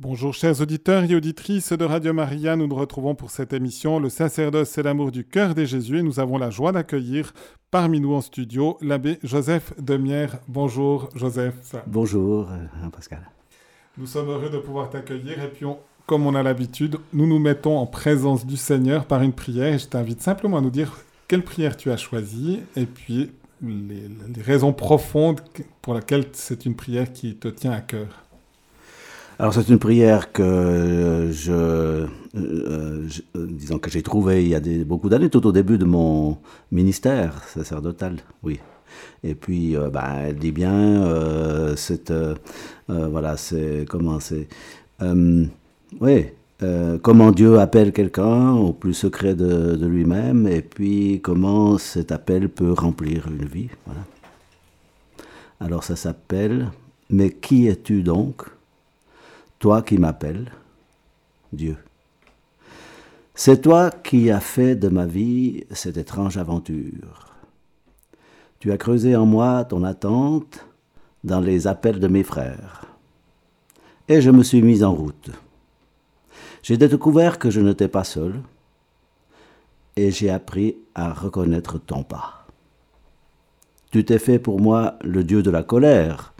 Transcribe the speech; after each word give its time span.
Bonjour 0.00 0.32
chers 0.32 0.60
auditeurs 0.60 1.02
et 1.10 1.16
auditrices 1.16 1.72
de 1.72 1.84
Radio 1.84 2.12
Maria, 2.12 2.54
nous 2.54 2.68
nous 2.68 2.76
retrouvons 2.76 3.16
pour 3.16 3.32
cette 3.32 3.52
émission 3.52 3.98
Le 3.98 4.08
sacerdoce 4.08 4.78
et 4.78 4.84
l'amour 4.84 5.10
du 5.10 5.24
cœur 5.24 5.56
des 5.56 5.66
Jésus 5.66 5.98
et 5.98 6.02
nous 6.04 6.20
avons 6.20 6.38
la 6.38 6.50
joie 6.50 6.70
d'accueillir 6.70 7.34
parmi 7.72 7.98
nous 7.98 8.14
en 8.14 8.20
studio 8.20 8.78
l'abbé 8.80 9.18
Joseph 9.24 9.72
Demière. 9.76 10.38
Bonjour 10.46 11.10
Joseph. 11.16 11.74
Bonjour 11.88 12.48
euh, 12.48 12.88
Pascal. 12.90 13.28
Nous 13.96 14.06
sommes 14.06 14.28
heureux 14.28 14.50
de 14.50 14.58
pouvoir 14.58 14.88
t'accueillir 14.88 15.42
et 15.42 15.48
puis 15.48 15.66
comme 16.06 16.28
on 16.28 16.36
a 16.36 16.44
l'habitude, 16.44 16.98
nous 17.12 17.26
nous 17.26 17.40
mettons 17.40 17.76
en 17.76 17.86
présence 17.86 18.46
du 18.46 18.56
Seigneur 18.56 19.04
par 19.04 19.22
une 19.22 19.32
prière 19.32 19.74
et 19.74 19.78
je 19.80 19.88
t'invite 19.88 20.22
simplement 20.22 20.58
à 20.58 20.60
nous 20.60 20.70
dire 20.70 20.96
quelle 21.26 21.42
prière 21.42 21.76
tu 21.76 21.90
as 21.90 21.96
choisie 21.96 22.60
et 22.76 22.86
puis 22.86 23.32
les, 23.60 24.08
les 24.32 24.42
raisons 24.42 24.72
profondes 24.72 25.40
pour 25.82 25.94
lesquelles 25.94 26.26
c'est 26.34 26.66
une 26.66 26.76
prière 26.76 27.12
qui 27.12 27.34
te 27.34 27.48
tient 27.48 27.72
à 27.72 27.80
cœur. 27.80 28.27
Alors 29.40 29.54
c'est 29.54 29.68
une 29.68 29.78
prière 29.78 30.32
que 30.32 30.42
euh, 30.42 31.32
je, 31.32 31.52
euh, 31.52 32.06
euh, 32.34 33.46
disons 33.50 33.78
que 33.78 33.88
j'ai 33.88 34.02
trouvée 34.02 34.42
il 34.42 34.48
y 34.48 34.54
a 34.56 34.60
beaucoup 34.84 35.08
d'années, 35.08 35.30
tout 35.30 35.46
au 35.46 35.52
début 35.52 35.78
de 35.78 35.84
mon 35.84 36.38
ministère 36.72 37.42
sacerdotal, 37.44 38.16
oui. 38.42 38.58
Et 39.22 39.34
puis, 39.34 39.76
euh, 39.76 39.90
bah, 39.90 40.08
elle 40.24 40.36
dit 40.36 40.50
bien, 40.50 40.72
euh, 40.72 41.76
c'est, 41.76 42.12
voilà, 42.88 43.36
c'est 43.36 43.86
comment 43.88 44.18
c'est, 44.18 44.48
oui, 46.00 46.26
comment 47.02 47.30
Dieu 47.30 47.60
appelle 47.60 47.92
quelqu'un 47.92 48.52
au 48.52 48.72
plus 48.72 48.94
secret 48.94 49.34
de, 49.34 49.86
lui-même, 49.86 50.48
et 50.48 50.62
puis 50.62 51.20
comment 51.22 51.78
cet 51.78 52.10
appel 52.10 52.48
peut 52.48 52.72
remplir 52.72 53.28
une 53.28 53.46
vie. 53.46 53.68
Alors 55.60 55.84
ça 55.84 55.96
s'appelle, 55.96 56.70
mais 57.10 57.30
qui 57.30 57.68
es-tu 57.68 58.02
donc? 58.02 58.57
Toi 59.58 59.82
qui 59.82 59.98
m'appelles, 59.98 60.52
Dieu. 61.52 61.76
C'est 63.34 63.62
toi 63.62 63.90
qui 63.90 64.30
as 64.30 64.40
fait 64.40 64.74
de 64.74 64.88
ma 64.88 65.06
vie 65.06 65.64
cette 65.70 65.96
étrange 65.96 66.38
aventure. 66.38 67.28
Tu 68.58 68.72
as 68.72 68.78
creusé 68.78 69.14
en 69.14 69.26
moi 69.26 69.64
ton 69.64 69.84
attente 69.84 70.66
dans 71.22 71.40
les 71.40 71.66
appels 71.66 72.00
de 72.00 72.08
mes 72.08 72.24
frères. 72.24 72.86
Et 74.08 74.20
je 74.20 74.30
me 74.30 74.42
suis 74.42 74.62
mis 74.62 74.82
en 74.82 74.92
route. 74.92 75.30
J'ai 76.62 76.76
découvert 76.76 77.38
que 77.38 77.50
je 77.50 77.60
n'étais 77.60 77.88
pas 77.88 78.04
seul, 78.04 78.40
et 79.96 80.10
j'ai 80.10 80.30
appris 80.30 80.76
à 80.94 81.12
reconnaître 81.12 81.78
ton 81.78 82.02
pas. 82.02 82.46
Tu 83.90 84.04
t'es 84.04 84.18
fait 84.18 84.38
pour 84.38 84.60
moi 84.60 84.96
le 85.02 85.24
Dieu 85.24 85.42
de 85.42 85.50
la 85.50 85.62
colère, 85.62 86.34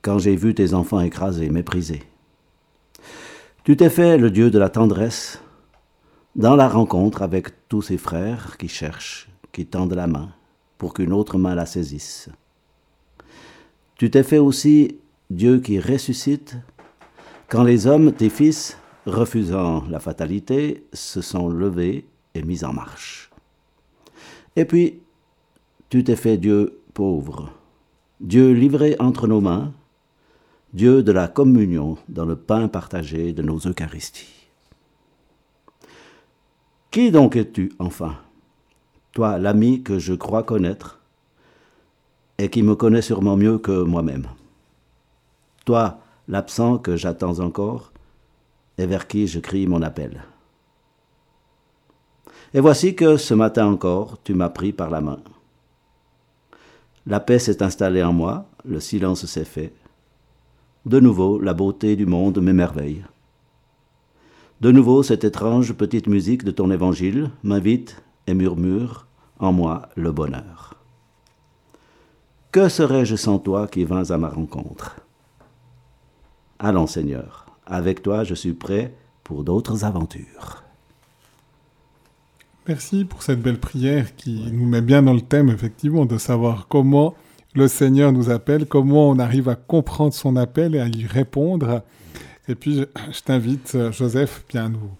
quand 0.00 0.18
j'ai 0.18 0.36
vu 0.36 0.54
tes 0.54 0.74
enfants 0.74 1.00
écrasés, 1.00 1.50
méprisés. 1.50 2.02
Tu 3.64 3.76
t'es 3.76 3.90
fait 3.90 4.18
le 4.18 4.32
Dieu 4.32 4.50
de 4.50 4.58
la 4.58 4.68
tendresse 4.68 5.40
dans 6.34 6.56
la 6.56 6.68
rencontre 6.68 7.22
avec 7.22 7.68
tous 7.68 7.80
ses 7.80 7.96
frères 7.96 8.56
qui 8.58 8.66
cherchent, 8.66 9.28
qui 9.52 9.66
tendent 9.66 9.94
la 9.94 10.08
main 10.08 10.30
pour 10.78 10.94
qu'une 10.94 11.12
autre 11.12 11.38
main 11.38 11.54
la 11.54 11.64
saisisse. 11.64 12.28
Tu 13.94 14.10
t'es 14.10 14.24
fait 14.24 14.38
aussi 14.38 14.98
Dieu 15.30 15.60
qui 15.60 15.78
ressuscite 15.78 16.56
quand 17.48 17.62
les 17.62 17.86
hommes, 17.86 18.12
tes 18.12 18.30
fils, 18.30 18.78
refusant 19.06 19.84
la 19.88 20.00
fatalité, 20.00 20.84
se 20.92 21.20
sont 21.20 21.48
levés 21.48 22.04
et 22.34 22.42
mis 22.42 22.64
en 22.64 22.72
marche. 22.72 23.30
Et 24.56 24.64
puis, 24.64 24.98
tu 25.88 26.02
t'es 26.02 26.16
fait 26.16 26.36
Dieu 26.36 26.80
pauvre, 26.94 27.52
Dieu 28.20 28.50
livré 28.50 28.96
entre 28.98 29.28
nos 29.28 29.40
mains, 29.40 29.72
Dieu 30.72 31.02
de 31.02 31.12
la 31.12 31.28
communion 31.28 31.98
dans 32.08 32.24
le 32.24 32.34
pain 32.34 32.66
partagé 32.66 33.34
de 33.34 33.42
nos 33.42 33.58
Eucharisties. 33.58 34.48
Qui 36.90 37.10
donc 37.10 37.36
es-tu, 37.36 37.72
enfin? 37.78 38.16
Toi, 39.12 39.36
l'ami 39.36 39.82
que 39.82 39.98
je 39.98 40.14
crois 40.14 40.42
connaître 40.42 40.98
et 42.38 42.48
qui 42.48 42.62
me 42.62 42.74
connaît 42.74 43.02
sûrement 43.02 43.36
mieux 43.36 43.58
que 43.58 43.82
moi-même. 43.82 44.26
Toi, 45.66 45.98
l'absent 46.26 46.78
que 46.78 46.96
j'attends 46.96 47.40
encore 47.40 47.92
et 48.78 48.86
vers 48.86 49.06
qui 49.06 49.26
je 49.26 49.40
crie 49.40 49.66
mon 49.66 49.82
appel. 49.82 50.22
Et 52.54 52.60
voici 52.60 52.94
que 52.94 53.18
ce 53.18 53.34
matin 53.34 53.66
encore, 53.66 54.22
tu 54.24 54.32
m'as 54.32 54.48
pris 54.48 54.72
par 54.72 54.88
la 54.88 55.02
main. 55.02 55.20
La 57.06 57.20
paix 57.20 57.38
s'est 57.38 57.62
installée 57.62 58.02
en 58.02 58.14
moi, 58.14 58.46
le 58.64 58.80
silence 58.80 59.26
s'est 59.26 59.44
fait, 59.44 59.74
de 60.84 60.98
nouveau, 60.98 61.38
la 61.38 61.54
beauté 61.54 61.94
du 61.96 62.06
monde 62.06 62.40
m'émerveille. 62.40 63.04
De 64.60 64.72
nouveau, 64.72 65.02
cette 65.02 65.24
étrange 65.24 65.72
petite 65.74 66.08
musique 66.08 66.44
de 66.44 66.50
ton 66.50 66.70
évangile 66.70 67.30
m'invite 67.42 68.02
et 68.26 68.34
murmure 68.34 69.06
en 69.38 69.52
moi 69.52 69.88
le 69.96 70.12
bonheur. 70.12 70.74
Que 72.50 72.68
serais-je 72.68 73.16
sans 73.16 73.38
toi 73.38 73.66
qui 73.66 73.84
vins 73.84 74.10
à 74.10 74.18
ma 74.18 74.28
rencontre? 74.28 74.96
Allons 76.58 76.86
Seigneur, 76.86 77.46
avec 77.66 78.02
toi 78.02 78.24
je 78.24 78.34
suis 78.34 78.52
prêt 78.52 78.94
pour 79.24 79.44
d'autres 79.44 79.84
aventures. 79.84 80.62
Merci 82.68 83.04
pour 83.04 83.22
cette 83.22 83.42
belle 83.42 83.58
prière 83.58 84.14
qui 84.14 84.50
nous 84.52 84.66
met 84.66 84.82
bien 84.82 85.02
dans 85.02 85.14
le 85.14 85.20
thème, 85.20 85.48
effectivement, 85.48 86.06
de 86.06 86.18
savoir 86.18 86.68
comment 86.68 87.14
le 87.54 87.68
Seigneur 87.68 88.12
nous 88.12 88.30
appelle, 88.30 88.66
comment 88.66 89.10
on 89.10 89.18
arrive 89.18 89.48
à 89.48 89.54
comprendre 89.54 90.14
son 90.14 90.36
appel 90.36 90.74
et 90.74 90.80
à 90.80 90.88
lui 90.88 91.06
répondre. 91.06 91.82
Et 92.48 92.54
puis, 92.54 92.76
je, 92.76 92.84
je 93.12 93.20
t'invite, 93.22 93.76
Joseph, 93.92 94.44
bien 94.48 94.66
à 94.66 94.68
nous, 94.68 94.90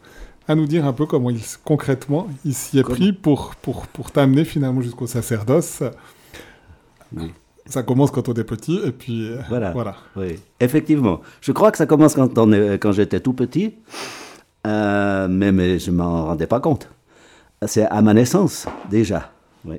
à 0.48 0.54
nous 0.54 0.66
dire 0.66 0.86
un 0.86 0.92
peu 0.92 1.06
comment 1.06 1.30
il, 1.30 1.40
concrètement 1.64 2.28
il 2.44 2.54
s'y 2.54 2.78
est 2.78 2.82
pris 2.82 3.12
pour, 3.12 3.54
pour, 3.56 3.86
pour 3.86 4.10
t'amener 4.10 4.44
finalement 4.44 4.80
jusqu'au 4.80 5.06
sacerdoce. 5.06 5.82
Oui. 7.16 7.32
Ça 7.66 7.82
commence 7.84 8.10
quand 8.10 8.28
on 8.28 8.34
est 8.34 8.44
petit, 8.44 8.80
et 8.84 8.90
puis 8.90 9.30
voilà. 9.48 9.70
voilà. 9.70 9.96
Oui, 10.16 10.40
effectivement. 10.58 11.20
Je 11.40 11.52
crois 11.52 11.70
que 11.70 11.78
ça 11.78 11.86
commence 11.86 12.14
quand, 12.14 12.36
on 12.36 12.52
est, 12.52 12.78
quand 12.78 12.92
j'étais 12.92 13.20
tout 13.20 13.34
petit, 13.34 13.74
euh, 14.66 15.28
mais, 15.28 15.52
mais 15.52 15.78
je 15.78 15.90
ne 15.90 15.96
m'en 15.96 16.26
rendais 16.26 16.48
pas 16.48 16.58
compte. 16.58 16.88
C'est 17.64 17.86
à 17.86 18.02
ma 18.02 18.14
naissance, 18.14 18.66
déjà. 18.90 19.30
Oui 19.64 19.78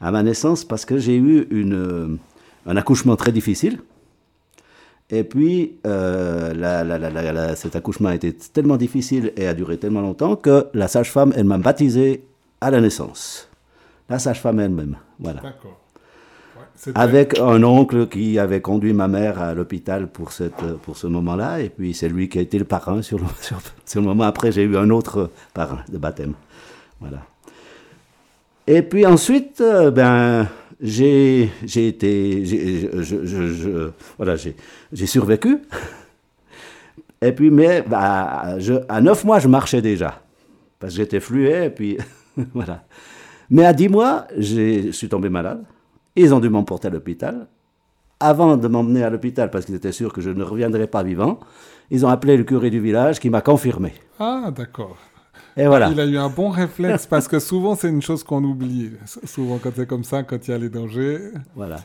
à 0.00 0.10
ma 0.10 0.22
naissance 0.22 0.64
parce 0.64 0.84
que 0.84 0.98
j'ai 0.98 1.16
eu 1.16 1.46
une, 1.50 2.18
un 2.66 2.76
accouchement 2.76 3.16
très 3.16 3.32
difficile. 3.32 3.80
Et 5.12 5.24
puis, 5.24 5.78
euh, 5.86 6.54
la, 6.54 6.84
la, 6.84 6.98
la, 6.98 7.56
cet 7.56 7.74
accouchement 7.74 8.10
a 8.10 8.14
été 8.14 8.32
tellement 8.32 8.76
difficile 8.76 9.32
et 9.36 9.46
a 9.48 9.54
duré 9.54 9.76
tellement 9.76 10.00
longtemps 10.02 10.36
que 10.36 10.68
la 10.72 10.86
sage-femme, 10.86 11.32
elle 11.36 11.44
m'a 11.46 11.58
baptisé 11.58 12.22
à 12.60 12.70
la 12.70 12.80
naissance. 12.80 13.48
La 14.08 14.18
sage-femme 14.20 14.60
elle-même, 14.60 14.96
voilà. 15.18 15.40
D'accord. 15.40 15.80
Ouais, 16.56 16.92
Avec 16.94 17.38
un 17.40 17.62
oncle 17.64 18.06
qui 18.06 18.38
avait 18.38 18.60
conduit 18.60 18.92
ma 18.92 19.08
mère 19.08 19.40
à 19.40 19.52
l'hôpital 19.52 20.06
pour, 20.06 20.30
cette, 20.30 20.64
pour 20.82 20.96
ce 20.96 21.08
moment-là, 21.08 21.60
et 21.60 21.70
puis 21.70 21.92
c'est 21.92 22.08
lui 22.08 22.28
qui 22.28 22.38
a 22.38 22.42
été 22.42 22.58
le 22.58 22.64
parrain 22.64 23.02
sur 23.02 23.18
le, 23.18 23.24
sur, 23.40 23.60
sur 23.84 24.00
le 24.00 24.06
moment. 24.06 24.24
Après, 24.24 24.52
j'ai 24.52 24.62
eu 24.62 24.76
un 24.76 24.90
autre 24.90 25.30
parrain 25.54 25.80
de 25.88 25.98
baptême. 25.98 26.34
Voilà. 27.00 27.18
Et 28.70 28.82
puis 28.82 29.04
ensuite, 29.04 29.60
euh, 29.60 29.90
ben, 29.90 30.46
j'ai 30.80 31.50
été, 31.74 32.44
je, 32.44 33.24
je, 33.24 33.90
voilà, 34.16 34.36
j'ai 34.36 35.06
survécu. 35.06 35.58
Et 37.20 37.32
puis, 37.32 37.50
mais 37.50 37.82
bah, 37.82 38.56
à 38.88 39.00
neuf 39.00 39.24
mois, 39.24 39.40
je 39.40 39.48
marchais 39.48 39.82
déjà. 39.82 40.22
Parce 40.78 40.92
que 40.92 40.98
j'étais 40.98 41.18
fluet, 41.18 41.66
et 41.66 41.70
puis 41.70 41.98
voilà. 42.54 42.84
Mais 43.50 43.66
à 43.66 43.74
dix 43.74 43.88
mois, 43.88 44.26
je 44.38 44.90
suis 44.92 45.08
tombé 45.08 45.28
malade. 45.28 45.62
Ils 46.14 46.32
ont 46.32 46.40
dû 46.40 46.48
m'emporter 46.48 46.86
à 46.86 46.90
l'hôpital. 46.90 47.48
Avant 48.20 48.56
de 48.56 48.68
m'emmener 48.68 49.02
à 49.02 49.10
l'hôpital, 49.10 49.50
parce 49.50 49.66
qu'ils 49.66 49.74
étaient 49.74 49.92
sûrs 49.92 50.12
que 50.12 50.20
je 50.22 50.30
ne 50.30 50.44
reviendrais 50.44 50.86
pas 50.86 51.02
vivant, 51.02 51.40
ils 51.90 52.06
ont 52.06 52.08
appelé 52.08 52.36
le 52.36 52.44
curé 52.44 52.70
du 52.70 52.80
village 52.80 53.18
qui 53.18 53.28
m'a 53.30 53.42
confirmé. 53.42 53.92
Ah, 54.18 54.50
d'accord. 54.56 54.96
Et 55.56 55.66
voilà. 55.66 55.88
Il 55.90 56.00
a 56.00 56.06
eu 56.06 56.16
un 56.16 56.28
bon 56.28 56.50
réflexe 56.50 57.06
parce 57.06 57.28
que 57.28 57.38
souvent 57.38 57.74
c'est 57.74 57.88
une 57.88 58.02
chose 58.02 58.22
qu'on 58.22 58.42
oublie. 58.44 58.92
Souvent 59.24 59.58
quand 59.58 59.70
c'est 59.74 59.86
comme 59.86 60.04
ça, 60.04 60.22
quand 60.22 60.46
il 60.46 60.50
y 60.50 60.54
a 60.54 60.58
les 60.58 60.70
dangers. 60.70 61.18
Voilà. 61.54 61.78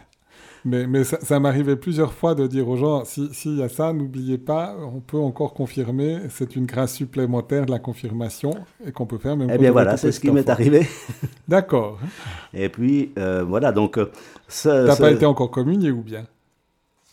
Mais, 0.67 0.87
mais 0.87 1.03
ça, 1.03 1.19
ça 1.21 1.39
m'arrivait 1.39 1.75
plusieurs 1.75 2.11
fois 2.11 2.33
de 2.33 2.47
dire 2.47 2.67
aux 2.67 2.75
gens, 2.75 3.05
s'il 3.05 3.31
si 3.35 3.57
y 3.57 3.61
a 3.61 3.69
ça, 3.69 3.93
n'oubliez 3.93 4.39
pas, 4.39 4.75
on 4.81 4.99
peut 4.99 5.19
encore 5.19 5.53
confirmer, 5.53 6.21
c'est 6.29 6.55
une 6.55 6.65
grâce 6.65 6.93
supplémentaire 6.95 7.67
de 7.67 7.71
la 7.71 7.77
confirmation 7.77 8.49
et 8.83 8.91
qu'on 8.91 9.05
peut 9.05 9.19
faire 9.19 9.37
même 9.37 9.51
Eh 9.53 9.59
bien 9.59 9.71
voilà, 9.71 9.95
c'est 9.95 10.11
ce 10.11 10.19
qui 10.19 10.31
m'est 10.31 10.49
arrivé. 10.49 10.87
D'accord. 11.47 11.99
Et 12.51 12.69
puis, 12.69 13.13
euh, 13.19 13.43
voilà, 13.47 13.71
donc... 13.71 13.99
Euh, 13.99 14.11
T'as 14.63 14.95
pas 14.95 15.11
été 15.11 15.27
encore 15.27 15.51
communié 15.51 15.91
ou 15.91 16.01
bien? 16.01 16.25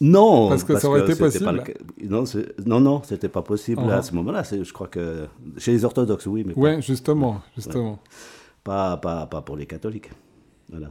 Non, 0.02 0.48
parce 0.50 0.64
que 0.64 0.72
parce 0.72 0.82
ça 0.82 0.88
aurait 0.88 1.04
que 1.04 1.10
été 1.12 1.18
possible. 1.24 1.62
Le... 2.00 2.08
Non, 2.08 2.24
non, 2.66 2.80
non, 2.80 3.02
c'était 3.04 3.32
pas 3.38 3.42
possible 3.42 3.82
uh 3.82 3.86
-huh. 3.86 3.98
à 3.98 4.02
ce 4.02 4.14
moment-là. 4.16 4.42
Je 4.42 4.72
crois 4.72 4.88
que 4.88 5.04
chez 5.62 5.72
les 5.72 5.84
orthodoxes, 5.84 6.26
oui, 6.34 6.42
mais 6.46 6.54
ouais, 6.54 6.74
pas... 6.74 6.80
justement, 6.80 7.34
justement. 7.56 7.92
Ouais. 7.92 7.98
Pas, 8.64 8.96
pas, 9.04 9.26
pas 9.26 9.42
pour 9.46 9.56
les 9.56 9.66
catholiques. 9.66 10.10
Voilà. 10.70 10.90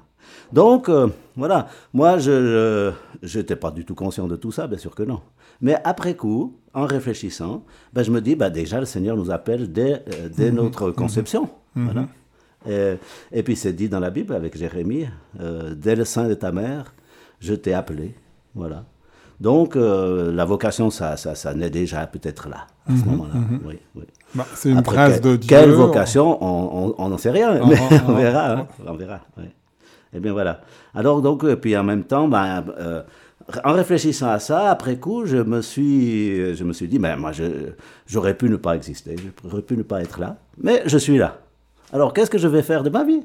Donc, 0.51 0.87
euh, 0.87 1.07
voilà. 1.35 1.59
Moi, 1.93 2.11
je 2.19 2.35
n'étais 3.35 3.55
pas 3.63 3.71
du 3.71 3.83
tout 3.87 3.95
conscient 3.95 4.27
de 4.33 4.37
tout 4.43 4.53
ça, 4.57 4.67
bien 4.67 4.77
sûr 4.85 4.93
que 4.93 5.05
non. 5.11 5.21
Mais 5.65 5.75
après 5.83 6.15
coup, 6.15 6.41
en 6.73 6.85
réfléchissant, 6.85 7.55
ben, 7.93 8.03
je 8.03 8.11
me 8.11 8.21
dis, 8.21 8.35
ben, 8.35 8.49
déjà, 8.49 8.77
le 8.79 8.85
Seigneur 8.85 9.15
nous 9.21 9.29
appelle 9.37 9.63
dès, 9.71 9.93
euh, 9.93 10.29
dès 10.37 10.51
notre 10.51 10.91
conception. 11.01 11.43
Voilà. 11.75 12.07
Et, 12.67 12.97
et 13.37 13.43
puis 13.43 13.55
c'est 13.55 13.73
dit 13.73 13.89
dans 13.89 13.99
la 14.07 14.11
Bible 14.17 14.33
avec 14.41 14.57
Jérémie, 14.57 15.07
euh, 15.39 15.73
dès 15.85 15.95
le 15.95 16.05
sein 16.05 16.27
de 16.27 16.35
ta 16.35 16.51
mère, 16.51 16.93
je 17.39 17.55
t'ai 17.55 17.73
appelé. 17.73 18.07
Voilà. 18.53 18.85
Donc 19.41 19.75
euh, 19.75 20.31
la 20.31 20.45
vocation, 20.45 20.89
ça, 20.91 21.17
ça, 21.17 21.33
ça 21.35 21.53
naît 21.55 21.71
déjà 21.71 22.05
peut-être 22.05 22.47
là, 22.47 22.67
à 22.87 22.95
ce 22.95 23.03
moment-là. 23.05 23.33
Oui, 23.65 23.79
oui. 23.95 24.03
Bah, 24.35 24.45
c'est 24.53 24.69
une 24.69 24.77
Après, 24.77 24.95
grâce 24.95 25.19
que- 25.19 25.27
de 25.29 25.35
Dieu. 25.35 25.49
Quelle 25.49 25.71
vocation 25.71 26.37
On 26.43 26.87
on- 26.89 26.95
on 26.97 27.09
n'en 27.09 27.17
sait 27.17 27.31
rien, 27.31 27.59
Ah, 27.61 27.65
mais 27.67 27.75
ah, 27.79 27.95
on 28.07 28.11
ah, 28.15 28.19
verra. 28.19 28.39
ah. 28.45 28.51
hein, 28.59 28.67
on 28.87 28.93
verra. 28.93 29.19
oui. 29.37 29.45
Eh 30.13 30.19
bien 30.19 30.31
voilà. 30.31 30.61
Alors 30.93 31.21
donc, 31.23 31.43
et 31.43 31.55
puis 31.55 31.75
en 31.75 31.83
même 31.83 32.03
temps, 32.03 32.27
ben, 32.27 32.63
euh, 32.79 33.01
en 33.63 33.73
réfléchissant 33.73 34.29
à 34.29 34.37
ça, 34.39 34.69
après 34.69 34.97
coup, 34.97 35.25
je 35.25 35.37
me 35.37 35.61
suis, 35.61 36.55
je 36.55 36.63
me 36.63 36.71
suis 36.73 36.87
dit, 36.87 36.99
ben 36.99 37.15
moi, 37.15 37.31
je- 37.31 37.71
j'aurais 38.05 38.35
pu 38.35 38.47
ne 38.47 38.57
pas 38.57 38.75
exister, 38.75 39.15
j'aurais 39.43 39.63
pu 39.63 39.75
ne 39.75 39.83
pas 39.83 40.01
être 40.01 40.19
là, 40.19 40.35
mais 40.61 40.83
je 40.85 40.97
suis 40.99 41.17
là. 41.17 41.39
Alors 41.91 42.13
qu'est-ce 42.13 42.29
que 42.29 42.37
je 42.37 42.47
vais 42.47 42.61
faire 42.61 42.83
de 42.83 42.89
ma 42.91 43.03
vie? 43.03 43.23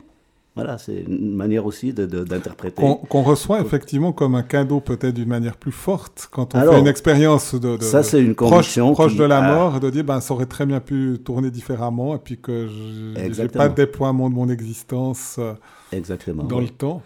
Voilà, 0.57 0.79
c'est 0.79 1.05
une 1.07 1.35
manière 1.37 1.67
aussi 1.67 1.93
d'interpréter. 1.93 2.83
Qu'on 3.11 3.23
reçoit 3.23 3.61
effectivement 3.61 4.13
comme 4.13 4.35
un 4.35 4.43
cadeau 4.43 4.81
peut-être 4.81 5.15
d'une 5.15 5.29
manière 5.29 5.57
plus 5.59 5.71
forte 5.71 6.29
quand 6.33 6.55
on 6.55 6.59
Alors, 6.59 6.75
fait 6.75 6.81
une 6.81 6.87
expérience 6.89 7.55
de, 7.55 7.77
de- 7.77 7.83
ça, 7.83 8.03
c'est 8.03 8.23
une 8.23 8.35
proche, 8.35 8.79
proche 8.79 9.13
qui- 9.13 9.19
de 9.19 9.25
la 9.25 9.39
ah. 9.45 9.55
mort, 9.55 9.81
de 9.81 9.91
dire 9.91 10.03
ben 10.05 10.21
ça 10.21 10.33
aurait 10.33 10.47
très 10.47 10.65
bien 10.65 10.81
pu 10.81 11.19
tourner 11.23 11.51
différemment 11.51 12.17
et 12.17 12.19
puis 12.19 12.39
que 12.39 12.67
je- 12.69 13.13
j'ai 13.17 13.25
Exactement. 13.27 13.65
pas 13.65 13.69
de 13.69 13.75
déploiement 13.75 14.31
de 14.31 14.35
mon 14.35 14.49
existence 14.49 15.37
euh, 15.39 15.53
Exactement. 15.93 16.45
dans 16.45 16.59
oui. 16.59 16.65
le 16.65 16.71
temps. 16.71 17.03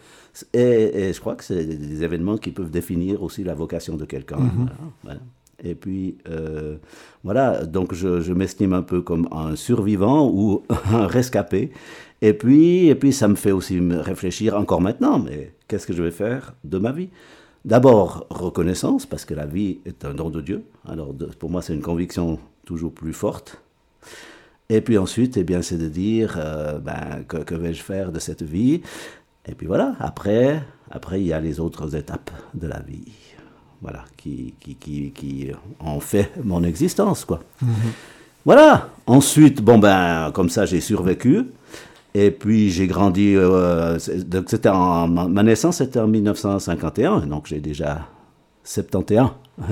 Et, 0.55 1.08
et 1.08 1.12
je 1.12 1.20
crois 1.20 1.35
que 1.35 1.43
c'est 1.43 1.64
des 1.64 2.02
événements 2.05 2.37
qui 2.38 2.52
peuvent 2.52 2.70
définir 2.70 3.23
aussi 3.23 3.43
la 3.43 3.55
vocation 3.55 3.97
de 3.97 4.05
quelqu'un. 4.05 4.37
voilà, 4.38 4.70
voilà. 5.02 5.20
Et 5.62 5.75
puis, 5.75 6.17
euh, 6.31 6.76
voilà, 7.25 7.67
donc 7.67 7.93
je, 7.94 8.20
je 8.23 8.32
m'estime 8.32 8.73
un 8.73 8.81
peu 8.82 9.02
comme 9.02 9.29
un 9.32 9.56
survivant 9.56 10.26
ou 10.32 10.62
un 10.93 11.06
rescapé. 11.06 11.70
Et 12.22 12.34
puis, 12.34 12.88
et 12.88 12.94
puis, 12.94 13.12
ça 13.12 13.28
me 13.28 13.34
fait 13.34 13.52
aussi 13.52 13.81
me 13.81 13.99
réfléchir 13.99 14.55
encore 14.56 14.81
maintenant, 14.81 15.19
mais 15.19 15.52
qu'est-ce 15.69 15.87
que 15.87 15.94
je 15.94 16.02
vais 16.02 16.11
faire 16.11 16.55
de 16.64 16.78
ma 16.78 16.93
vie? 16.93 17.08
D'abord, 17.64 18.26
reconnaissance, 18.31 19.06
parce 19.06 19.25
que 19.25 19.34
la 19.34 19.46
vie 19.46 19.78
est 19.87 20.05
un 20.05 20.14
don 20.14 20.31
de 20.31 20.40
Dieu. 20.40 20.64
Alors, 20.87 21.12
de- 21.14 21.26
pour 21.26 21.50
moi, 21.50 21.62
c'est 21.62 21.75
une 21.75 21.82
conviction 21.82 22.38
toujours 22.67 22.93
plus 22.93 23.12
forte. 23.12 23.61
Et 24.69 24.81
puis 24.82 24.99
ensuite, 24.99 25.37
eh 25.37 25.44
bien, 25.44 25.62
c'est 25.62 25.78
de 25.78 25.88
dire, 25.88 26.37
euh, 26.38 26.78
ben, 26.78 27.25
que, 27.26 27.38
que 27.38 27.55
vais-je 27.55 27.82
faire 27.82 28.12
de 28.12 28.19
cette 28.19 28.43
vie? 28.43 28.82
Et 29.46 29.55
puis 29.55 29.66
voilà, 29.66 29.96
après, 29.99 30.62
après, 30.90 31.20
il 31.20 31.26
y 31.26 31.32
a 31.32 31.40
les 31.40 31.58
autres 31.58 31.96
étapes 31.96 32.31
de 32.55 32.66
la 32.66 32.81
vie. 32.81 33.12
Voilà, 33.82 34.05
qui, 34.19 34.55
qui, 34.61 34.75
qui, 34.76 35.11
qui 35.11 35.49
ont 35.81 36.00
fait 36.00 36.31
mon 36.44 36.62
existence, 36.64 37.25
quoi. 37.25 37.40
Voilà. 38.44 38.90
Ensuite, 39.06 39.61
bon, 39.62 39.78
ben, 39.78 40.31
comme 40.32 40.50
ça, 40.50 40.66
j'ai 40.66 40.81
survécu. 40.81 41.46
Et 42.14 42.30
puis, 42.30 42.70
j'ai 42.70 42.86
grandi. 42.86 43.34
euh, 43.36 43.98
donc, 44.26 44.44
c'était 44.48 44.68
en, 44.68 45.06
ma 45.08 45.42
naissance, 45.42 45.76
c'était 45.78 46.00
en 46.00 46.08
1951. 46.08 47.20
Donc, 47.26 47.46
j'ai 47.46 47.60
déjà 47.60 48.08
71. 48.64 49.28
oui, 49.58 49.64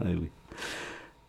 oui. 0.00 0.28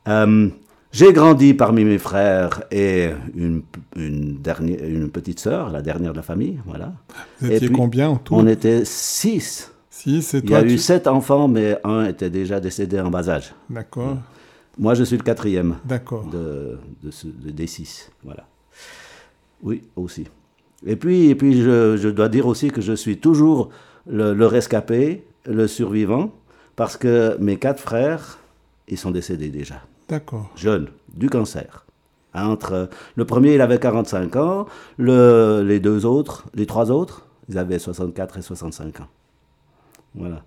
Euh, 0.07 0.49
j'ai 0.91 1.11
grandi 1.11 1.53
parmi 1.55 1.83
mes 1.85 1.97
frères 1.97 2.61
et 2.69 3.09
une, 3.35 3.63
une, 3.95 4.37
dernière, 4.41 4.83
une 4.83 5.09
petite 5.09 5.39
sœur, 5.39 5.71
la 5.71 5.81
dernière 5.81 6.11
de 6.11 6.17
la 6.17 6.23
famille, 6.23 6.59
voilà. 6.67 6.93
Vous 7.41 7.49
Et 7.51 7.55
étiez 7.55 7.67
puis, 7.69 7.75
combien 7.75 8.09
en 8.09 8.17
tout? 8.17 8.35
On 8.35 8.45
était 8.45 8.85
six. 8.85 9.71
Si, 9.89 10.21
c'est 10.21 10.39
Il 10.39 10.45
y 10.45 10.47
toi. 10.49 10.57
a 10.59 10.63
eu 10.63 10.77
sept 10.77 11.07
enfants, 11.07 11.47
mais 11.47 11.77
un 11.83 12.05
était 12.05 12.29
déjà 12.29 12.59
décédé 12.59 12.99
en 12.99 13.09
bas 13.09 13.27
âge. 13.29 13.55
D'accord, 13.69 14.17
Moi, 14.77 14.93
je 14.93 15.03
suis 15.03 15.17
le 15.17 15.23
quatrième 15.23 15.75
d'accord. 15.85 16.25
de, 16.27 16.77
de 17.01 17.09
ce- 17.11 17.27
de- 17.27 17.51
des 17.51 17.67
six. 17.67 18.11
Voilà. 18.23 18.45
Oui, 19.63 19.83
aussi. 19.95 20.27
Et 20.85 20.95
puis, 20.95 21.29
et 21.29 21.35
puis 21.35 21.61
je, 21.61 21.97
je 21.97 22.09
dois 22.09 22.29
dire 22.29 22.47
aussi 22.47 22.69
que 22.69 22.81
je 22.81 22.93
suis 22.93 23.17
toujours 23.17 23.69
le, 24.07 24.33
le 24.33 24.45
rescapé, 24.45 25.23
le 25.45 25.67
survivant, 25.67 26.31
parce 26.75 26.97
que 26.97 27.37
mes 27.39 27.57
quatre 27.57 27.79
frères, 27.79 28.39
ils 28.87 28.97
sont 28.97 29.11
décédés 29.11 29.49
déjà, 29.49 29.81
D'accord. 30.09 30.51
jeunes, 30.55 30.89
du 31.13 31.29
cancer. 31.29 31.85
Entre, 32.33 32.89
le 33.15 33.25
premier, 33.25 33.53
il 33.53 33.61
avait 33.61 33.79
45 33.79 34.35
ans, 34.37 34.65
le, 34.97 35.61
les 35.65 35.79
deux 35.79 36.05
autres, 36.05 36.45
les 36.55 36.65
trois 36.65 36.89
autres, 36.89 37.27
ils 37.47 37.57
avaient 37.57 37.77
64 37.79 38.37
et 38.39 38.41
65 38.41 39.01
ans. 39.01 39.07
Voilà. 40.15 40.43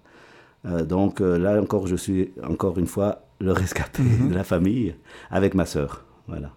Euh, 0.64 0.84
donc 0.84 1.20
euh, 1.20 1.38
là 1.38 1.60
encore, 1.60 1.86
je 1.86 1.96
suis 1.96 2.32
encore 2.42 2.78
une 2.78 2.86
fois 2.86 3.22
le 3.40 3.52
rescapé 3.52 4.02
de 4.02 4.34
la 4.34 4.44
famille 4.44 4.94
avec 5.30 5.54
ma 5.54 5.64
sœur. 5.66 6.04
Voilà. 6.26 6.50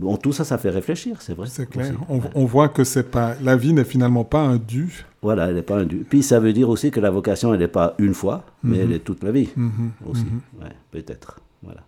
Bon, 0.00 0.16
tout 0.16 0.32
ça, 0.32 0.44
ça 0.44 0.56
fait 0.56 0.70
réfléchir, 0.70 1.20
c'est 1.20 1.34
vrai. 1.34 1.46
C'est 1.50 1.68
clair. 1.68 1.92
On, 2.08 2.20
on 2.34 2.44
voit 2.46 2.68
que 2.70 2.84
c'est 2.84 3.10
pas 3.10 3.34
la 3.42 3.54
vie 3.56 3.72
n'est 3.74 3.84
finalement 3.84 4.24
pas 4.24 4.40
un 4.40 4.56
dû. 4.56 5.04
Voilà, 5.20 5.48
elle 5.48 5.54
n'est 5.56 5.62
pas 5.62 5.76
un 5.76 5.84
dû. 5.84 6.06
Puis 6.08 6.22
ça 6.22 6.40
veut 6.40 6.54
dire 6.54 6.70
aussi 6.70 6.90
que 6.90 7.00
la 7.00 7.10
vocation, 7.10 7.52
elle 7.52 7.60
n'est 7.60 7.68
pas 7.68 7.94
une 7.98 8.14
fois, 8.14 8.44
mais 8.62 8.78
elle 8.78 8.92
est 8.92 9.00
toute 9.00 9.22
la 9.22 9.30
vie 9.30 9.50
Mhm. 9.56 9.90
aussi. 10.08 10.24
Ouais, 10.60 10.70
peut-être. 10.90 11.38
Voilà. 11.62 11.82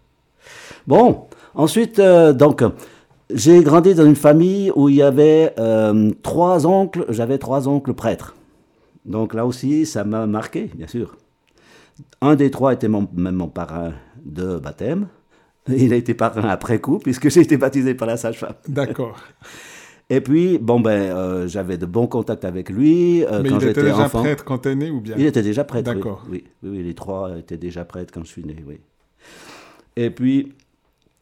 Bon, 0.87 1.25
ensuite, 1.55 1.99
euh, 2.01 2.33
donc, 2.35 2.63
j'ai 3.35 3.63
grandi 3.63 3.95
dans 3.95 4.05
une 4.05 4.17
famille 4.17 4.71
où 4.77 4.91
il 4.91 4.97
y 4.97 5.03
avait 5.03 5.55
euh, 5.59 6.11
trois 6.23 6.67
oncles. 6.67 7.07
J'avais 7.09 7.39
trois 7.39 7.67
oncles 7.67 7.95
prêtres. 7.95 8.35
Donc 9.07 9.33
là 9.33 9.47
aussi, 9.47 9.87
ça 9.87 10.05
m'a 10.05 10.27
marqué, 10.27 10.71
bien 10.75 10.87
sûr. 10.87 11.17
Un 12.21 12.35
des 12.35 12.51
trois 12.51 12.75
était 12.75 12.89
mon, 12.89 13.09
même 13.15 13.37
mon 13.37 13.49
parrain 13.49 13.93
de 14.25 14.59
baptême. 14.59 15.07
Il 15.69 15.93
a 15.93 15.97
été 15.97 16.15
parrain 16.15 16.49
après 16.49 16.81
coup, 16.81 16.99
puisque 16.99 17.29
j'ai 17.31 17.41
été 17.41 17.57
baptisé 17.57 17.95
par 17.95 18.09
la 18.09 18.17
sage-femme. 18.17 18.55
D'accord. 18.69 19.17
Et 20.11 20.21
puis, 20.21 20.59
bon, 20.59 20.81
ben, 20.81 20.91
euh, 20.91 21.49
j'avais 21.49 21.79
de 21.79 21.87
bons 21.87 22.07
contacts 22.07 22.45
avec 22.45 22.69
lui 22.69 23.25
euh, 23.25 23.41
Mais 23.43 23.49
quand 23.49 23.61
il 23.61 23.69
était 23.69 23.83
déjà 23.83 24.05
enfant. 24.05 24.21
prêtre 24.23 24.45
quand 24.45 24.59
t'es 24.59 24.75
né 24.75 24.91
ou 24.91 25.01
bien? 25.01 25.15
Il 25.17 25.25
était 25.25 25.43
déjà 25.43 25.65
prêtre. 25.65 25.93
D'accord. 25.95 26.25
Oui, 26.29 26.45
oui, 26.63 26.71
oui, 26.71 26.83
les 26.83 26.95
trois 26.95 27.39
étaient 27.39 27.57
déjà 27.57 27.85
prêtres 27.85 28.13
quand 28.13 28.25
je 28.25 28.29
suis 28.29 28.45
né, 28.45 28.57
oui. 28.67 28.79
Et 29.97 30.11
puis, 30.11 30.53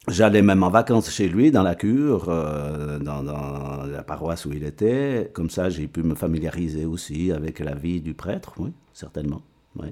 j'allais 0.08 0.42
même 0.42 0.62
en 0.62 0.70
vacances 0.70 1.10
chez 1.10 1.28
lui, 1.28 1.50
dans 1.50 1.62
la 1.62 1.74
cure, 1.74 2.26
euh, 2.28 2.98
dans, 2.98 3.22
dans 3.22 3.84
la 3.86 4.02
paroisse 4.02 4.46
où 4.46 4.52
il 4.52 4.64
était. 4.64 5.30
Comme 5.34 5.50
ça, 5.50 5.68
j'ai 5.68 5.86
pu 5.86 6.02
me 6.02 6.14
familiariser 6.14 6.86
aussi 6.86 7.30
avec 7.30 7.60
la 7.60 7.74
vie 7.74 8.00
du 8.00 8.14
prêtre, 8.14 8.54
oui, 8.58 8.72
certainement. 8.92 9.42
oui. 9.76 9.88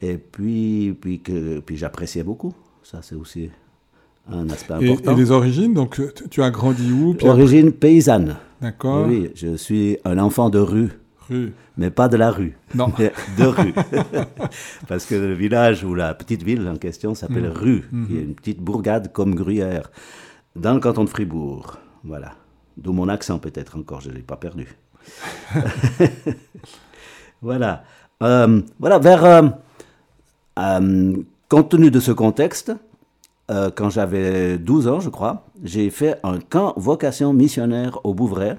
Et 0.00 0.18
puis, 0.18 0.94
puis, 1.00 1.20
que, 1.20 1.60
puis 1.60 1.76
j'appréciais 1.76 2.24
beaucoup. 2.24 2.52
Ça, 2.84 3.00
c'est 3.02 3.14
aussi 3.16 3.50
un 4.30 4.48
aspect 4.50 4.74
Et, 4.80 4.92
important. 4.92 5.12
et 5.12 5.16
les 5.16 5.30
origines, 5.30 5.74
donc 5.74 5.96
tu, 6.14 6.28
tu 6.30 6.42
as 6.42 6.50
grandi 6.50 6.92
où 6.92 7.14
puis 7.14 7.26
Origine 7.28 7.72
paysanne. 7.72 8.36
D'accord. 8.60 9.06
Oui, 9.08 9.30
je 9.34 9.56
suis 9.56 9.98
un 10.04 10.18
enfant 10.18 10.48
de 10.50 10.58
rue, 10.58 10.90
Rue. 11.28 11.52
mais 11.76 11.90
pas 11.90 12.08
de 12.08 12.16
la 12.16 12.30
rue. 12.30 12.56
Non. 12.74 12.92
mais 12.98 13.12
de 13.38 13.44
rue. 13.44 13.74
Parce 14.88 15.06
que 15.06 15.14
le 15.14 15.32
village 15.34 15.82
ou 15.84 15.94
la 15.94 16.14
petite 16.14 16.42
ville 16.42 16.66
en 16.68 16.76
question 16.76 17.14
s'appelle 17.14 17.48
Rue, 17.48 17.84
qui 18.06 18.16
est 18.16 18.22
une 18.22 18.34
petite 18.34 18.60
bourgade 18.60 19.12
comme 19.12 19.34
Gruyère, 19.34 19.90
dans 20.56 20.74
le 20.74 20.80
canton 20.80 21.04
de 21.04 21.10
Fribourg. 21.10 21.78
Voilà. 22.04 22.32
D'où 22.76 22.92
mon 22.92 23.08
accent 23.08 23.38
peut-être 23.38 23.76
encore, 23.78 24.00
je 24.02 24.10
ne 24.10 24.14
l'ai 24.14 24.22
pas 24.22 24.36
perdu. 24.36 24.68
voilà. 27.42 27.84
Euh, 28.22 28.60
voilà, 28.78 28.98
vers... 28.98 29.24
euh, 29.24 29.42
euh, 30.58 31.16
compte 31.48 31.70
tenu 31.70 31.90
de 31.90 32.00
ce 32.00 32.12
contexte, 32.12 32.72
euh, 33.50 33.70
quand 33.74 33.90
j'avais 33.90 34.58
12 34.58 34.88
ans, 34.88 35.00
je 35.00 35.10
crois, 35.10 35.44
j'ai 35.62 35.90
fait 35.90 36.18
un 36.22 36.38
camp 36.38 36.72
vocation 36.76 37.32
missionnaire 37.32 38.00
au 38.04 38.14
Bouvray. 38.14 38.56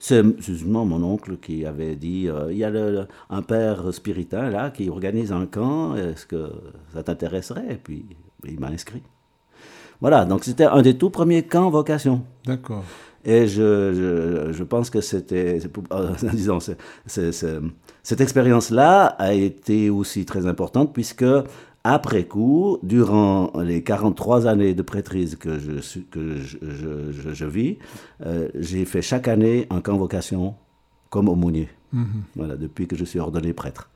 C'est 0.00 0.22
justement 0.40 0.84
mon 0.84 1.02
oncle 1.02 1.36
qui 1.38 1.66
avait 1.66 1.96
dit 1.96 2.28
euh, 2.28 2.52
il 2.52 2.58
y 2.58 2.64
a 2.64 2.70
le- 2.70 3.06
un 3.30 3.42
père 3.42 3.92
spiritain 3.92 4.48
là 4.48 4.70
qui 4.70 4.88
organise 4.88 5.32
un 5.32 5.44
camp, 5.46 5.96
est-ce 5.96 6.24
que 6.24 6.50
ça 6.94 7.02
t'intéresserait? 7.02 7.66
Et 7.70 7.74
puis 7.76 8.04
il 8.46 8.60
m'a 8.60 8.68
inscrit. 8.68 9.02
Voilà, 10.00 10.24
donc 10.24 10.44
c'était 10.44 10.64
un 10.66 10.82
des 10.82 10.96
tout 10.96 11.10
premiers 11.10 11.42
camps 11.42 11.68
vocation. 11.70 12.22
D'accord. 12.46 12.84
Et 13.24 13.48
je, 13.48 13.92
je, 13.92 14.52
je 14.52 14.62
pense 14.64 14.88
que 14.88 15.00
c'était, 15.00 15.58
euh, 15.92 16.10
disons, 16.32 16.60
cette 17.08 18.20
expérience-là 18.20 19.06
a 19.18 19.34
été 19.34 19.90
aussi 19.90 20.24
très 20.24 20.46
importante 20.46 20.92
puisque 20.94 21.24
après 21.94 22.24
coup, 22.24 22.78
durant 22.82 23.50
les 23.60 23.82
43 23.82 24.46
années 24.46 24.74
de 24.74 24.82
prêtrise 24.82 25.36
que 25.36 25.58
je, 25.58 25.80
suis- 25.80 26.04
que 26.04 26.36
je, 26.36 26.58
je- 26.62 27.12
je- 27.12 27.32
je 27.34 27.44
vis, 27.46 27.78
euh, 28.26 28.48
j'ai 28.54 28.84
fait 28.84 29.02
chaque 29.02 29.28
année 29.28 29.66
un 29.70 29.80
camp 29.80 29.96
vocation 29.96 30.54
comme 31.10 31.28
aumônier. 31.28 31.68
Voilà, 32.36 32.56
depuis 32.56 32.86
que 32.86 32.96
je 32.96 33.04
suis 33.04 33.18
ordonné 33.18 33.52
prêtre. 33.54 33.90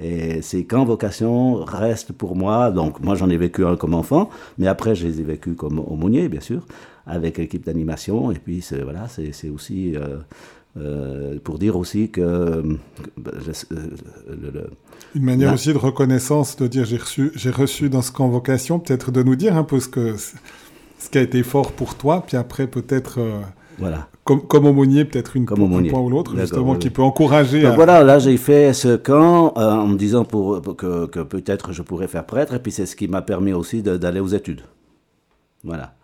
Et 0.00 0.40
ces 0.42 0.64
camps 0.64 0.84
vocation 0.86 1.56
restent 1.62 2.12
pour 2.12 2.34
moi, 2.34 2.70
donc 2.70 3.00
moi 3.00 3.14
j'en 3.14 3.28
ai 3.28 3.36
vécu 3.36 3.64
un 3.66 3.76
comme 3.76 3.94
enfant, 3.94 4.30
mais 4.58 4.66
après 4.66 4.94
je 4.94 5.06
les 5.06 5.20
ai 5.20 5.22
vécus 5.22 5.54
comme 5.54 5.78
aumônier, 5.78 6.28
bien 6.30 6.40
sûr, 6.40 6.66
avec 7.06 7.36
l'équipe 7.38 7.64
d'animation, 7.64 8.32
et 8.32 8.38
puis 8.38 8.62
c'est, 8.62 8.80
voilà, 8.82 9.06
aussi 9.50 9.94
euh, 9.96 10.18
Euh, 10.78 11.38
pour 11.44 11.58
dire 11.58 11.76
aussi 11.76 12.08
que... 12.08 12.20
euh, 12.22 12.62
Une 15.14 15.22
manière 15.22 15.52
aussi 15.52 15.70
de 15.70 15.78
reconnaissance, 15.78 16.56
de 16.56 16.66
dire 16.66 16.86
j'ai 16.86 16.96
reçu, 16.96 17.30
j'ai 17.34 17.50
reçu 17.50 17.90
dans 17.90 18.00
ce 18.00 18.10
convocation, 18.10 18.78
peut-être 18.78 19.10
de 19.10 19.22
nous 19.22 19.36
dire 19.36 19.54
un 19.54 19.64
peu 19.64 19.80
ce, 19.80 19.88
que, 19.88 20.16
ce 20.16 21.10
qui 21.10 21.18
a 21.18 21.20
été 21.20 21.42
fort 21.42 21.72
pour 21.72 21.94
toi, 21.96 22.24
puis 22.26 22.38
après 22.38 22.66
peut-être, 22.66 23.20
euh, 23.20 23.40
voilà. 23.78 24.08
comme, 24.24 24.40
comme 24.46 24.64
aumônier, 24.64 25.04
peut-être 25.04 25.36
une 25.36 25.44
Comme 25.44 25.62
un 25.74 25.88
point 25.90 26.00
ou 26.00 26.08
l'autre, 26.08 26.34
justement, 26.38 26.72
oui, 26.72 26.78
qui 26.78 26.88
peut 26.88 27.02
encourager 27.02 27.60
Donc 27.60 27.72
à... 27.72 27.76
voilà, 27.76 28.02
là 28.02 28.18
j'ai 28.18 28.38
fait 28.38 28.72
ce 28.72 28.96
camp 28.96 29.52
euh, 29.58 29.72
en 29.72 29.88
me 29.88 29.98
disant 29.98 30.24
pour, 30.24 30.62
pour 30.62 30.74
que, 30.74 31.04
que 31.04 31.20
peut-être 31.20 31.72
je 31.72 31.82
pourrais 31.82 32.08
faire 32.08 32.24
prêtre, 32.24 32.54
et 32.54 32.58
puis 32.58 32.72
c'est 32.72 32.86
ce 32.86 32.96
qui 32.96 33.08
m'a 33.08 33.20
permis 33.20 33.52
aussi 33.52 33.82
d'aller 33.82 34.20
aux 34.20 34.28
études. 34.28 34.62
Voilà. 35.64 35.96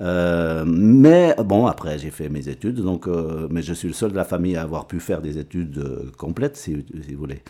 Euh, 0.00 0.64
mais 0.66 1.34
bon, 1.44 1.66
après 1.66 1.98
j'ai 1.98 2.10
fait 2.10 2.28
mes 2.28 2.48
études, 2.48 2.76
donc, 2.82 3.08
euh, 3.08 3.48
mais 3.50 3.62
je 3.62 3.72
suis 3.74 3.88
le 3.88 3.94
seul 3.94 4.12
de 4.12 4.16
la 4.16 4.24
famille 4.24 4.56
à 4.56 4.62
avoir 4.62 4.86
pu 4.86 5.00
faire 5.00 5.20
des 5.20 5.38
études 5.38 5.78
euh, 5.78 6.10
complètes, 6.16 6.56
si, 6.56 6.74
vous 6.74 7.18
voulez. 7.18 7.42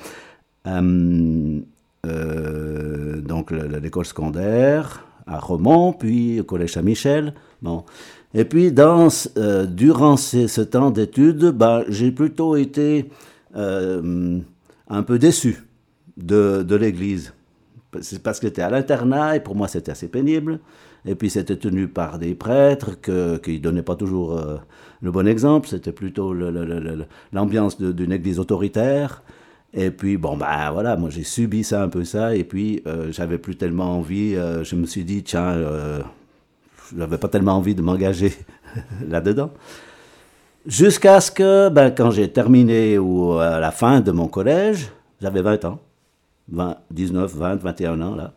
Donc 2.04 3.50
le- 3.50 3.68
le- 3.68 3.78
l'école 3.78 4.06
secondaire 4.06 5.04
à 5.26 5.38
Romont, 5.38 5.92
puis 5.92 6.40
au 6.40 6.44
collège 6.44 6.72
Saint-Michel. 6.72 7.34
Bon. 7.60 7.84
Et 8.34 8.44
puis 8.44 8.72
durant 8.72 9.10
ce 9.10 10.60
temps 10.62 10.90
d'études, 10.90 11.46
bah, 11.50 11.82
j'ai 11.88 12.10
plutôt 12.12 12.56
été 12.56 13.10
un 13.54 15.02
peu 15.06 15.18
déçu 15.18 15.64
de, 16.16 16.62
de 16.62 16.76
l'Église. 16.76 17.32
C'est 18.00 18.22
parce 18.22 18.38
que 18.40 18.46
j'étais 18.48 18.62
à 18.62 18.70
l'internat 18.70 19.36
et 19.36 19.40
pour 19.40 19.54
moi 19.56 19.66
c'était 19.68 19.90
assez 19.92 20.08
pénible. 20.08 20.60
Et 21.08 21.14
puis 21.14 21.30
c'était 21.30 21.56
tenu 21.56 21.88
par 21.88 22.18
des 22.18 22.34
prêtres 22.34 23.00
qui 23.00 23.52
ne 23.52 23.58
donnaient 23.58 23.82
pas 23.82 23.96
toujours 23.96 24.38
euh, 24.38 24.56
le 25.00 25.10
bon 25.10 25.26
exemple. 25.26 25.68
C'était 25.68 25.92
plutôt 25.92 26.34
l'ambiance 27.32 27.80
d'une 27.80 28.12
église 28.12 28.38
autoritaire. 28.38 29.22
Et 29.72 29.90
puis 29.90 30.16
bon, 30.16 30.36
ben 30.36 30.70
voilà, 30.70 30.96
moi 30.96 31.08
j'ai 31.08 31.24
subi 31.24 31.64
ça 31.64 31.82
un 31.82 31.88
peu 31.88 32.04
ça. 32.04 32.34
Et 32.34 32.44
puis 32.44 32.82
euh, 32.86 33.10
j'avais 33.10 33.38
plus 33.38 33.56
tellement 33.56 33.96
envie. 33.96 34.34
euh, 34.34 34.64
je 34.64 34.76
me 34.76 34.84
suis 34.84 35.04
dit, 35.04 35.22
tiens, 35.22 35.48
euh, 35.48 36.00
j'avais 36.96 37.18
pas 37.18 37.28
tellement 37.28 37.52
envie 37.56 37.74
de 37.74 37.82
m'engager 37.82 38.34
là-dedans. 39.08 39.50
Jusqu'à 40.66 41.20
ce 41.22 41.30
que, 41.30 41.70
ben, 41.70 41.90
quand 41.90 42.10
j'ai 42.10 42.30
terminé 42.30 42.98
ou 42.98 43.32
à 43.32 43.58
la 43.58 43.70
fin 43.70 44.00
de 44.02 44.10
mon 44.10 44.28
collège, 44.28 44.90
j'avais 45.22 45.40
20 45.40 45.64
ans. 45.64 45.80
20, 46.50 46.76
19, 46.90 47.34
20, 47.34 47.56
21 47.56 48.00
ans, 48.02 48.14
là. 48.14 48.32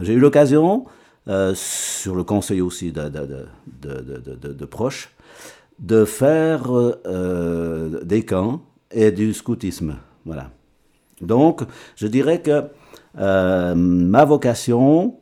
J'ai 0.00 0.14
eu 0.14 0.18
l'occasion, 0.18 0.86
sur 1.54 2.14
le 2.14 2.24
conseil 2.24 2.60
aussi 2.60 2.92
de, 2.92 3.08
de, 3.08 3.46
de, 3.80 4.52
de, 4.52 4.64
proches, 4.66 5.10
de 5.78 6.04
faire 6.04 6.76
euh, 6.76 7.00
euh, 7.06 8.04
des 8.04 8.24
camps 8.24 8.62
et 8.90 9.10
du 9.10 9.32
scoutisme. 9.32 9.96
Voilà. 10.24 10.50
Donc, 11.20 11.62
je 11.96 12.06
dirais 12.06 12.40
que 12.42 12.64
euh, 13.18 13.74
ma 13.74 14.24
vocation, 14.24 15.16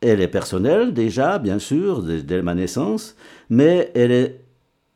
elle 0.00 0.20
est 0.20 0.28
personnelle 0.28 0.94
déjà, 0.94 1.38
bien 1.38 1.58
sûr, 1.58 2.02
dès, 2.02 2.22
dès 2.22 2.42
ma 2.42 2.54
naissance, 2.54 3.16
mais 3.50 3.90
elle 3.94 4.12
est 4.12 4.40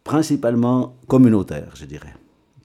principalement 0.04 0.96
communautaire, 1.08 1.70
je 1.74 1.84
dirais. 1.84 2.14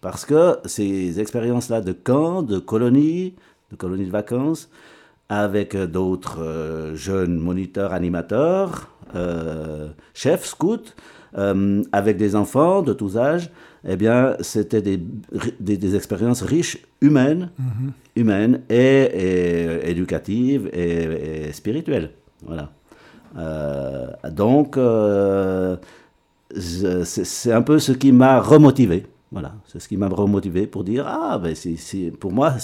Parce 0.01 0.25
que 0.25 0.57
ces 0.65 1.19
expériences-là 1.19 1.81
de 1.81 1.91
camps, 1.91 2.43
de 2.43 2.59
colonies, 2.59 3.35
de 3.71 3.75
colonies 3.75 4.05
de 4.05 4.11
vacances, 4.11 4.69
avec 5.29 5.75
euh, 5.75 5.87
d'autres 5.87 6.41
euh, 6.41 6.95
jeunes 6.95 7.37
moniteurs, 7.37 7.93
animateurs, 7.93 8.89
euh, 9.15 9.89
chefs, 10.13 10.45
scouts, 10.45 10.93
euh, 11.37 11.83
avec 11.91 12.17
des 12.17 12.35
enfants 12.35 12.81
de 12.81 12.93
tous 12.93 13.17
âges, 13.17 13.51
eh 13.87 13.95
bien, 13.95 14.35
c'était 14.39 14.81
des, 14.81 14.99
des, 15.59 15.77
des 15.77 15.95
expériences 15.95 16.41
riches, 16.41 16.77
humaines, 17.01 17.51
humaines 18.15 18.61
et, 18.69 18.75
et 18.75 19.89
éducatives 19.89 20.69
et, 20.73 21.47
et 21.47 21.53
spirituelles. 21.53 22.11
Voilà. 22.45 22.71
Donc, 24.29 24.77
c'est 26.55 27.51
un 27.51 27.61
peu 27.61 27.79
ce 27.79 27.91
qui 27.91 28.11
m'a 28.11 28.41
remotivé. 28.41 29.05
Voilà, 29.31 29.55
c'est 29.65 29.79
ce 29.79 29.89
qui 29.89 29.97
m'a 29.97 30.07
remotivé 30.07 30.67
pour 30.67 30.85
dire 30.85 31.05
ah 31.05 31.37
ben 31.37 31.53
c'est- 31.53 32.11
pour 32.11 32.31
moi 32.31 32.55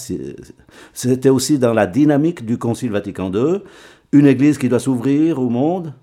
c'était 0.94 1.30
aussi 1.30 1.60
dans 1.60 1.74
la 1.74 1.86
dynamique 1.88 2.46
du 2.46 2.58
Concile 2.58 2.92
Vatican 2.92 3.30
II, 3.34 3.60
une 4.14 4.26
Église 4.28 4.58
qui 4.58 4.70
doit 4.70 4.80
s'ouvrir 4.80 5.40
au 5.40 5.50
monde 5.50 5.94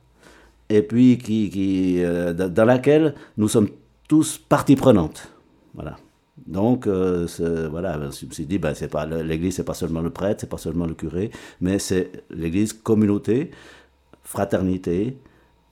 et 0.68 0.82
puis 0.82 1.16
qui, 1.16 1.48
qui 1.48 2.02
euh, 2.04 2.34
dans 2.34 2.64
laquelle 2.66 3.14
nous 3.38 3.48
sommes 3.48 3.68
tous 4.06 4.36
partie 4.36 4.76
prenante. 4.76 5.32
Voilà. 5.74 5.96
Donc 6.46 6.86
euh, 6.86 7.26
voilà, 7.70 7.98
je 8.10 8.26
me 8.26 8.30
suis 8.32 8.44
dit 8.44 8.58
ben 8.58 8.74
c'est 8.74 8.88
pas 8.88 9.06
l'Église 9.06 9.54
c'est 9.56 9.64
pas 9.64 9.74
seulement 9.74 10.02
le 10.02 10.10
prêtre, 10.10 10.40
c'est 10.42 10.50
pas 10.50 10.58
seulement 10.58 10.86
le 10.86 10.94
curé, 10.94 11.30
mais 11.62 11.78
c'est 11.78 12.10
l'Église 12.30 12.74
communauté, 12.74 13.50
fraternité 14.24 15.16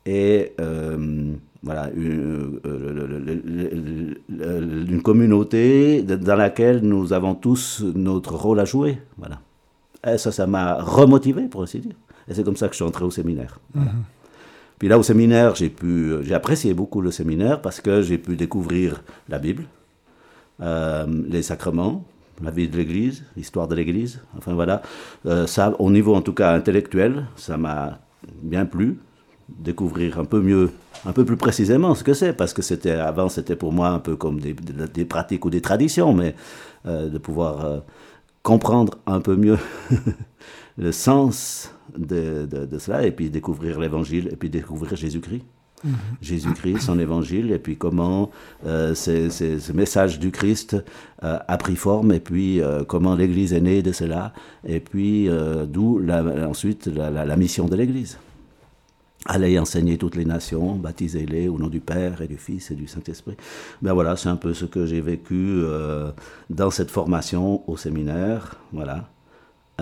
et 0.08 0.52
euh, 0.58 1.34
voilà 1.62 1.90
une, 1.94 2.60
euh, 2.64 4.84
une 4.88 5.02
communauté 5.02 6.02
dans 6.02 6.36
laquelle 6.36 6.80
nous 6.80 7.12
avons 7.12 7.34
tous 7.34 7.84
notre 7.94 8.34
rôle 8.34 8.58
à 8.60 8.64
jouer. 8.64 8.98
Voilà. 9.18 9.40
Et 10.06 10.16
ça, 10.16 10.32
ça 10.32 10.46
m'a 10.46 10.74
remotivé, 10.80 11.42
pour 11.42 11.62
ainsi 11.62 11.80
dire. 11.80 11.92
Et 12.26 12.34
c'est 12.34 12.44
comme 12.44 12.56
ça 12.56 12.68
que 12.68 12.72
je 12.72 12.76
suis 12.76 12.84
entré 12.84 13.04
au 13.04 13.10
séminaire. 13.10 13.60
Voilà. 13.74 13.90
Puis 14.78 14.88
là, 14.88 14.98
au 14.98 15.02
séminaire, 15.02 15.54
j'ai 15.56 15.68
pu, 15.68 16.14
j'ai 16.22 16.34
apprécié 16.34 16.72
beaucoup 16.72 17.02
le 17.02 17.10
séminaire 17.10 17.60
parce 17.60 17.80
que 17.82 18.00
j'ai 18.00 18.16
pu 18.16 18.36
découvrir 18.36 19.02
la 19.28 19.38
Bible, 19.38 19.64
euh, 20.62 21.06
les 21.28 21.42
sacrements, 21.42 22.04
la 22.42 22.50
vie 22.50 22.68
de 22.68 22.76
l'Église, 22.78 23.24
l'histoire 23.36 23.68
de 23.68 23.74
l'Église. 23.74 24.22
Enfin 24.38 24.54
voilà, 24.54 24.80
Euh, 25.26 25.46
ça, 25.46 25.74
au 25.78 25.90
niveau 25.90 26.14
en 26.14 26.22
tout 26.22 26.32
cas 26.32 26.54
intellectuel, 26.54 27.26
ça 27.36 27.58
m'a 27.58 27.98
bien 28.42 28.64
plu. 28.64 28.98
Découvrir 29.48 30.18
un 30.18 30.24
peu 30.26 30.40
mieux, 30.40 30.70
un 31.06 31.12
peu 31.12 31.24
plus 31.24 31.36
précisément 31.38 31.94
ce 31.94 32.04
que 32.04 32.12
c'est, 32.12 32.32
parce 32.34 32.52
que 32.52 32.60
c'était 32.62 32.90
avant, 32.92 33.28
c'était 33.30 33.56
pour 33.56 33.72
moi 33.72 33.88
un 33.88 33.98
peu 33.98 34.14
comme 34.14 34.40
des, 34.40 34.54
pratiques 35.06 35.44
ou 35.46 35.50
des 35.50 35.62
traditions, 35.62 36.12
mais 36.12 36.34
euh, 36.86 37.08
de 37.08 37.16
pouvoir 37.18 37.64
euh, 37.64 37.78
comprendre 38.42 38.98
un 39.06 39.20
peu 39.20 39.36
mieux 39.36 39.56
le 40.78 40.92
sens 40.92 41.72
de, 41.96 42.46
de- 42.46 42.66
de 42.66 42.78
cela, 42.78 43.06
et 43.06 43.10
puis 43.10 43.30
découvrir 43.30 43.80
l'Évangile, 43.80 44.28
et 44.30 44.36
puis 44.36 44.50
découvrir 44.50 44.96
Jésus-Christ. 44.96 45.44
Jésus-Christ, 46.20 46.80
son 46.80 46.98
évangile, 46.98 47.52
et 47.52 47.58
puis 47.58 47.76
comment 47.76 48.30
euh, 48.66 48.94
ce 48.96 49.72
message 49.72 50.18
du 50.18 50.30
Christ 50.32 50.76
euh, 51.22 51.38
a 51.46 51.56
pris 51.56 51.76
forme, 51.76 52.12
et 52.12 52.20
puis 52.20 52.60
euh, 52.60 52.82
comment 52.84 53.14
l'Église 53.14 53.52
est 53.52 53.60
née 53.60 53.80
de 53.82 53.92
cela, 53.92 54.32
et 54.66 54.80
puis 54.80 55.28
d'où 55.68 56.00
ensuite 56.46 56.86
la, 56.86 57.10
la- 57.10 57.24
la 57.24 57.36
mission 57.36 57.66
de 57.66 57.76
l'Église. 57.76 58.18
Allez 59.30 59.58
enseigner 59.58 59.98
toutes 59.98 60.16
les 60.16 60.24
nations, 60.24 60.76
baptisez-les 60.76 61.48
au 61.48 61.58
nom 61.58 61.68
du 61.68 61.80
Père 61.80 62.22
et 62.22 62.26
du 62.26 62.38
Fils 62.38 62.70
et 62.70 62.74
du 62.74 62.86
Saint-Esprit. 62.86 63.36
Ben 63.82 63.92
voilà, 63.92 64.16
c'est 64.16 64.30
un 64.30 64.36
peu 64.36 64.54
ce 64.54 64.64
que 64.64 64.86
j'ai 64.86 65.02
vécu 65.02 65.34
euh, 65.34 66.10
dans 66.48 66.70
cette 66.70 66.90
formation 66.90 67.62
au 67.70 67.76
séminaire, 67.76 68.56
voilà. 68.72 69.10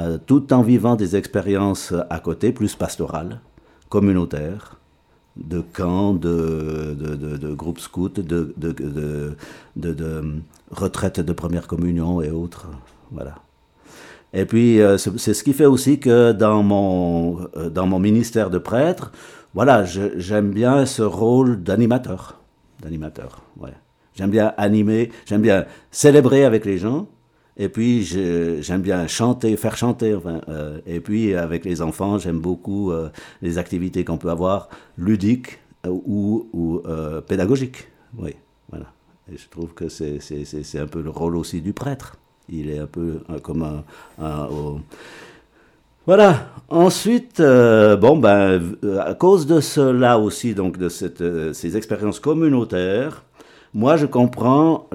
Euh, 0.00 0.19
tout 0.19 0.53
en 0.53 0.62
vivant 0.62 0.97
des 0.97 1.15
expériences 1.15 1.95
à 2.11 2.19
côté, 2.19 2.50
plus 2.50 2.75
pastorales, 2.75 3.41
communautaires, 3.88 4.81
de 5.37 5.61
camps, 5.61 6.12
de, 6.12 7.55
groupes 7.55 7.79
scouts, 7.79 8.09
de, 8.09 8.53
de, 8.57 9.37
de 9.76 10.25
retraites 10.73 11.21
de 11.21 11.33
première 11.33 11.69
communion 11.69 12.21
et 12.21 12.33
autres. 12.33 12.69
Voilà. 13.12 13.37
Et 14.37 14.45
puis, 14.45 14.83
euh, 14.83 14.99
c'est 14.99 15.33
ce 15.33 15.43
qui 15.43 15.55
fait 15.55 15.65
aussi 15.65 15.99
que 15.99 16.33
dans 16.33 16.62
mon, 16.62 17.49
euh, 17.57 17.71
dans 17.71 17.87
mon 17.87 17.99
ministère 17.99 18.50
de 18.50 18.59
prêtre, 18.59 19.11
voilà, 19.56 19.84
j'aime 19.84 20.50
bien 20.50 20.84
ce 20.84 21.00
rôle 21.02 21.62
d'animateur. 21.62 22.38
D'animateur, 22.82 23.42
ouais. 23.58 23.72
J'aime 24.14 24.30
bien 24.30 24.52
animer, 24.58 25.10
j'aime 25.25 25.40
bien 25.40 25.64
célébrer 25.90 26.44
avec 26.44 26.66
les 26.66 26.76
gens, 26.76 27.08
et 27.56 27.70
puis 27.70 28.02
j'aime 28.02 28.82
bien 28.82 29.06
chanter, 29.06 29.56
faire 29.56 29.78
chanter, 29.78 30.14
euh, 30.48 30.78
et 30.86 31.00
puis 31.00 31.34
avec 31.34 31.64
les 31.64 31.80
enfants, 31.80 32.18
j'aime 32.18 32.38
beaucoup 32.38 32.92
euh, 32.92 33.08
les 33.40 33.56
activités 33.56 34.04
qu'on 34.04 34.18
peut 34.18 34.28
avoir 34.30 34.68
ludiques 34.98 35.58
euh, 35.86 35.90
ou, 35.90 36.82
pédagogiques. 37.26 37.88
Oui, 38.18 38.34
voilà. 38.68 38.86
Et 39.32 39.38
je 39.38 39.48
trouve 39.48 39.72
que 39.72 39.88
c'est 39.88 40.78
un 40.78 40.86
peu 40.86 41.00
le 41.00 41.10
rôle 41.10 41.34
aussi 41.34 41.62
du 41.62 41.72
prêtre. 41.72 42.16
Il 42.50 42.68
est 42.70 42.78
un 42.78 42.86
peu 42.86 43.20
comme 43.42 43.62
un, 43.62 43.84
un- 44.22 44.46
au- 44.48 44.80
voilà. 46.06 46.52
Ensuite, 46.68 47.38
euh, 47.38 47.96
bon 47.96 48.16
ben, 48.16 48.75
à 49.00 49.14
cause 49.14 49.46
de 49.46 49.60
cela 49.60 50.18
aussi, 50.18 50.52
donc 50.52 50.78
de 50.78 50.88
euh, 51.20 51.52
ces 51.52 51.76
expériences 51.76 52.18
communautaires, 52.18 53.22
moi 53.72 53.96
je 53.96 54.06
comprends 54.06 54.88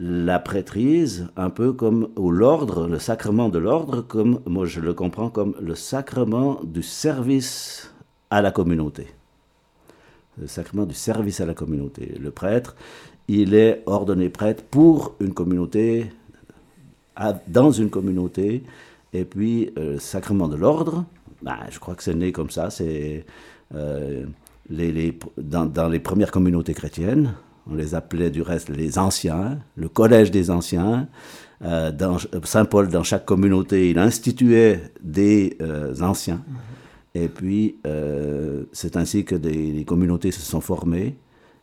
la 0.00 0.38
prêtrise 0.40 1.28
un 1.36 1.50
peu 1.50 1.72
comme 1.72 2.08
ou 2.16 2.32
l'ordre, 2.32 2.88
le 2.88 2.98
sacrement 2.98 3.48
de 3.48 3.60
l'ordre, 3.60 4.00
comme 4.00 4.40
moi 4.44 4.66
je 4.66 4.80
le 4.80 4.92
comprends 4.92 5.30
comme 5.30 5.54
le 5.60 5.76
sacrement 5.76 6.60
du 6.64 6.82
service 6.82 7.92
à 8.28 8.42
la 8.42 8.50
communauté. 8.50 9.06
Le 10.40 10.48
sacrement 10.48 10.86
du 10.86 10.94
service 10.94 11.40
à 11.40 11.46
la 11.46 11.54
communauté. 11.54 12.16
Le 12.20 12.32
prêtre, 12.32 12.74
il 13.28 13.54
est 13.54 13.84
ordonné 13.86 14.30
prêtre 14.30 14.64
pour 14.68 15.14
une 15.20 15.32
communauté, 15.32 16.10
dans 17.46 17.70
une 17.70 17.90
communauté, 17.90 18.64
et 19.12 19.24
puis 19.24 19.72
le 19.76 19.98
sacrement 19.98 20.48
de 20.48 20.56
l'ordre, 20.56 21.04
ben, 21.42 21.56
je 21.70 21.78
crois 21.78 21.94
que 21.94 22.02
c'est 22.02 22.14
né 22.14 22.32
comme 22.32 22.50
ça, 22.50 22.70
c'est 22.70 23.24
les, 24.70 25.18
dans, 25.38 25.88
les 25.88 26.00
premières 26.00 26.30
communautés 26.30 26.74
chrétiennes, 26.74 27.34
on 27.70 27.74
les 27.74 27.94
appelait 27.94 28.30
du 28.30 28.42
reste 28.42 28.68
les 28.68 28.98
anciens, 28.98 29.58
le 29.76 29.88
collège 29.88 30.30
des 30.30 30.50
anciens. 30.50 31.08
Euh, 31.62 31.92
Saint 32.44 32.64
Paul, 32.64 32.88
dans 32.88 33.02
chaque 33.02 33.26
communauté, 33.26 33.90
il 33.90 33.98
instituait 33.98 34.80
des 35.02 35.56
euh, 35.60 35.94
anciens. 36.00 36.42
Et 37.14 37.28
puis, 37.28 37.76
euh, 37.86 38.64
c'est 38.72 38.96
ainsi 38.96 39.24
que 39.24 39.34
des, 39.34 39.84
communautés 39.84 40.30
se 40.30 40.40
sont 40.40 40.60
formées. 40.60 41.16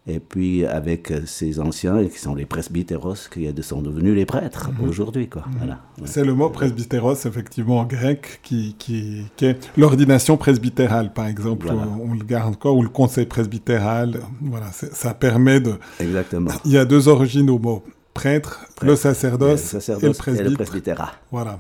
Et 0.10 0.22
puis, 0.22 0.66
avec 0.66 1.12
ces 1.26 1.60
anciens, 1.60 2.06
qui 2.06 2.18
sont 2.18 2.34
les 2.34 2.46
presbytéros, 2.46 3.28
qui 3.30 3.52
sont 3.62 3.82
devenus 3.82 4.16
les 4.16 4.26
prêtres 4.26 4.72
mhm. 4.72 4.90
aujourd'hui. 4.90 5.28
Quoi. 5.28 5.44
Mhm. 5.48 5.58
Voilà. 5.58 5.80
C'est 6.06 6.24
le 6.24 6.34
mot 6.34 6.50
presbytéros, 6.50 7.26
effectivement, 7.26 7.80
en 7.80 7.86
grec, 7.86 8.40
qui, 8.42 8.76
qui, 8.80 9.26
est 9.42 9.70
l'ordination 9.78 10.38
presbytérale, 10.38 11.12
par 11.12 11.28
exemple. 11.28 11.68
On, 11.70 12.14
le 12.14 12.24
garde 12.24 12.54
encore, 12.54 12.78
ou 12.78 12.84
le 12.84 12.90
conseil 12.90 13.26
presbytéral. 13.26 14.22
Voilà, 14.42 14.72
ça 14.72 15.14
permet 15.14 15.60
de. 15.60 15.74
Exactement. 16.00 16.52
Il 16.64 16.72
y 16.72 16.78
a 16.78 16.86
deux 16.86 17.10
origines 17.10 17.50
au 17.50 17.60
mot 17.60 17.84
prêtre, 18.14 18.66
le 18.82 18.96
sacerdoce, 18.96 19.74
et 19.74 19.92
le, 20.02 20.40
et 20.40 20.44
le 20.44 20.54
presbytérat. 20.54 21.12
Voilà. 21.32 21.60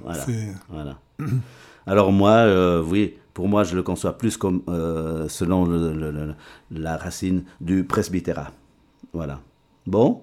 voilà. 0.69 0.97
Alors, 1.85 2.11
moi, 2.11 2.31
euh, 2.31 2.83
oui 2.85 3.15
pour 3.37 3.47
moi, 3.47 3.63
je 3.63 3.75
le 3.75 3.83
conçois 3.83 4.17
plus 4.17 4.35
comme 4.35 4.63
euh, 4.67 5.27
selon 5.29 5.67
la 6.71 6.97
racine 6.97 7.43
du 7.61 7.83
presbytérat. 7.83 8.49
Voilà. 9.13 9.41
Bon. 9.85 10.21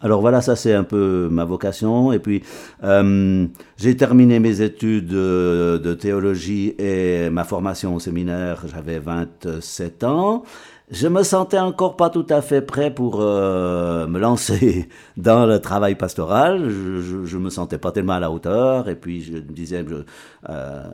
Alors 0.00 0.22
voilà, 0.22 0.40
ça 0.40 0.56
c'est 0.56 0.72
un 0.72 0.82
peu 0.82 1.28
ma 1.30 1.44
vocation. 1.44 2.10
Et 2.10 2.18
puis, 2.18 2.42
euh, 2.84 3.46
j'ai 3.76 3.98
terminé 3.98 4.40
mes 4.40 4.62
études 4.62 5.08
de, 5.08 5.94
théologie 6.00 6.74
et 6.78 7.28
ma 7.28 7.44
formation 7.44 7.94
au 7.94 8.00
séminaire, 8.00 8.64
j'avais 8.66 8.98
27 8.98 10.04
ans. 10.04 10.42
Je 10.90 11.06
me 11.06 11.24
sentais 11.24 11.58
encore 11.58 11.96
pas 11.96 12.08
tout 12.08 12.26
à 12.30 12.40
fait 12.40 12.62
prêt 12.62 12.90
pour 12.90 13.20
euh, 13.20 14.06
me 14.06 14.18
lancer 14.18 14.88
dans 15.18 15.44
le 15.44 15.58
travail 15.58 15.96
pastoral. 15.96 16.70
Je, 16.70 17.26
je, 17.26 17.36
me 17.36 17.50
sentais 17.50 17.76
pas 17.76 17.92
tellement 17.92 18.14
à 18.14 18.20
la 18.20 18.30
hauteur. 18.30 18.88
Et 18.88 18.94
puis, 18.94 19.20
je 19.20 19.32
me 19.34 19.40
disais, 19.40 19.84
euh, 20.48 20.84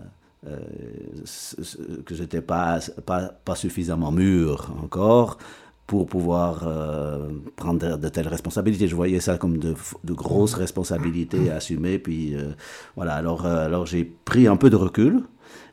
que 2.05 2.15
j'étais 2.15 2.41
pas, 2.41 2.79
pas, 3.07 3.31
pas, 3.45 3.55
suffisamment 3.55 4.13
mûr 4.13 4.71
encore 4.83 5.39
pour 5.87 6.07
pouvoir 6.07 6.65
euh, 6.67 7.29
prendre 7.57 7.97
de, 7.97 8.09
telles 8.09 8.29
responsabilités. 8.29 8.89
Je 8.89 8.97
voyais 8.97 9.21
ça 9.21 9.37
comme 9.37 9.59
de, 9.59 9.75
de 10.05 10.13
grosses 10.13 10.55
responsabilités 10.55 11.51
à 11.51 11.57
assumer. 11.57 11.99
Puis 11.99 12.35
euh, 12.35 12.53
voilà, 12.97 13.15
alors, 13.15 13.47
alors 13.47 13.87
j'ai 13.87 14.05
pris 14.05 14.47
un 14.47 14.57
peu 14.57 14.71
de 14.71 14.77
recul. 14.77 15.23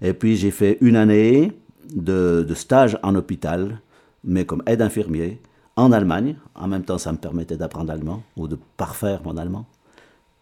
Et 0.02 0.14
puis 0.14 0.36
j'ai 0.36 0.52
fait 0.52 0.78
une 0.82 0.96
année 0.96 1.54
de, 1.94 2.46
de, 2.48 2.54
stage 2.54 2.98
en 3.04 3.16
hôpital, 3.16 3.82
mais 4.24 4.46
comme 4.46 4.64
aide 4.66 4.82
infirmier, 4.82 5.40
en 5.76 5.92
Allemagne. 5.92 6.36
En 6.56 6.68
même 6.68 6.84
temps, 6.84 6.98
ça 6.98 7.12
me 7.12 7.18
permettait 7.18 7.58
d'apprendre 7.58 7.88
l'allemand 7.88 8.24
ou 8.36 8.48
de 8.48 8.58
parfaire 8.78 9.22
mon 9.24 9.38
allemand. 9.38 9.66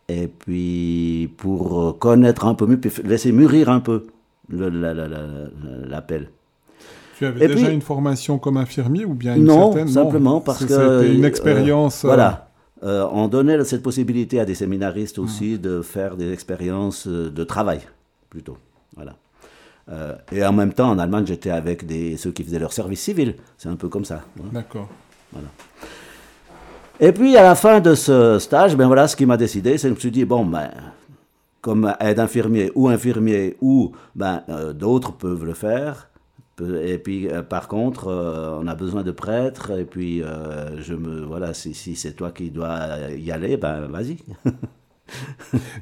Et 0.07 0.27
puis 0.27 1.31
pour 1.37 1.99
connaître 1.99 2.45
un 2.47 2.55
peu 2.55 2.65
mieux, 2.65 2.79
puis 2.79 2.91
laisser 3.03 3.31
mûrir 3.31 3.69
un 3.69 3.79
peu 3.79 4.07
l'appel. 4.51 6.29
Tu 7.17 7.25
avais 7.25 7.47
déjà 7.49 7.69
une 7.69 7.81
formation 7.81 8.39
comme 8.39 8.55
infirmier 8.55 9.03
ou 9.03 9.13
bien 9.13 9.35
une 9.35 9.43
non, 9.43 9.73
certaine? 9.73 9.89
Simplement 9.89 10.39
parce 10.39 10.63
que 10.63 10.69
c'était 10.69 11.13
une 11.13 11.25
euh, 11.25 11.27
expérience. 11.27 12.05
Euh, 12.05 12.07
voilà. 12.07 12.49
Euh, 12.81 13.05
on 13.11 13.27
donnait 13.27 13.61
cette 13.65 13.83
possibilité 13.83 14.39
à 14.39 14.45
des 14.45 14.55
séminaristes 14.55 15.19
aussi 15.19 15.55
mmh. 15.55 15.57
de 15.57 15.81
faire 15.81 16.15
des 16.15 16.31
expériences 16.31 17.07
de 17.07 17.43
travail, 17.43 17.81
plutôt. 18.29 18.57
Voilà. 18.95 19.15
et 20.31 20.45
en 20.45 20.53
même 20.53 20.71
temps, 20.71 20.89
en 20.89 20.97
Allemagne, 20.97 21.25
j'étais 21.27 21.49
avec 21.49 21.85
des, 21.85 22.15
ceux 22.15 22.31
qui 22.31 22.43
faisaient 22.43 22.59
leur 22.59 22.71
service 22.71 23.01
civil. 23.01 23.35
C'est 23.57 23.67
un 23.67 23.75
peu 23.75 23.89
comme 23.89 24.05
ça. 24.05 24.21
D'accord. 24.53 24.87
Voilà. 25.33 25.47
Et 27.01 27.11
puis, 27.11 27.35
à 27.35 27.43
la 27.43 27.55
fin 27.55 27.81
de 27.81 27.95
ce 27.95 28.39
stage, 28.39 28.77
ben 28.77 28.87
voilà, 28.87 29.09
ce 29.09 29.15
qui 29.17 29.25
m'a 29.25 29.37
décidé, 29.37 29.77
c'est 29.77 29.87
que 29.87 29.89
je 29.89 29.95
me 29.95 29.99
suis 29.99 30.11
dit, 30.11 30.25
bon, 30.25 30.45
ben, 30.45 30.69
comme 31.61 31.93
aide 31.99 32.19
infirmier 32.19 32.71
ou 32.75 32.87
infirmier 32.87 33.57
ou 33.61 33.91
ben, 34.15 34.43
euh, 34.49 34.73
d'autres 34.73 35.13
peuvent 35.13 35.45
le 35.45 35.53
faire. 35.53 36.09
Et 36.81 36.97
puis, 36.97 37.29
euh, 37.29 37.41
par 37.41 37.69
contre, 37.69 38.07
euh, 38.07 38.59
on 38.61 38.67
a 38.67 38.75
besoin 38.75 39.03
de 39.03 39.11
prêtres. 39.11 39.71
Et 39.77 39.85
puis, 39.85 40.21
je 40.79 40.93
me, 40.93 41.21
voilà, 41.21 41.53
si, 41.53 41.73
si 41.73 41.95
c'est 41.95 42.13
toi 42.13 42.31
qui 42.31 42.51
dois 42.51 42.79
y 43.17 43.31
aller, 43.31 43.57
ben 43.57 43.87
vas-y. 43.87 44.17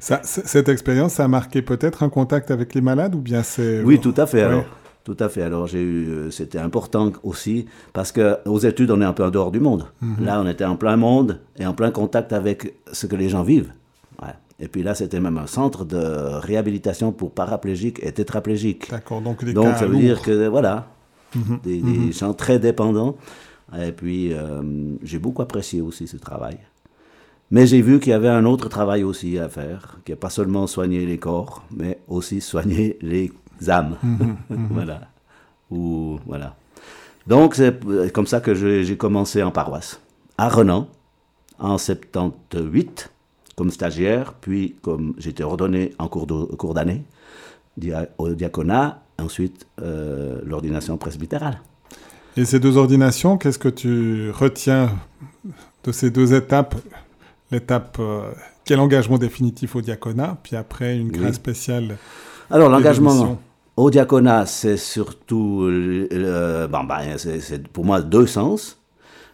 cette 0.00 0.68
expérience, 0.68 1.14
ça 1.14 1.24
a 1.24 1.28
marqué 1.28 1.62
peut-être 1.62 2.02
un 2.02 2.08
contact 2.08 2.50
avec 2.50 2.74
les 2.74 2.80
malades 2.80 3.14
ou 3.14 3.20
bien 3.20 3.42
c'est... 3.42 3.82
Oui, 3.82 4.00
tout 4.00 4.14
à 4.16 4.26
fait. 4.26 4.42
Alors, 4.42 4.64
tout 5.04 5.16
à 5.20 5.28
fait. 5.28 5.42
Alors, 5.42 5.66
j'ai 5.66 5.82
eu, 5.82 6.30
c'était 6.30 6.58
important 6.58 7.12
aussi 7.22 7.66
parce 7.92 8.12
que 8.12 8.38
aux 8.46 8.58
études, 8.58 8.90
on 8.90 9.00
est 9.00 9.04
un 9.04 9.12
peu 9.12 9.24
en 9.24 9.30
dehors 9.30 9.50
du 9.50 9.60
monde. 9.60 9.86
Mhm. 10.00 10.24
Là, 10.24 10.40
on 10.40 10.46
était 10.46 10.64
en 10.64 10.76
plein 10.76 10.96
monde 10.96 11.40
et 11.58 11.66
en 11.66 11.74
plein 11.74 11.90
contact 11.90 12.32
avec 12.32 12.74
ce 12.92 13.06
que 13.06 13.16
les 13.16 13.28
gens 13.28 13.42
vivent. 13.42 13.72
Et 14.60 14.68
puis 14.68 14.82
là, 14.82 14.94
c'était 14.94 15.20
même 15.20 15.38
un 15.38 15.46
centre 15.46 15.84
de 15.84 15.96
réhabilitation 15.96 17.12
pour 17.12 17.32
paraplégiques 17.32 18.00
et 18.02 18.12
tétraplégiques. 18.12 18.90
D'accord, 18.90 19.20
donc 19.20 19.44
des 19.44 19.52
Donc 19.52 19.76
ça 19.76 19.86
veut 19.86 19.98
dire 19.98 20.20
que, 20.20 20.48
voilà, 20.48 20.88
mhm, 21.34 21.60
des, 21.62 21.80
mhm. 21.80 22.12
gens 22.12 22.34
très 22.34 22.58
dépendants. 22.58 23.16
Et 23.78 23.92
puis, 23.92 24.32
euh, 24.32 24.62
j'ai 25.02 25.18
beaucoup 25.18 25.42
apprécié 25.42 25.80
aussi 25.80 26.08
ce 26.08 26.16
travail. 26.16 26.58
Mais 27.50 27.66
j'ai 27.66 27.80
vu 27.80 28.00
qu'il 28.00 28.10
y 28.10 28.14
avait 28.14 28.28
un 28.28 28.44
autre 28.44 28.68
travail 28.68 29.04
aussi 29.04 29.38
à 29.38 29.48
faire, 29.48 29.98
qui 30.04 30.12
n'est 30.12 30.16
pas 30.16 30.30
seulement 30.30 30.66
soigner 30.66 31.06
les 31.06 31.18
corps, 31.18 31.64
mais 31.74 32.00
aussi 32.08 32.40
soigner 32.40 32.98
les 33.00 33.30
âmes. 33.68 33.96
Mhm, 34.02 34.36
voilà. 34.70 35.02
Ou, 35.70 36.18
voilà. 36.26 36.56
Donc, 37.28 37.54
c'est 37.54 37.78
comme 38.12 38.26
ça 38.26 38.40
que 38.40 38.54
j'ai 38.54 38.96
commencé 38.96 39.42
en 39.42 39.52
paroisse, 39.52 40.00
à 40.36 40.48
Renan, 40.48 40.88
en 41.58 41.78
78 41.78 43.12
comme 43.58 43.72
stagiaire, 43.72 44.34
puis 44.40 44.76
comme 44.82 45.14
j'étais 45.18 45.42
ordonné 45.42 45.92
en 45.98 46.06
cours 46.06 46.74
d'année 46.74 47.02
au 48.18 48.28
diaconat, 48.28 49.02
ensuite 49.18 49.66
euh, 49.82 50.40
l'ordination 50.44 50.96
presbytérale. 50.96 51.60
Et 52.36 52.44
ces 52.44 52.60
deux 52.60 52.76
ordinations, 52.76 53.36
qu'est-ce 53.36 53.58
que 53.58 53.68
tu 53.68 54.30
retiens 54.30 54.90
de 55.82 55.90
ces 55.90 56.10
deux 56.10 56.34
étapes? 56.34 56.76
L'étape, 57.50 57.96
euh, 57.98 58.30
quel 58.64 58.78
engagement 58.78 59.18
définitif 59.18 59.74
au 59.74 59.80
diaconat, 59.80 60.36
puis 60.44 60.54
après 60.54 60.96
une 60.96 61.10
grâce 61.10 61.34
spéciale 61.34 61.96
Alors 62.52 62.68
l'engagement 62.68 63.40
au 63.76 63.90
diaconat, 63.90 64.46
c'est 64.46 64.76
surtout, 64.76 65.66
euh, 65.68 66.68
bon, 66.68 66.84
ben, 66.84 67.16
c'est 67.16 67.66
pour 67.66 67.84
moi 67.84 68.02
deux 68.02 68.26
sens. 68.28 68.77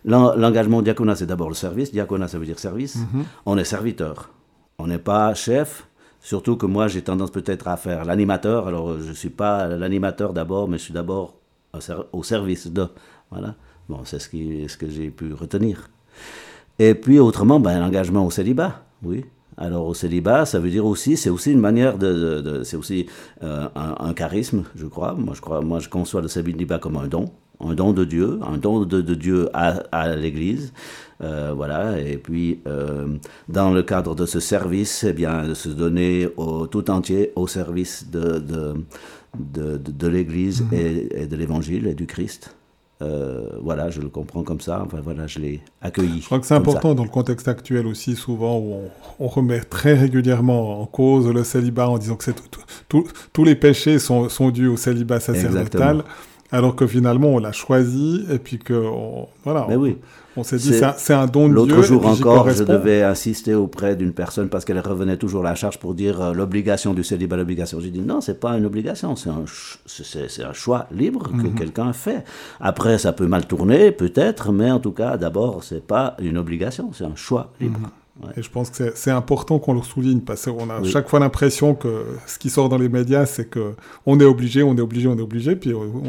L'engagement 0.04 0.82
diaconat, 0.82 1.16
c'est 1.16 1.26
d'abord 1.26 1.48
le 1.48 1.54
service. 1.54 1.92
Diaconat, 1.92 2.28
ça 2.28 2.38
veut 2.38 2.44
dire 2.44 2.58
service. 2.58 2.96
Mhm. 2.96 3.24
On 3.46 3.56
est 3.56 3.64
serviteur. 3.64 4.30
On 4.78 4.86
n'est 4.86 4.98
pas 4.98 5.32
chef. 5.34 5.88
Surtout 6.20 6.56
que 6.56 6.66
moi, 6.66 6.88
j'ai 6.88 7.02
tendance 7.02 7.30
peut-être 7.30 7.68
à 7.68 7.76
faire 7.76 8.04
l'animateur. 8.04 8.66
Alors, 8.66 9.00
je 9.00 9.08
ne 9.08 9.14
suis 9.14 9.30
pas 9.30 9.66
l'animateur 9.66 10.32
d'abord, 10.32 10.68
mais 10.68 10.78
je 10.78 10.84
suis 10.84 10.94
d'abord 10.94 11.36
au 12.12 12.22
service 12.22 12.66
de. 12.66 12.86
Voilà. 13.30 13.54
Bon, 13.88 14.00
c'est 14.04 14.18
ce, 14.18 14.28
ce 14.28 14.76
que 14.76 14.88
j'ai 14.88 15.10
pu 15.10 15.32
retenir. 15.32 15.90
Et 16.78 16.94
puis, 16.94 17.18
autrement, 17.18 17.60
ben, 17.60 17.78
l'engagement 17.80 18.26
au 18.26 18.30
célibat. 18.30 18.84
Oui. 19.02 19.24
Alors, 19.56 19.86
au 19.86 19.94
célibat, 19.94 20.46
ça 20.46 20.58
veut 20.58 20.70
dire 20.70 20.84
aussi, 20.84 21.16
c'est 21.16 21.30
aussi 21.30 21.52
une 21.52 21.60
manière 21.60 21.96
de. 21.96 22.62
c'est 22.64 22.76
aussi 22.76 23.06
euh, 23.42 23.68
un, 23.74 24.12
charisme, 24.12 24.64
je 24.74 24.86
crois. 24.86 25.14
Moi, 25.14 25.34
je 25.34 25.40
crois. 25.40 25.60
Moi, 25.60 25.78
je 25.78 25.88
conçois 25.88 26.20
le 26.20 26.28
célibat 26.28 26.78
comme 26.78 26.96
un 26.96 27.06
don 27.06 27.30
un 27.60 27.74
don 27.74 27.92
de 27.92 28.04
Dieu, 28.04 28.40
un 28.42 28.56
don 28.56 28.84
de, 28.84 29.00
Dieu 29.14 29.48
à, 29.52 30.16
l'Église. 30.16 30.72
Euh, 31.22 31.52
voilà, 31.54 31.98
et 32.00 32.16
puis 32.16 32.60
euh, 32.66 33.06
dans 33.48 33.70
le 33.70 33.82
cadre 33.82 34.14
de 34.14 34.26
ce 34.26 34.40
service, 34.40 35.04
eh 35.04 35.12
bien, 35.12 35.46
de 35.46 35.54
se 35.54 35.68
donner 35.68 36.28
au, 36.36 36.66
tout 36.66 36.90
entier 36.90 37.32
au 37.36 37.46
service 37.46 38.10
de, 38.10 38.42
de, 39.38 39.78
de, 39.78 40.08
l'Église 40.08 40.62
mhm. 40.62 40.68
et, 40.72 41.26
de 41.26 41.36
l'Évangile 41.36 41.86
et 41.86 41.94
du 41.94 42.06
Christ. 42.06 42.56
Euh, 43.02 43.48
voilà, 43.62 43.90
je 43.90 44.00
le 44.00 44.08
comprends 44.08 44.42
comme 44.42 44.60
ça. 44.60 44.82
Enfin, 44.84 44.98
voilà, 45.02 45.26
je 45.26 45.38
l'ai 45.38 45.60
accueilli. 45.82 46.20
Je 46.20 46.26
crois 46.26 46.38
que 46.38 46.46
c'est 46.46 46.54
important 46.54 46.94
dans 46.94 47.02
le 47.02 47.10
contexte 47.10 47.48
actuel 47.48 47.86
aussi, 47.86 48.16
souvent 48.16 48.58
où 48.58 48.82
on, 49.18 49.26
remet 49.26 49.60
très 49.60 49.94
régulièrement 49.94 50.80
en 50.80 50.86
cause 50.86 51.28
le 51.28 51.44
célibat 51.44 51.88
en 51.88 51.98
disant 51.98 52.16
que 52.16 52.30
tous 52.88 53.44
les 53.44 53.56
péchés 53.56 53.98
sont, 53.98 54.28
sont 54.28 54.50
dus 54.50 54.68
au 54.68 54.76
célibat 54.76 55.20
sacerdotal. 55.20 56.04
Alors 56.52 56.76
que 56.76 56.86
finalement 56.86 57.28
on 57.28 57.38
l'a 57.38 57.52
choisi 57.52 58.24
et 58.30 58.38
puis 58.38 58.58
que 58.58 58.88
voilà. 59.44 59.66
Mais 59.68 59.76
oui. 59.76 59.96
On 60.36 60.42
s'est 60.42 60.56
dit, 60.56 60.72
c'est 60.96 61.14
un, 61.14 61.26
don 61.26 61.48
de 61.48 61.54
Dieu. 61.54 61.54
L'autre 61.54 61.82
jour 61.82 62.06
encore, 62.06 62.50
je 62.50 62.64
devais 62.64 63.02
assister 63.02 63.54
auprès 63.54 63.94
d'une 63.94 64.12
personne 64.12 64.48
parce 64.48 64.64
qu'elle 64.64 64.80
revenait 64.80 65.16
toujours 65.16 65.42
à 65.46 65.50
la 65.50 65.54
charge 65.54 65.78
pour 65.78 65.94
dire 65.94 66.20
euh, 66.20 66.32
l'obligation 66.32 66.92
du 66.92 67.04
célibat, 67.04 67.36
l'obligation. 67.36 67.78
J'ai 67.78 67.90
dit 67.90 68.00
non, 68.00 68.20
c'est 68.20 68.40
pas 68.40 68.58
une 68.58 68.66
obligation, 68.66 69.14
c'est 69.14 69.30
un, 69.30 69.44
un, 69.44 70.52
choix 70.52 70.86
libre 70.90 71.30
que 71.30 71.46
mhm. 71.46 71.54
quelqu'un 71.54 71.92
fait. 71.92 72.24
Après, 72.60 72.98
ça 72.98 73.12
peut 73.12 73.28
mal 73.28 73.46
tourner, 73.46 73.92
peut-être, 73.92 74.50
mais 74.50 74.72
en 74.72 74.80
tout 74.80 74.90
cas, 74.90 75.16
d'abord, 75.16 75.62
c'est 75.62 75.86
pas 75.86 76.16
une 76.18 76.36
obligation, 76.36 76.90
c'est 76.92 77.04
un 77.04 77.16
choix 77.16 77.52
libre. 77.60 77.78
Et 78.36 78.42
je 78.42 78.50
pense 78.50 78.70
que 78.70 78.92
c'est 78.94 79.10
important 79.10 79.58
qu'on 79.58 79.74
le 79.74 79.82
souligne 79.82 80.20
parce 80.20 80.44
qu'on 80.44 80.70
a 80.70 80.82
chaque 80.84 81.08
fois 81.08 81.18
l'impression 81.18 81.74
que 81.74 82.04
ce 82.26 82.38
qui 82.38 82.48
sort 82.48 82.68
dans 82.68 82.78
les 82.78 82.88
médias, 82.88 83.26
c'est 83.26 83.46
que 83.46 83.74
on 84.06 84.20
est 84.20 84.24
obligé, 84.24 84.62
on 84.62 84.76
est 84.76 84.80
obligé, 84.80 85.08
on 85.08 85.18
est 85.18 85.22
obligé, 85.22 85.56
puis 85.56 85.74
on, 85.74 86.06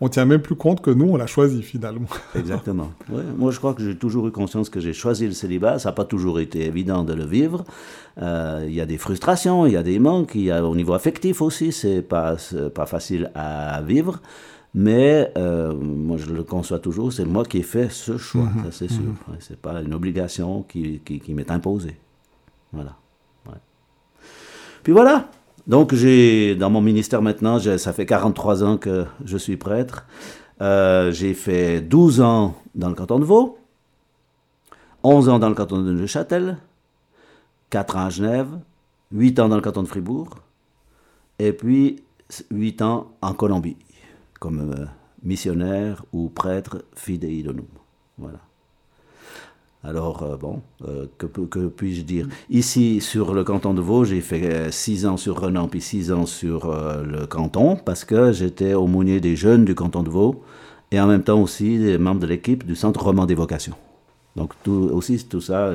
on, 0.00 0.08
tient 0.08 0.24
même 0.24 0.42
plus 0.42 0.56
compte 0.56 0.80
que 0.82 0.90
nous, 0.90 1.08
on 1.08 1.16
l'a 1.16 1.28
choisi 1.28 1.62
finalement. 1.62 2.08
Exactement. 2.34 2.90
Moi, 3.38 3.52
je 3.52 3.58
crois 3.58 3.74
que 3.74 3.84
j'ai 3.84 3.96
toujours 3.96 4.26
eu 4.26 4.32
conscience 4.32 4.70
que 4.70 4.80
j'ai 4.80 4.92
choisi 4.92 5.26
le 5.26 5.32
célibat. 5.32 5.78
Ça 5.78 5.90
n'a 5.90 5.92
pas 5.92 6.04
toujours 6.04 6.40
été 6.40 6.66
évident 6.66 7.04
de 7.04 7.14
le 7.14 7.24
vivre. 7.24 7.64
Euh, 8.20 8.64
il 8.66 8.74
y 8.74 8.80
a 8.80 8.86
des 8.86 8.98
frustrations, 8.98 9.66
il 9.66 9.72
y 9.72 9.76
a 9.76 9.84
des 9.84 10.00
manques, 10.00 10.32
il 10.34 10.42
y 10.42 10.50
a 10.50 10.64
au 10.64 10.74
niveau 10.74 10.94
affectif 10.94 11.42
aussi, 11.42 11.70
c'est 11.70 12.02
pas 12.02 12.36
pas 12.74 12.86
facile 12.86 13.30
à 13.36 13.80
vivre. 13.82 14.20
Mais 14.74 15.32
euh, 15.36 15.74
moi, 15.74 16.16
je 16.16 16.32
le 16.32 16.44
conçois 16.44 16.78
toujours, 16.78 17.12
c'est 17.12 17.24
moi 17.24 17.44
qui 17.44 17.58
ai 17.58 17.62
fait 17.62 17.90
ce 17.90 18.16
choix, 18.16 18.44
mhm. 18.44 18.64
ça 18.64 18.72
c'est 18.72 18.88
sûr. 18.88 19.02
Mhm. 19.02 19.36
c'est 19.40 19.60
pas 19.60 19.82
une 19.82 19.92
obligation 19.92 20.62
qui, 20.62 21.00
qui, 21.00 21.34
m'est 21.34 21.50
imposée. 21.50 21.96
Voilà. 22.72 22.96
Puis 24.82 24.92
voilà. 24.92 25.28
Donc, 25.66 25.94
j'ai 25.94 26.54
dans 26.54 26.70
mon 26.70 26.80
ministère 26.80 27.20
maintenant, 27.20 27.58
ça 27.58 27.92
fait 27.92 28.06
43 28.06 28.64
ans 28.64 28.76
que 28.76 29.04
je 29.24 29.36
suis 29.36 29.56
prêtre. 29.56 30.06
Euh, 30.62 31.10
j'ai 31.10 31.34
fait 31.34 31.80
12 31.80 32.20
ans 32.20 32.54
dans 32.74 32.88
le 32.88 32.94
canton 32.94 33.18
de 33.18 33.24
Vaud, 33.24 33.58
11 35.02 35.28
ans 35.28 35.38
dans 35.38 35.48
le 35.48 35.54
canton 35.54 35.82
de 35.82 35.92
Neuchâtel, 35.92 36.58
4 37.70 37.96
ans 37.96 38.06
à 38.06 38.10
Genève, 38.10 38.48
8 39.12 39.40
ans 39.40 39.48
dans 39.48 39.56
le 39.56 39.62
canton 39.62 39.82
de 39.82 39.88
Fribourg, 39.88 40.28
et 41.38 41.52
puis 41.52 42.02
8 42.50 42.82
ans 42.82 43.12
en 43.22 43.32
Colombie 43.32 43.76
comme 44.40 44.72
euh, 44.72 44.86
missionnaire 45.22 46.04
ou 46.12 46.28
prêtre 46.28 46.82
fidei 46.96 47.44
donum. 47.44 47.66
Voilà. 48.18 48.38
Alors, 49.84 50.22
euh, 50.22 50.36
bon, 50.36 50.60
euh, 50.86 51.06
que, 51.16 51.26
que 51.26 51.68
puis-je 51.68 52.02
dire? 52.02 52.26
Ici, 52.50 53.00
sur 53.00 53.32
le 53.32 53.44
canton 53.44 53.72
de 53.72 53.80
Vaud, 53.80 54.04
j'ai 54.04 54.20
fait 54.20 54.72
six 54.72 55.06
ans 55.06 55.16
sur 55.16 55.40
Renan, 55.40 55.68
puis 55.68 55.80
six 55.80 56.10
ans 56.10 56.26
sur 56.26 56.68
le 56.68 57.26
canton, 57.26 57.76
parce 57.76 58.04
que 58.04 58.32
j'étais 58.32 58.74
aumônier 58.74 59.20
des 59.20 59.36
jeunes 59.36 59.64
du 59.64 59.74
canton 59.74 60.02
de 60.02 60.10
Vaud, 60.10 60.42
et 60.90 61.00
en 61.00 61.06
même 61.06 61.22
temps 61.22 61.40
aussi 61.40 61.78
des 61.78 61.96
membres 61.96 62.20
de 62.20 62.26
l'équipe 62.26 62.66
du 62.66 62.76
Centre 62.76 63.02
roman 63.02 63.24
des 63.24 63.34
vocations. 63.34 63.76
Donc, 64.36 64.52
tout, 64.62 64.90
aussi, 64.92 65.26
tout 65.26 65.40
ça, 65.40 65.70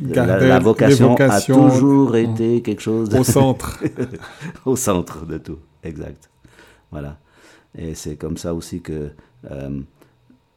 la, 0.00 0.58
vocation 0.58 1.14
a 1.16 1.40
toujours 1.40 2.16
été 2.16 2.62
quelque 2.62 2.82
chose... 2.82 3.14
Au 3.14 3.22
centre. 3.22 3.82
au 4.64 4.76
centre 4.76 5.26
de 5.26 5.38
tout, 5.38 5.58
exact. 5.84 6.30
Voilà. 6.90 7.18
Et 7.76 7.94
c'est 7.94 8.16
comme 8.16 8.36
ça 8.36 8.54
aussi 8.54 8.80
que, 8.80 9.10
euh, 9.50 9.80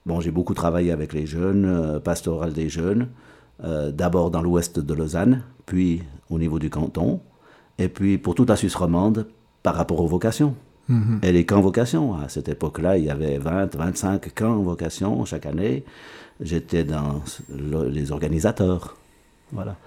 bon, 0.06 0.22
j'ai 0.22 0.32
beaucoup 0.32 0.54
travaillé 0.54 0.92
avec 0.92 1.14
les 1.14 1.26
jeunes, 1.26 1.66
euh, 1.66 2.00
pastoral 2.00 2.54
des 2.54 2.70
jeunes, 2.70 3.08
euh, 3.64 3.92
d'abord 3.92 4.32
dans 4.32 4.42
l'ouest 4.42 4.80
de 4.80 4.94
Lausanne, 4.94 5.44
puis 5.66 6.04
au 6.30 6.38
niveau 6.40 6.60
du 6.60 6.70
canton, 6.70 7.22
et 7.78 7.88
puis 7.88 8.18
pour 8.18 8.36
toute 8.36 8.50
la 8.50 8.56
Suisse 8.56 8.76
romande 8.76 9.28
par 9.64 9.76
rapport 9.76 10.02
aux 10.02 10.08
vocations. 10.08 10.56
Mhm. 10.88 11.20
Et 11.24 11.32
les 11.32 11.46
camps 11.46 11.62
vocations, 11.62 12.16
à 12.16 12.30
cette 12.30 12.50
époque-là, 12.50 12.98
il 12.98 13.06
y 13.06 13.10
avait 13.10 13.38
20, 13.38 13.76
25 13.76 14.34
camps 14.36 14.58
vocations 14.58 15.26
chaque 15.26 15.46
année. 15.46 15.84
J'étais 16.42 16.84
dans 16.84 17.22
les 17.50 18.12
organisateurs. 18.12 18.98
Voilà. 19.52 19.78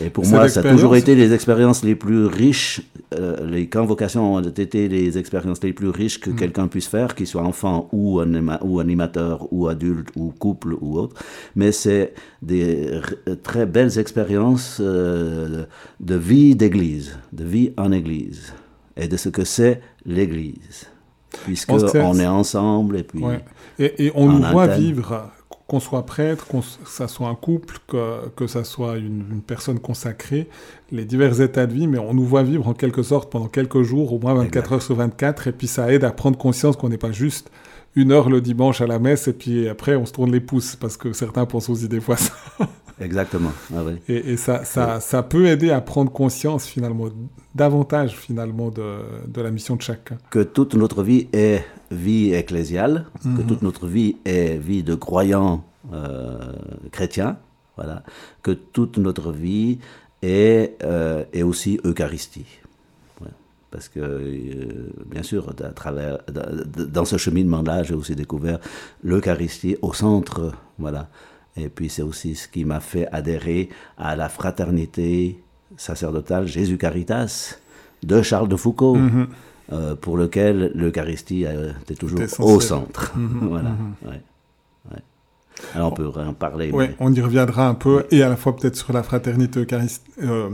Et 0.00 0.10
pour 0.10 0.26
moi, 0.26 0.48
ça 0.48 0.60
a 0.60 0.70
toujours 0.70 0.96
été 0.96 1.14
les 1.14 1.32
expériences 1.32 1.82
les 1.82 1.94
plus 1.94 2.26
riches. 2.26 2.82
Euh, 3.14 3.46
les 3.46 3.68
convocations 3.68 4.34
ont 4.34 4.40
été 4.40 4.86
les 4.86 5.16
expériences 5.16 5.62
les 5.62 5.72
plus 5.72 5.88
riches 5.88 6.20
que 6.20 6.30
mm. 6.30 6.36
quelqu'un 6.36 6.68
puisse 6.68 6.86
faire, 6.86 7.14
qu'il 7.14 7.26
soit 7.26 7.42
enfant 7.42 7.88
ou, 7.92 8.20
ou 8.62 8.80
animateur 8.80 9.48
ou 9.50 9.66
adulte 9.66 10.10
ou 10.14 10.30
couple 10.30 10.76
ou 10.80 10.98
autre. 10.98 11.16
Mais 11.56 11.72
c'est 11.72 12.12
des 12.42 13.00
très 13.42 13.66
belles 13.66 13.98
expériences 13.98 14.78
euh, 14.80 15.64
de 16.00 16.14
vie 16.14 16.54
d'église, 16.54 17.18
de 17.32 17.44
vie 17.44 17.72
en 17.76 17.90
église 17.90 18.52
et 18.96 19.08
de 19.08 19.16
ce 19.16 19.30
que 19.30 19.44
c'est 19.44 19.80
l'église. 20.04 20.86
Puisque 21.44 21.70
on, 21.70 22.18
est 22.18 22.26
ensemble 22.26 22.98
et 22.98 23.02
puis. 23.02 23.22
Et, 23.78 24.10
on 24.14 24.26
nous 24.26 24.42
voit 24.42 24.66
vivre 24.66 25.30
qu'on 25.68 25.80
soit 25.80 26.06
prêtre, 26.06 26.46
que 26.48 26.56
ça 26.86 27.08
soit 27.08 27.28
un 27.28 27.34
couple, 27.34 27.76
que, 27.86 28.28
que 28.34 28.46
ça 28.46 28.64
soit 28.64 28.96
une, 28.96 29.42
personne 29.46 29.78
consacrée, 29.78 30.48
les 30.90 31.04
divers 31.04 31.42
états 31.42 31.66
de 31.66 31.74
vie, 31.74 31.86
mais 31.86 31.98
on 31.98 32.14
nous 32.14 32.24
voit 32.24 32.42
vivre 32.42 32.66
en 32.66 32.72
quelque 32.72 33.02
sorte 33.02 33.30
pendant 33.30 33.48
quelques 33.48 33.82
jours, 33.82 34.14
au 34.14 34.18
moins 34.18 34.34
24 34.34 34.72
heures 34.72 34.82
sur 34.82 34.96
24, 34.96 35.48
et 35.48 35.52
puis 35.52 35.66
ça 35.66 35.92
aide 35.92 36.04
à 36.04 36.10
prendre 36.10 36.38
conscience 36.38 36.76
qu'on 36.76 36.88
n'est 36.88 36.96
pas 36.96 37.12
juste 37.12 37.50
une 37.94 38.12
heure 38.12 38.30
le 38.30 38.40
dimanche 38.40 38.80
à 38.80 38.86
la 38.86 38.98
messe, 38.98 39.28
et 39.28 39.34
puis 39.34 39.68
après 39.68 39.94
on 39.94 40.06
se 40.06 40.12
tourne 40.12 40.32
les 40.32 40.40
pouces, 40.40 40.74
parce 40.74 40.96
que 40.96 41.12
certains 41.12 41.44
pensent 41.44 41.68
aussi 41.68 41.86
des 41.86 42.00
fois 42.00 42.16
ça. 42.16 42.32
Exactement. 43.00 43.52
Ah 43.74 43.82
et, 44.08 44.36
ça, 44.36 44.64
ça, 44.64 45.00
ça, 45.00 45.22
peut 45.22 45.46
aider 45.46 45.70
à 45.70 45.80
prendre 45.80 46.10
conscience 46.10 46.66
finalement, 46.66 47.08
davantage 47.54 48.16
finalement 48.16 48.70
de, 48.70 48.98
de, 49.26 49.40
la 49.40 49.50
mission 49.50 49.76
de 49.76 49.82
chacun. 49.82 50.18
Que 50.30 50.42
toute 50.42 50.74
notre 50.74 51.02
vie 51.02 51.28
est 51.32 51.64
vie 51.90 52.32
ecclésiale, 52.32 53.06
que 53.22 53.28
mhm. 53.28 53.46
toute 53.46 53.62
notre 53.62 53.86
vie 53.86 54.16
est 54.24 54.58
vie 54.58 54.82
de 54.82 54.94
croyants 54.94 55.64
euh, 55.92 56.52
chrétiens, 56.90 57.38
voilà, 57.76 58.02
que 58.42 58.50
toute 58.50 58.98
notre 58.98 59.32
vie 59.32 59.78
est, 60.22 60.76
euh, 60.82 61.24
est 61.32 61.42
aussi 61.42 61.80
Eucharistie. 61.84 62.46
Parce 63.70 63.90
que, 63.90 64.00
euh, 64.00 64.90
bien 65.06 65.22
sûr, 65.22 65.50
à 65.62 65.70
travers, 65.72 66.18
dans 66.28 67.04
ce 67.04 67.18
cheminement-là, 67.18 67.82
j'ai 67.82 67.92
aussi 67.92 68.14
découvert 68.14 68.60
l'Eucharistie 69.02 69.76
au 69.82 69.92
centre, 69.92 70.52
voilà, 70.78 71.08
et 71.58 71.68
puis 71.68 71.88
c'est 71.88 72.02
aussi 72.02 72.34
ce 72.34 72.48
qui 72.48 72.64
m'a 72.64 72.80
fait 72.80 73.08
adhérer 73.12 73.68
à 73.96 74.16
la 74.16 74.28
fraternité 74.28 75.42
sacerdotale 75.76 76.46
Jésus 76.46 76.78
Caritas 76.78 77.58
de 78.02 78.22
Charles 78.22 78.48
de 78.48 78.56
Foucault, 78.56 78.96
mhm. 78.96 79.28
euh, 79.72 79.96
pour 79.96 80.16
lequel 80.16 80.72
l'Eucharistie 80.74 81.44
était 81.82 81.94
toujours 81.94 82.20
au 82.38 82.60
centre. 82.60 83.16
Mhm. 83.16 83.48
voilà. 83.48 83.70
Mhm. 83.70 84.20
Alors 85.74 85.92
on 85.92 85.94
peut 85.94 86.08
en 86.16 86.32
parler. 86.32 86.70
Oui, 86.72 86.86
on 86.98 87.12
y 87.12 87.20
reviendra 87.20 87.68
un 87.68 87.74
peu, 87.74 88.06
et 88.10 88.22
à 88.22 88.28
la 88.28 88.36
fois 88.36 88.56
peut-être 88.56 88.76
sur 88.76 88.92
la 88.92 89.02
fraternité 89.02 89.66
euh, 90.22 90.48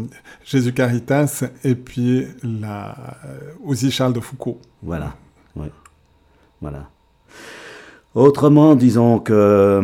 Jésus 0.45 0.73
Caritas, 0.73 1.45
et 1.63 1.75
puis 1.75 2.27
la, 2.43 3.17
euh, 3.27 3.53
aussi 3.65 3.91
Charles 3.91 4.13
de 4.13 4.21
Foucault. 4.21 4.61
Voilà, 4.83 5.15
oui. 5.57 5.67
Voilà. 6.61 6.89
Autrement, 8.15 8.75
disons 8.75 9.19
que 9.19 9.33
euh, 9.33 9.83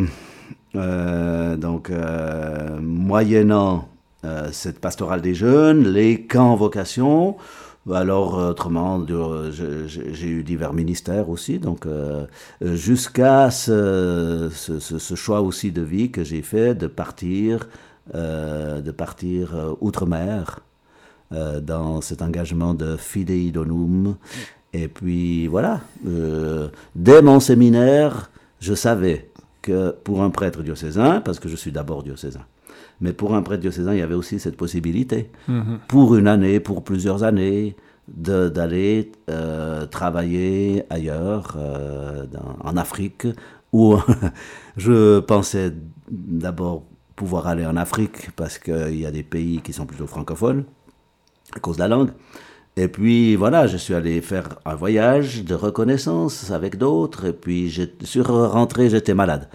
donc, 0.74 1.90
euh, 1.90 2.78
moyennant 2.80 3.88
euh, 4.24 4.48
cette 4.52 4.78
pastorale 4.78 5.20
des 5.20 5.34
jeunes, 5.34 5.88
les 5.88 6.22
camps 6.26 6.54
vocation, 6.54 7.36
alors, 7.90 8.34
autrement, 8.34 9.04
j'ai 9.50 10.26
eu 10.28 10.44
divers 10.44 10.74
ministères 10.74 11.30
aussi, 11.30 11.58
donc 11.58 11.86
jusqu'à 12.60 13.50
ce, 13.50 14.50
ce, 14.52 15.14
choix 15.14 15.40
aussi 15.40 15.72
de 15.72 15.80
vie 15.80 16.10
que 16.10 16.22
j'ai 16.22 16.42
fait 16.42 16.74
de 16.74 16.86
partir, 16.86 17.68
de 18.14 18.90
partir 18.90 19.76
outre-mer 19.80 20.60
dans 21.32 22.02
cet 22.02 22.20
engagement 22.20 22.74
de 22.74 22.96
fidei 22.96 23.50
donum. 23.50 24.16
Et 24.74 24.86
puis 24.86 25.46
voilà, 25.48 25.80
dès 26.94 27.22
mon 27.22 27.40
séminaire, 27.40 28.30
je 28.60 28.74
savais 28.74 29.29
que 29.62 29.90
pour 30.04 30.22
un 30.22 30.30
prêtre 30.30 30.62
diocésain, 30.62 31.20
parce 31.20 31.40
que 31.40 31.48
je 31.48 31.56
suis 31.56 31.72
d'abord 31.72 32.02
diocésain, 32.02 32.44
mais 33.00 33.12
pour 33.12 33.34
un 33.34 33.42
prêtre 33.42 33.60
diocésain, 33.60 33.94
il 33.94 33.98
y 33.98 34.02
avait 34.02 34.14
aussi 34.14 34.38
cette 34.38 34.56
possibilité, 34.56 35.30
mhm. 35.48 35.80
pour 35.88 36.14
une 36.16 36.28
année, 36.28 36.60
pour 36.60 36.84
plusieurs 36.84 37.22
années, 37.22 37.76
d'aller 38.08 39.12
euh, 39.30 39.86
travailler 39.86 40.84
ailleurs, 40.90 41.56
euh, 41.56 42.26
en 42.62 42.76
Afrique, 42.76 43.26
où 43.72 43.96
je 44.76 45.20
pensais 45.20 45.72
d'abord 46.10 46.82
pouvoir 47.14 47.46
aller 47.46 47.66
en 47.66 47.76
Afrique, 47.76 48.30
parce 48.36 48.58
qu'il 48.58 48.96
y 48.96 49.06
a 49.06 49.10
des 49.10 49.22
pays 49.22 49.60
qui 49.62 49.72
sont 49.72 49.86
plutôt 49.86 50.06
francophones, 50.06 50.64
à 51.54 51.60
cause 51.60 51.76
de 51.76 51.82
la 51.82 51.88
langue. 51.88 52.10
Et 52.80 52.88
puis 52.88 53.36
voilà, 53.36 53.66
je 53.66 53.76
suis 53.76 53.92
allé 53.92 54.22
faire 54.22 54.58
un 54.64 54.74
voyage 54.74 55.44
de 55.44 55.54
reconnaissance 55.54 56.50
avec 56.50 56.78
d'autres. 56.78 57.26
Et 57.26 57.32
puis 57.34 57.70
sur 58.04 58.26
rentrée, 58.28 58.88
j'étais 58.88 59.12
malade. 59.12 59.50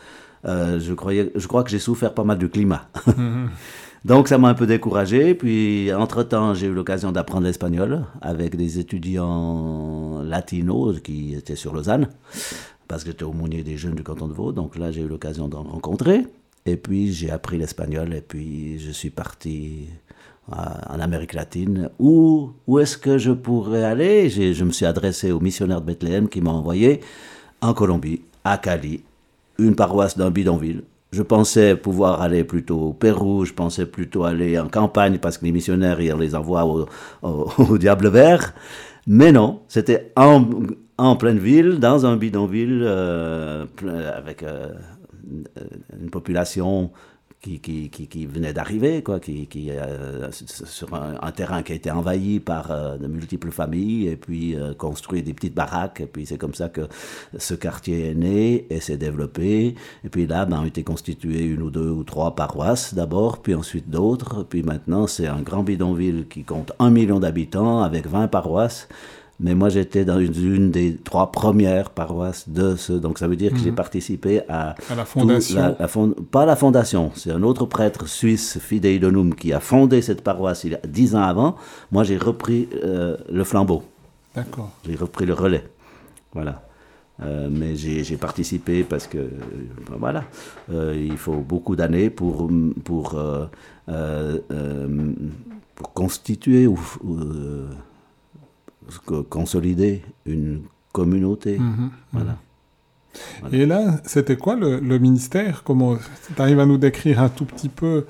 Euh, 0.45 0.79
je, 0.79 0.93
croyais, 0.93 1.31
je 1.33 1.47
crois 1.47 1.63
que 1.63 1.71
j'ai 1.71 1.79
souffert 1.79 2.13
pas 2.13 2.23
mal 2.23 2.37
du 2.37 2.49
climat. 2.49 2.87
Donc 4.05 4.27
ça 4.27 4.37
m'a 4.37 4.49
un 4.49 4.53
peu 4.53 4.67
découragé. 4.67 5.33
Puis 5.33 5.91
entre-temps, 5.91 6.53
j'ai 6.53 6.67
eu 6.67 6.73
l'occasion 6.73 7.11
d'apprendre 7.11 7.47
l'espagnol 7.47 8.05
avec 8.21 8.55
des 8.55 8.77
étudiants 8.77 10.21
latinos 10.23 10.99
qui 10.99 11.33
étaient 11.33 11.55
sur 11.55 11.73
Lausanne, 11.73 12.09
parce 12.87 13.03
que 13.03 13.09
j'étais 13.09 13.23
aumônier 13.23 13.63
des 13.63 13.75
jeunes 13.75 13.95
du 13.95 14.03
canton 14.03 14.27
de 14.27 14.33
Vaud. 14.33 14.51
Donc 14.51 14.77
là, 14.77 14.91
j'ai 14.91 15.01
eu 15.01 15.07
l'occasion 15.07 15.47
d'en 15.47 15.63
rencontrer. 15.63 16.27
Et 16.65 16.77
puis 16.77 17.13
j'ai 17.13 17.29
appris 17.29 17.57
l'espagnol 17.57 18.13
et 18.13 18.21
puis 18.21 18.79
je 18.79 18.91
suis 18.91 19.11
parti 19.11 19.87
en 20.51 20.99
Amérique 20.99 21.33
latine. 21.33 21.89
Où, 21.99 22.51
où 22.67 22.79
est-ce 22.79 22.97
que 22.97 23.17
je 23.17 23.31
pourrais 23.31 23.83
aller? 23.83 24.29
Je 24.29 24.63
me 24.63 24.71
suis 24.71 24.85
adressé 24.85 25.31
au 25.31 25.39
missionnaire 25.39 25.81
de 25.81 25.85
Bethléem 25.85 26.27
qui 26.27 26.41
m'a 26.41 26.51
envoyé 26.51 27.01
en 27.61 27.73
Colombie, 27.73 28.21
à 28.43 28.57
Cali, 28.57 29.03
une 29.57 29.75
paroisse 29.75 30.17
d'un 30.17 30.29
bidonville. 30.29 30.83
Je 31.11 31.21
pensais 31.21 31.75
pouvoir 31.75 32.21
aller 32.21 32.43
plutôt 32.43 32.79
au 32.79 32.93
Pérou, 32.93 33.45
je 33.45 33.53
pensais 33.53 33.85
plutôt 33.85 34.25
aller 34.25 34.59
en 34.59 34.67
campagne 34.67 35.17
parce 35.17 35.37
que 35.37 35.45
les 35.45 35.51
missionnaires, 35.51 36.01
ils 36.01 36.13
les 36.13 36.35
envoient 36.35 36.65
au, 36.65 36.87
au, 37.21 37.77
Diable 37.77 38.09
Vert. 38.09 38.53
Mais 39.07 39.31
non, 39.31 39.61
c'était 39.67 40.11
en, 40.15 40.45
en, 40.97 41.15
pleine 41.15 41.37
ville, 41.37 41.79
dans 41.79 42.05
un 42.05 42.17
bidonville, 42.17 42.81
euh, 42.83 43.65
avec 44.17 44.43
euh, 44.43 44.73
une 45.99 46.09
population 46.09 46.91
qui, 47.61 48.25
venait 48.25 48.53
d'arriver, 48.53 49.03
quoi, 49.03 49.19
qui, 49.19 49.47
euh, 49.69 50.29
sur 50.31 50.93
un, 50.93 51.31
terrain 51.31 51.63
qui 51.63 51.73
a 51.73 51.75
été 51.75 51.91
envahi 51.91 52.39
par 52.39 52.71
euh, 52.71 52.97
de 52.97 53.07
multiples 53.07 53.51
familles, 53.51 54.07
et 54.07 54.15
puis 54.15 54.55
euh, 54.55 54.73
construit 54.73 55.21
des 55.21 55.33
petites 55.33 55.53
baraques, 55.53 56.01
et 56.01 56.07
puis 56.07 56.25
c'est 56.25 56.37
comme 56.37 56.53
ça 56.53 56.69
que 56.69 56.81
ce 57.37 57.53
quartier 57.53 58.11
est 58.11 58.15
né 58.15 58.65
et 58.69 58.79
s'est 58.79 58.97
développé. 58.97 59.75
Et 60.03 60.09
puis 60.09 60.25
là, 60.27 60.45
ben, 60.45 60.61
ont 60.61 60.65
été 60.65 60.83
constituées 60.83 61.43
une 61.43 61.61
ou 61.61 61.69
deux 61.69 61.89
ou 61.89 62.03
trois 62.03 62.35
paroisses 62.35 62.93
d'abord, 62.93 63.41
puis 63.41 63.53
ensuite 63.53 63.89
d'autres, 63.89 64.43
puis 64.43 64.63
maintenant 64.63 65.07
c'est 65.07 65.27
un 65.27 65.41
grand 65.41 65.63
bidonville 65.63 66.27
qui 66.27 66.43
compte 66.43 66.71
un 66.79 66.89
million 66.89 67.19
d'habitants 67.19 67.81
avec 67.83 68.07
20 68.07 68.27
paroisses. 68.27 68.87
Mais 69.39 69.53
moi, 69.53 69.67
j'étais 69.67 70.05
dans 70.05 70.19
une, 70.19 70.71
des 70.71 70.95
trois 70.95 71.31
premières 71.31 71.89
paroisses 71.89 72.47
de 72.47 72.75
ce. 72.77 72.93
Donc, 72.93 73.19
ça 73.19 73.27
veut 73.27 73.35
dire 73.35 73.51
que 73.51 73.57
j'ai 73.57 73.71
mhm. 73.71 73.75
participé 73.75 74.41
à. 74.47 74.75
À 74.89 74.95
la 74.95 75.03
fondation. 75.03 75.75
la, 75.77 75.87
pas 76.31 76.45
la 76.45 76.55
fondation, 76.55 77.11
c'est 77.15 77.31
un 77.31 77.43
autre 77.43 77.65
prêtre 77.65 78.07
suisse, 78.07 78.57
Fidei 78.59 78.97
Donum, 78.97 79.35
qui 79.35 79.51
a 79.51 79.59
fondé 79.59 80.01
cette 80.01 80.21
paroisse 80.21 80.63
il 80.63 80.71
y 80.71 80.75
a 80.75 80.79
dix 80.87 81.15
ans 81.15 81.21
avant. 81.21 81.57
Moi, 81.91 82.05
j'ai 82.05 82.17
repris 82.17 82.69
euh, 82.83 83.17
le 83.29 83.43
flambeau. 83.43 83.83
D'accord. 84.35 84.71
J'ai 84.85 84.95
repris 84.95 85.25
le 85.25 85.33
relais. 85.33 85.65
Voilà. 86.33 86.61
Euh, 87.21 87.49
mais 87.49 87.75
j'ai 87.75 88.17
participé 88.17 88.83
parce 88.83 89.07
que, 89.07 89.17
ben 89.17 89.95
voilà, 89.97 90.25
euh, 90.71 90.93
il 90.97 91.17
faut 91.17 91.37
beaucoup 91.37 91.75
d'années 91.75 92.09
pour, 92.09 92.49
pour, 92.83 93.17
pour 95.75 95.93
constituer 95.93 96.67
ou 96.67 96.77
consolider 99.29 100.03
une 100.25 100.63
communauté. 100.91 101.57
Mhm, 101.57 101.67
mhm. 101.67 101.89
voilà. 102.13 102.37
Et 103.51 103.65
là, 103.65 103.99
c'était 104.05 104.37
quoi 104.37 104.55
le, 104.55 104.79
ministère? 104.99 105.63
Comment 105.63 105.97
tu 106.35 106.41
arrives 106.41 106.59
à 106.59 106.65
nous 106.65 106.77
décrire 106.77 107.21
un 107.21 107.29
tout 107.29 107.45
petit 107.45 107.69
peu 107.69 108.05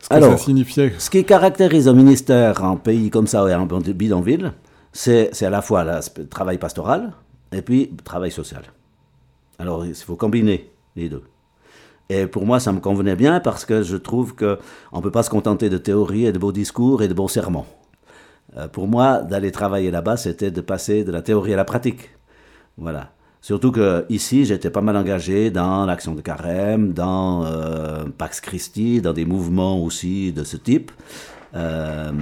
ce 0.00 0.08
que 0.08 0.20
ça 0.20 0.36
signifiait? 0.38 0.94
Ce 0.98 1.10
qui 1.10 1.24
caractérise 1.24 1.88
un 1.88 1.92
ministère 1.92 2.64
en 2.64 2.76
pays 2.76 3.10
comme 3.10 3.26
ça, 3.26 3.44
en 3.44 3.66
bidonville, 3.66 4.52
c'est 4.92 5.42
à 5.42 5.50
la 5.50 5.62
fois 5.62 5.84
le 5.84 6.26
travail 6.26 6.58
pastoral 6.58 7.12
et 7.52 7.62
puis 7.62 7.90
travail 8.04 8.30
social. 8.30 8.62
Alors, 9.58 9.84
il 9.84 9.94
faut 9.94 10.16
combiner 10.16 10.70
les 10.96 11.08
deux. 11.08 11.24
Et 12.08 12.26
pour 12.26 12.46
moi, 12.46 12.58
ça 12.60 12.72
me 12.72 12.80
convenait 12.80 13.16
bien 13.16 13.40
parce 13.40 13.64
que 13.64 13.82
je 13.82 13.96
trouve 13.96 14.34
qu'on 14.34 14.56
ne 14.96 15.02
peut 15.02 15.10
pas 15.10 15.22
se 15.22 15.30
contenter 15.30 15.68
de 15.68 15.76
théorie 15.78 16.24
et 16.24 16.32
de 16.32 16.38
beaux 16.38 16.52
discours 16.52 17.02
et 17.02 17.08
de 17.08 17.14
beaux 17.14 17.28
sermons. 17.28 17.66
Euh, 18.56 18.68
pour 18.68 18.88
moi, 18.88 19.22
d'aller 19.22 19.52
travailler 19.52 19.90
là-bas, 19.90 20.16
c'était 20.16 20.50
de 20.50 20.60
passer 20.60 21.04
de 21.04 21.12
la 21.12 21.22
théorie 21.22 21.52
à 21.52 21.56
la 21.56 21.64
pratique. 21.64 22.10
Voilà. 22.76 23.10
Surtout 23.40 23.72
que 23.72 24.04
ici, 24.08 24.44
j'étais 24.44 24.70
pas 24.70 24.80
mal 24.80 24.96
engagé 24.96 25.50
dans 25.50 25.86
l'action 25.86 26.14
de 26.14 26.20
carême, 26.20 26.92
dans 26.92 27.44
euh, 27.44 28.04
Pax 28.16 28.40
Christi, 28.40 29.00
dans 29.00 29.12
des 29.12 29.24
mouvements 29.24 29.82
aussi 29.82 30.32
de 30.32 30.44
ce 30.44 30.56
type. 30.56 30.90
Euh, 31.54 32.12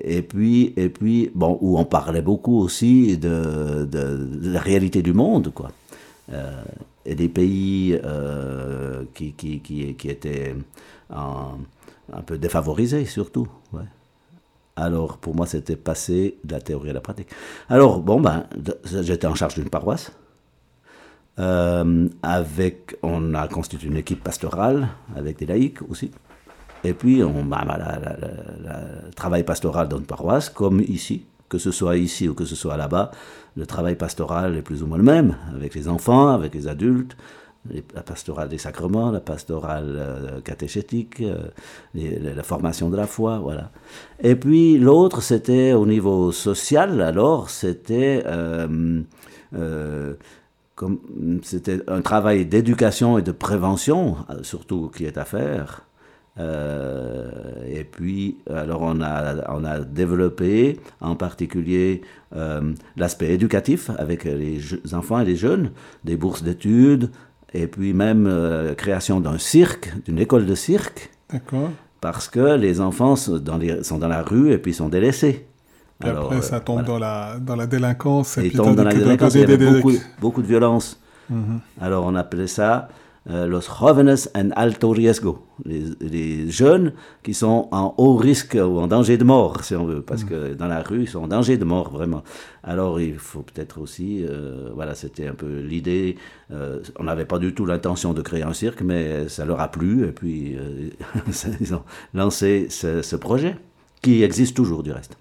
et 0.00 0.22
puis, 0.22 0.72
et 0.76 0.88
puis, 0.88 1.30
bon, 1.34 1.58
où 1.60 1.78
on 1.78 1.84
parlait 1.84 2.22
beaucoup 2.22 2.58
aussi 2.58 3.18
de, 3.18 3.86
la 4.42 4.60
réalité 4.60 5.02
du 5.02 5.12
monde, 5.12 5.52
quoi. 5.52 5.70
et 7.04 7.14
des 7.14 7.28
pays 7.28 8.00
qui, 9.12 10.08
étaient 10.08 10.56
en, 11.14 11.58
un 12.12 12.22
peu 12.22 12.38
défavorisé 12.38 13.04
surtout. 13.04 13.48
Alors 14.76 15.18
pour 15.18 15.34
moi 15.34 15.46
c'était 15.46 15.76
passer 15.76 16.38
de 16.44 16.52
la 16.52 16.60
théorie 16.60 16.90
à 16.90 16.92
la 16.94 17.00
pratique. 17.00 17.28
Alors 17.68 18.00
bon 18.00 18.20
ben 18.20 18.46
j'étais 18.84 19.26
en 19.26 19.34
charge 19.34 19.54
d'une 19.54 19.70
paroisse. 19.70 20.12
Euh, 21.40 22.08
avec, 22.22 22.96
on 23.02 23.34
a 23.34 23.48
constitué 23.48 23.88
une 23.88 23.96
équipe 23.96 24.22
pastorale 24.22 24.88
avec 25.16 25.38
des 25.38 25.46
laïcs 25.46 25.82
aussi. 25.82 26.12
Et 26.84 26.92
puis, 26.92 27.24
on, 27.24 27.44
bah 27.44 27.64
le 27.66 29.10
travail 29.12 29.42
pastoral 29.42 29.88
dans 29.88 29.98
une 29.98 30.06
paroisse, 30.06 30.50
comme 30.50 30.80
ici, 30.82 31.24
que 31.48 31.58
ce 31.58 31.70
soit 31.70 31.96
ici 31.96 32.28
ou 32.28 32.34
que 32.34 32.44
ce 32.44 32.54
soit 32.54 32.76
là-bas, 32.76 33.10
le 33.56 33.66
travail 33.66 33.96
pastoral 33.96 34.56
est 34.56 34.62
plus 34.62 34.82
ou 34.82 34.86
moins 34.86 34.98
le 34.98 35.04
même, 35.04 35.36
avec 35.54 35.74
les 35.74 35.88
enfants, 35.88 36.28
avec 36.28 36.54
les 36.54 36.68
adultes, 36.68 37.16
la 37.94 38.02
pastorale 38.02 38.48
des 38.48 38.58
sacrements, 38.58 39.10
la 39.10 39.20
pastorale 39.20 39.94
euh, 39.96 40.40
catéchétique, 40.40 41.22
euh, 41.22 41.48
la 41.94 42.42
formation 42.42 42.90
de 42.90 42.96
la 42.96 43.06
foi, 43.06 43.38
voilà. 43.38 43.70
Et 44.22 44.36
puis 44.36 44.78
l'autre, 44.78 45.22
c'était 45.22 45.72
au 45.72 45.86
niveau 45.86 46.30
social, 46.32 47.00
alors 47.00 47.48
c'était 47.50 48.22
euh, 48.26 49.02
un 51.88 52.00
travail 52.02 52.44
d'éducation 52.44 53.18
et 53.18 53.22
de 53.22 53.32
prévention, 53.32 54.16
surtout 54.42 54.90
qui 54.94 55.06
est 55.06 55.16
à 55.16 55.24
faire. 55.24 55.86
et 56.36 57.84
puis, 57.84 58.38
alors 58.50 58.82
on 58.82 59.00
a, 59.00 59.50
on 59.56 59.64
a 59.64 59.78
développé 59.80 60.80
en 61.00 61.14
particulier 61.14 62.02
l'aspect 62.96 63.32
éducatif 63.32 63.90
avec 63.98 64.24
les 64.24 64.60
enfants 64.92 65.20
et 65.20 65.24
les 65.24 65.36
jeunes, 65.36 65.70
des 66.02 66.16
bourses 66.16 66.42
d'études, 66.42 67.10
et 67.54 67.68
puis 67.68 67.94
même 67.94 68.26
euh, 68.26 68.74
création 68.74 69.20
d'un 69.20 69.38
cirque, 69.38 69.92
d'une 70.04 70.18
école 70.18 70.44
de 70.44 70.54
cirque. 70.54 71.10
D'accord. 71.32 71.70
Parce 72.00 72.28
que 72.28 72.56
les 72.56 72.80
enfants 72.80 73.16
sont 73.16 73.38
dans, 73.38 73.56
les, 73.56 73.82
sont 73.82 73.98
dans 73.98 74.08
la 74.08 74.22
rue 74.22 74.52
et 74.52 74.58
puis 74.58 74.74
sont 74.74 74.88
délaissés. 74.88 75.46
Et 76.04 76.08
après, 76.08 76.42
ça 76.42 76.56
euh, 76.56 76.60
tombe 76.60 76.84
dans, 76.84 76.98
la, 76.98 77.38
dans 77.40 77.56
la 77.56 77.66
délinquance. 77.66 78.36
Et, 78.36 78.50
tombe 78.50 78.74
dans 78.74 78.84
la 78.84 78.92
délinquance, 78.92 79.34
il 79.34 79.40
y 79.40 79.44
avait 79.44 79.56
beaucoup, 79.56 79.92
beaucoup 80.20 80.42
de 80.42 80.46
violence. 80.46 81.00
Mhm. 81.30 81.60
Alors 81.80 82.04
on 82.04 82.14
appelait 82.16 82.48
ça 82.48 82.88
los 83.26 83.68
jóvenes 83.68 84.30
en 84.34 84.52
alto 84.54 84.92
riesgo, 84.92 85.46
les, 85.64 86.50
jeunes 86.50 86.92
qui 87.22 87.32
sont 87.32 87.68
en 87.72 87.94
haut 87.96 88.16
risque 88.16 88.54
ou 88.54 88.78
en 88.78 88.86
danger 88.86 89.16
de 89.16 89.24
mort, 89.24 89.64
si 89.64 89.74
on 89.74 89.86
veut, 89.86 90.02
parce 90.02 90.24
que 90.24 90.52
dans 90.52 90.66
la 90.66 90.82
rue, 90.82 91.02
ils 91.02 91.08
sont 91.08 91.22
en 91.22 91.28
danger 91.28 91.56
de 91.56 91.64
mort, 91.64 91.90
vraiment. 91.90 92.22
Alors 92.62 93.00
il 93.00 93.18
faut 93.18 93.40
peut-être 93.40 93.80
aussi, 93.80 94.26
euh, 94.28 94.70
voilà, 94.74 94.94
c'était 94.94 95.26
un 95.26 95.34
peu 95.34 95.60
l'idée, 95.60 96.16
euh, 96.50 96.80
on 96.98 97.04
n'avait 97.04 97.24
pas 97.24 97.38
du 97.38 97.54
tout 97.54 97.64
l'intention 97.64 98.12
de 98.12 98.20
créer 98.20 98.42
un 98.42 98.52
cirque, 98.52 98.82
mais 98.82 99.28
ça 99.28 99.46
leur 99.46 99.60
a 99.60 99.70
plu, 99.70 100.06
et 100.06 100.12
puis 100.12 100.58
ils 101.60 101.74
ont 101.74 101.84
lancé 102.12 102.68
ce 102.68 103.16
projet, 103.16 103.56
qui 104.02 104.22
existe 104.22 104.54
toujours 104.54 104.82
du 104.82 104.92
reste. 104.92 105.16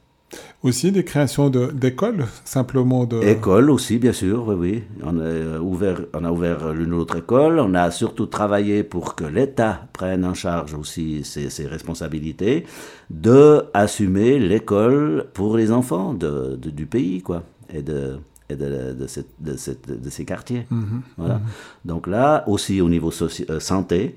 Aussi 0.63 0.93
des 0.93 1.03
créations 1.03 1.49
d'écoles, 1.49 2.25
simplement 2.45 3.03
de... 3.05 3.21
Écoles 3.21 3.69
aussi, 3.69 3.97
bien 3.97 4.13
sûr, 4.13 4.47
oui, 4.47 4.55
oui. 4.55 4.83
On 5.03 5.19
a 5.19 5.59
ouvert, 5.59 5.99
on 6.13 6.23
a 6.23 6.31
ouvert 6.31 6.71
l'une 6.71 6.93
autre 6.93 7.17
école. 7.17 7.59
On 7.59 7.73
a 7.73 7.91
surtout 7.91 8.27
travaillé 8.27 8.83
pour 8.83 9.15
que 9.15 9.25
l'État 9.25 9.81
prenne 9.91 10.23
en 10.23 10.33
charge 10.33 10.73
aussi 10.73 11.25
ses, 11.25 11.67
responsabilités 11.67 12.63
de 13.09 13.65
assumer 13.73 14.39
l'école 14.39 15.25
pour 15.33 15.57
les 15.57 15.69
enfants 15.69 16.13
de, 16.13 16.55
du 16.55 16.85
pays, 16.85 17.21
quoi, 17.21 17.43
et 17.69 17.81
de 17.81 18.19
et 18.49 18.55
de, 18.55 18.93
de, 18.93 19.07
cette, 19.07 19.29
de, 19.39 19.55
cette, 19.57 19.89
de, 19.89 20.09
ces 20.09 20.25
quartiers. 20.25 20.65
Mhm. 20.69 21.01
voilà. 21.17 21.35
Mhm. 21.35 21.41
Donc 21.85 22.07
là, 22.07 22.43
aussi 22.47 22.81
au 22.81 22.89
niveau 22.89 23.11
euh, 23.21 23.59
santé, 23.59 24.15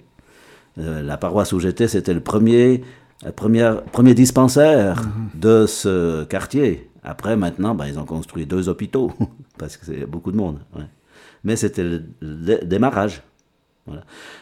euh, 0.79 1.03
la 1.03 1.17
paroisse 1.17 1.53
où 1.53 1.61
j'étais, 1.61 1.89
c'était 1.89 2.15
le 2.15 2.21
premier 2.21 2.83
le 3.25 3.33
premier 3.33 4.15
dispensaire 4.15 5.03
mhm. 5.03 5.41
de 5.41 5.67
ce 5.67 6.25
quartier. 6.25 6.91
Après, 7.03 7.37
maintenant, 7.37 7.75
ben, 7.75 7.87
ils 7.87 7.99
ont 7.99 8.05
construit 8.05 8.47
deux 8.47 8.69
hôpitaux, 8.69 9.13
parce 9.59 9.77
que 9.77 9.87
c'est 9.87 10.07
beaucoup 10.07 10.33
de 10.33 10.37
monde. 10.37 10.59
Mais 11.45 11.57
c'était 11.57 11.85
le, 11.85 12.65
démarrage. 12.65 13.23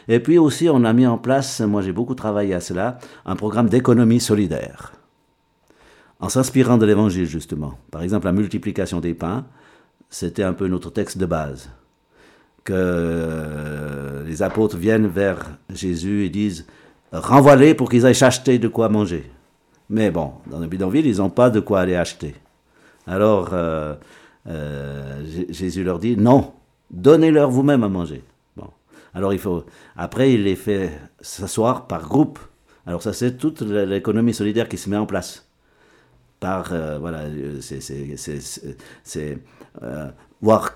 Et 0.07 0.19
puis 0.19 0.39
aussi, 0.39 0.69
on 0.69 0.83
a 0.85 0.93
mis 0.93 1.05
en 1.05 1.19
place, 1.19 1.61
moi 1.61 1.83
j'ai 1.83 1.91
beaucoup 1.91 2.15
travaillé 2.15 2.55
à 2.55 2.59
cela, 2.59 2.97
un 3.27 3.35
programme 3.35 3.69
d'économie 3.69 4.19
solidaire. 4.19 4.93
En 6.19 6.29
s'inspirant 6.29 6.79
de 6.79 6.85
l'évangile, 6.87 7.27
justement. 7.27 7.77
Par 7.91 8.01
exemple, 8.01 8.25
la 8.25 8.31
multiplication 8.31 9.01
des 9.01 9.13
pains, 9.13 9.45
c'était 10.09 10.41
un 10.41 10.53
peu 10.53 10.67
notre 10.67 10.89
texte 10.89 11.19
de 11.19 11.27
base. 11.27 11.69
Que 12.63 14.23
les 14.25 14.41
apôtres 14.41 14.77
viennent 14.77 15.05
vers 15.05 15.59
Jésus 15.69 16.25
et 16.25 16.29
disent 16.29 16.65
renvoie-les 17.19 17.73
pour 17.73 17.89
qu'ils 17.89 18.05
aillent 18.05 18.23
acheter 18.23 18.59
de 18.59 18.67
quoi 18.67 18.89
manger. 18.89 19.29
Mais 19.89 20.11
bon, 20.11 20.33
dans 20.47 20.59
le 20.59 20.67
bidonville, 20.67 21.05
ils 21.05 21.17
n'ont 21.17 21.29
pas 21.29 21.49
de 21.49 21.59
quoi 21.59 21.81
aller 21.81 21.95
acheter. 21.95 22.35
Alors 23.07 23.49
euh, 23.53 23.93
euh, 24.47 25.23
Jésus 25.49 25.83
leur 25.83 25.99
dit 25.99 26.17
non, 26.17 26.53
donnez-leur 26.89 27.49
vous-même 27.49 27.83
à 27.83 27.89
manger. 27.89 28.23
Bon. 28.57 28.67
Alors 29.13 29.33
il 29.33 29.39
faut. 29.39 29.63
Après, 29.95 30.33
il 30.33 30.43
les 30.43 30.55
fait 30.55 30.91
s'asseoir 31.21 31.87
par 31.87 32.07
groupe. 32.07 32.39
Alors 32.87 33.01
ça, 33.01 33.13
c'est 33.13 33.37
toute 33.37 33.61
l'économie 33.61 34.33
solidaire 34.33 34.69
qui 34.69 34.77
se 34.77 34.89
met 34.89 34.97
en 34.97 35.05
place. 35.05 35.47
Par 36.39 36.73
euh, 36.73 36.97
voilà, 36.99 37.21
c'est 39.03 39.39
voir 40.41 40.73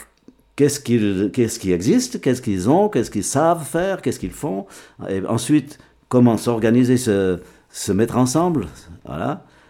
qu'est-ce 0.56 0.80
qui 0.80 1.72
existe, 1.72 2.22
qu'est-ce 2.22 2.42
qu'ils 2.42 2.70
ont, 2.70 2.90
qu'est-ce 2.90 3.12
qu'ils 3.12 3.24
savent 3.24 3.64
faire, 3.64 4.02
qu'est-ce 4.02 4.20
qu'ils 4.20 4.32
font. 4.32 4.66
Et 5.10 5.26
ensuite, 5.26 5.80
comment 6.10 6.38
s'organiser, 6.38 6.98
se, 6.98 7.40
mettre 7.92 8.18
ensemble, 8.18 8.68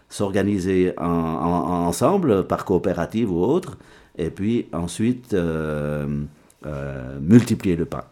s'organiser 0.10 0.94
en, 0.98 1.06
ensemble 1.06 2.48
par 2.48 2.66
coopérative 2.66 3.32
ou 3.32 3.44
autre, 3.44 3.78
et 4.18 4.30
puis 4.32 4.68
ensuite 4.74 5.34
euh, 5.34 6.24
euh, 6.66 7.20
multiplier 7.22 7.76
le 7.76 7.86
pain. 7.86 8.04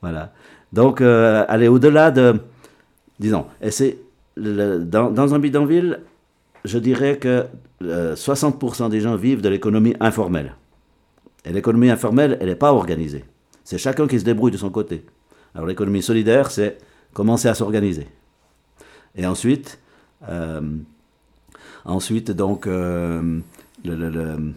Voilà. 0.00 0.32
Donc, 0.72 1.00
euh, 1.02 1.44
aller 1.48 1.68
au-delà 1.68 2.10
de, 2.10 2.40
disons, 3.20 3.46
et 3.60 3.98
dans, 4.36 5.10
dans 5.10 5.34
un 5.34 5.38
bidonville, 5.38 6.00
je 6.64 6.78
dirais 6.78 7.18
que 7.18 7.46
60% 7.82 8.84
euh, 8.84 8.88
des 8.88 9.00
gens 9.00 9.16
vivent 9.16 9.42
de 9.42 9.48
l'économie 9.48 9.94
informelle. 10.00 10.54
Et 11.44 11.52
l'économie 11.52 11.90
informelle, 11.90 12.38
elle 12.40 12.48
n'est 12.48 12.54
pas 12.54 12.72
organisée. 12.72 13.24
C'est 13.64 13.78
chacun 13.78 14.06
qui 14.06 14.18
se 14.18 14.24
débrouille 14.24 14.52
de 14.52 14.56
son 14.56 14.70
côté. 14.70 15.04
Alors 15.54 15.66
l'économie 15.66 16.02
solidaire, 16.02 16.50
c'est 16.50 16.78
commencer 17.12 17.48
à 17.48 17.54
s'organiser. 17.54 18.06
Et 19.16 19.26
ensuite, 19.26 19.78
euh, 20.28 20.60
ensuite 21.84 22.30
donc, 22.30 22.66
euh, 22.66 23.40
le, 23.84 23.94
le, 23.94 24.10
le, 24.10 24.54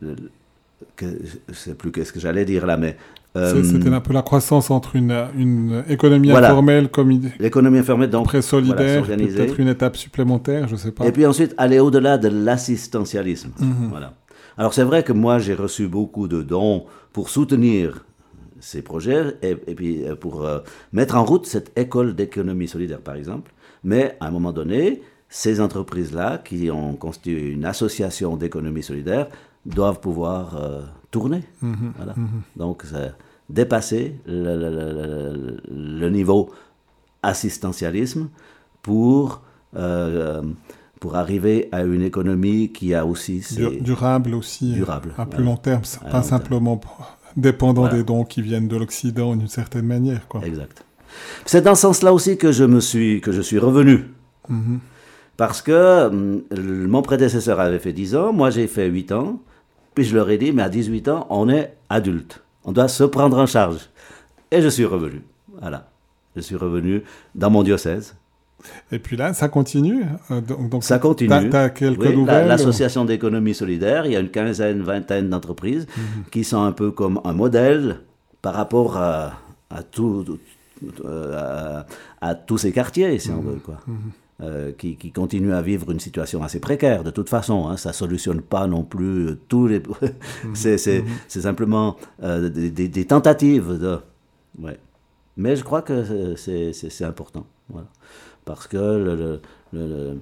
je 0.00 1.06
ne 1.06 1.54
sais 1.54 1.74
plus 1.74 1.92
qu'est-ce 1.92 2.12
que 2.12 2.20
j'allais 2.20 2.44
dire 2.44 2.66
là, 2.66 2.76
mais 2.76 2.96
euh, 3.36 3.62
c'était 3.64 3.88
un 3.88 4.00
peu 4.00 4.12
la 4.12 4.22
croissance 4.22 4.70
entre 4.70 4.94
une, 4.94 5.26
une 5.36 5.84
économie 5.88 6.30
informelle 6.30 6.90
comme 6.90 7.18
l'économie 7.38 7.78
informelle 7.78 8.10
donc 8.10 8.26
très 8.26 8.42
solidaire, 8.42 9.04
peut-être 9.04 9.58
une 9.58 9.68
étape 9.68 9.96
supplémentaire, 9.96 10.68
je 10.68 10.76
sais 10.76 10.92
pas. 10.92 11.06
Et 11.06 11.12
puis 11.12 11.24
ensuite 11.24 11.54
aller 11.56 11.78
au-delà 11.78 12.18
de 12.18 12.28
l'assistentialisme. 12.28 13.52
Mhm. 13.58 13.88
Voilà. 13.90 14.14
Alors 14.58 14.74
c'est 14.74 14.82
vrai 14.82 15.02
que 15.02 15.14
moi 15.14 15.38
j'ai 15.38 15.54
reçu 15.54 15.88
beaucoup 15.88 16.28
de 16.28 16.42
dons 16.42 16.84
pour 17.14 17.30
soutenir 17.30 18.04
ces 18.62 18.80
projets 18.80 19.36
et, 19.42 19.54
puis 19.54 20.04
euh, 20.04 20.14
pour 20.16 20.44
euh, 20.44 20.60
mettre 20.92 21.16
en 21.16 21.24
route 21.24 21.46
cette 21.46 21.76
école 21.78 22.14
d'économie 22.14 22.68
solidaire 22.68 23.00
par 23.00 23.16
exemple. 23.16 23.52
Mais 23.84 24.16
à 24.20 24.28
un 24.28 24.30
moment 24.30 24.52
donné, 24.52 25.02
ces 25.28 25.60
entreprises-là 25.60 26.38
qui 26.38 26.70
ont 26.70 26.94
constitué 26.94 27.50
une 27.50 27.64
association 27.64 28.36
d'économie 28.36 28.82
solidaire 28.82 29.28
doivent 29.66 30.00
pouvoir 30.00 30.56
tourner. 31.10 31.42
Mhm. 31.62 31.92
voilà. 31.96 32.14
Mhm. 32.16 32.42
Donc, 32.56 32.84
dépasser 33.48 34.16
le, 34.26 36.08
niveau 36.08 36.50
assistentialisme 37.22 38.28
pour, 38.82 39.42
euh, 39.76 40.42
pour 41.00 41.16
arriver 41.16 41.68
à 41.72 41.82
une 41.82 42.02
économie 42.02 42.72
qui 42.72 42.94
a 42.94 43.06
aussi... 43.06 43.44
durable 43.80 44.34
aussi, 44.34 44.72
durable, 44.72 45.14
à 45.18 45.26
plus 45.26 45.44
long 45.44 45.56
terme, 45.56 45.82
pas 46.10 46.22
simplement 46.22 46.80
dépendant 47.36 47.88
des 47.88 48.02
dons 48.02 48.24
qui 48.24 48.42
viennent 48.42 48.68
de 48.68 48.76
l'Occident 48.76 49.36
d'une 49.36 49.48
certaine 49.48 49.86
manière. 49.86 50.28
Quoi. 50.28 50.42
Exact. 50.44 50.84
C'est 51.44 51.62
dans 51.62 51.74
ce 51.74 51.82
sens-là 51.82 52.12
aussi 52.12 52.36
que 52.38 52.52
je, 52.52 52.64
me 52.64 52.80
suis, 52.80 53.20
que 53.20 53.32
je 53.32 53.40
suis 53.40 53.58
revenu. 53.58 54.10
Mhm. 54.48 54.80
Parce 55.36 55.62
que 55.62 56.06
hum, 56.06 56.42
mon 56.88 57.02
prédécesseur 57.02 57.60
avait 57.60 57.78
fait 57.78 57.92
10 57.92 58.16
ans, 58.16 58.32
moi 58.32 58.50
j'ai 58.50 58.66
fait 58.66 58.86
8 58.86 59.12
ans. 59.12 59.40
Puis 59.94 60.04
je 60.04 60.14
leur 60.14 60.30
ai 60.30 60.38
dit, 60.38 60.52
mais 60.52 60.62
à 60.62 60.68
18 60.68 61.08
ans, 61.08 61.26
on 61.28 61.48
est 61.48 61.76
adulte. 61.90 62.42
On 62.64 62.72
doit 62.72 62.88
se 62.88 63.04
prendre 63.04 63.38
en 63.38 63.46
charge. 63.46 63.90
Et 64.50 64.62
je 64.62 64.68
suis 64.68 64.84
revenu. 64.84 65.22
Voilà. 65.60 65.90
Je 66.34 66.40
suis 66.40 66.56
revenu 66.56 67.02
dans 67.34 67.50
mon 67.50 67.62
diocèse. 67.62 68.14
Et 68.92 68.98
puis 68.98 69.16
là, 69.16 69.34
ça 69.34 69.48
continue. 69.48 70.04
Euh, 70.30 70.40
donc, 70.40 70.84
ça 70.84 70.98
continue. 70.98 71.32
As, 71.32 71.70
quelques 71.70 72.06
nouvelles 72.06 72.46
L'association 72.46 73.04
d'économie 73.04 73.54
solidaire, 73.54 74.06
il 74.06 74.12
y 74.12 74.16
a 74.16 74.20
une 74.20 74.30
quinzaine, 74.30 74.82
vingtaine 74.82 75.28
d'entreprises 75.30 75.86
mhm. 75.96 76.24
qui 76.30 76.44
sont 76.44 76.62
un 76.62 76.72
peu 76.72 76.90
comme 76.90 77.20
un 77.24 77.32
modèle 77.32 78.00
par 78.40 78.54
rapport 78.54 78.96
à, 78.96 79.34
à, 79.70 79.82
tout, 79.82 80.38
euh, 81.04 81.82
à, 82.20 82.34
tous 82.34 82.58
ces 82.58 82.72
quartiers, 82.72 83.18
si 83.18 83.30
on 83.30 83.42
mhm. 83.42 83.50
veut. 83.50 83.60
Quoi. 83.64 83.78
Mhm. 83.86 84.12
Euh, 84.42 84.72
qui, 84.72 84.96
qui 84.96 85.12
continuent 85.12 85.52
à 85.52 85.62
vivre 85.62 85.92
une 85.92 86.00
situation 86.00 86.42
assez 86.42 86.58
précaire. 86.58 87.04
De 87.04 87.12
toute 87.12 87.28
façon, 87.28 87.68
hein, 87.68 87.76
ça 87.76 87.90
ne 87.90 87.94
solutionne 87.94 88.40
pas 88.40 88.66
non 88.66 88.82
plus 88.82 89.28
euh, 89.28 89.38
tous 89.46 89.68
les... 89.68 89.80
C'est 90.54 90.78
simplement 91.28 91.96
euh, 92.24 92.48
des, 92.48 92.88
des, 92.88 93.04
tentatives. 93.04 93.78
De... 93.78 93.98
Ouais. 94.58 94.80
Mais 95.36 95.54
je 95.54 95.62
crois 95.62 95.80
que 95.80 96.34
c'est 96.34 97.04
important. 97.04 97.46
Voilà. 97.68 97.86
Parce 98.44 98.66
que 98.66 98.76
le, 98.76 99.40
le, 99.72 100.18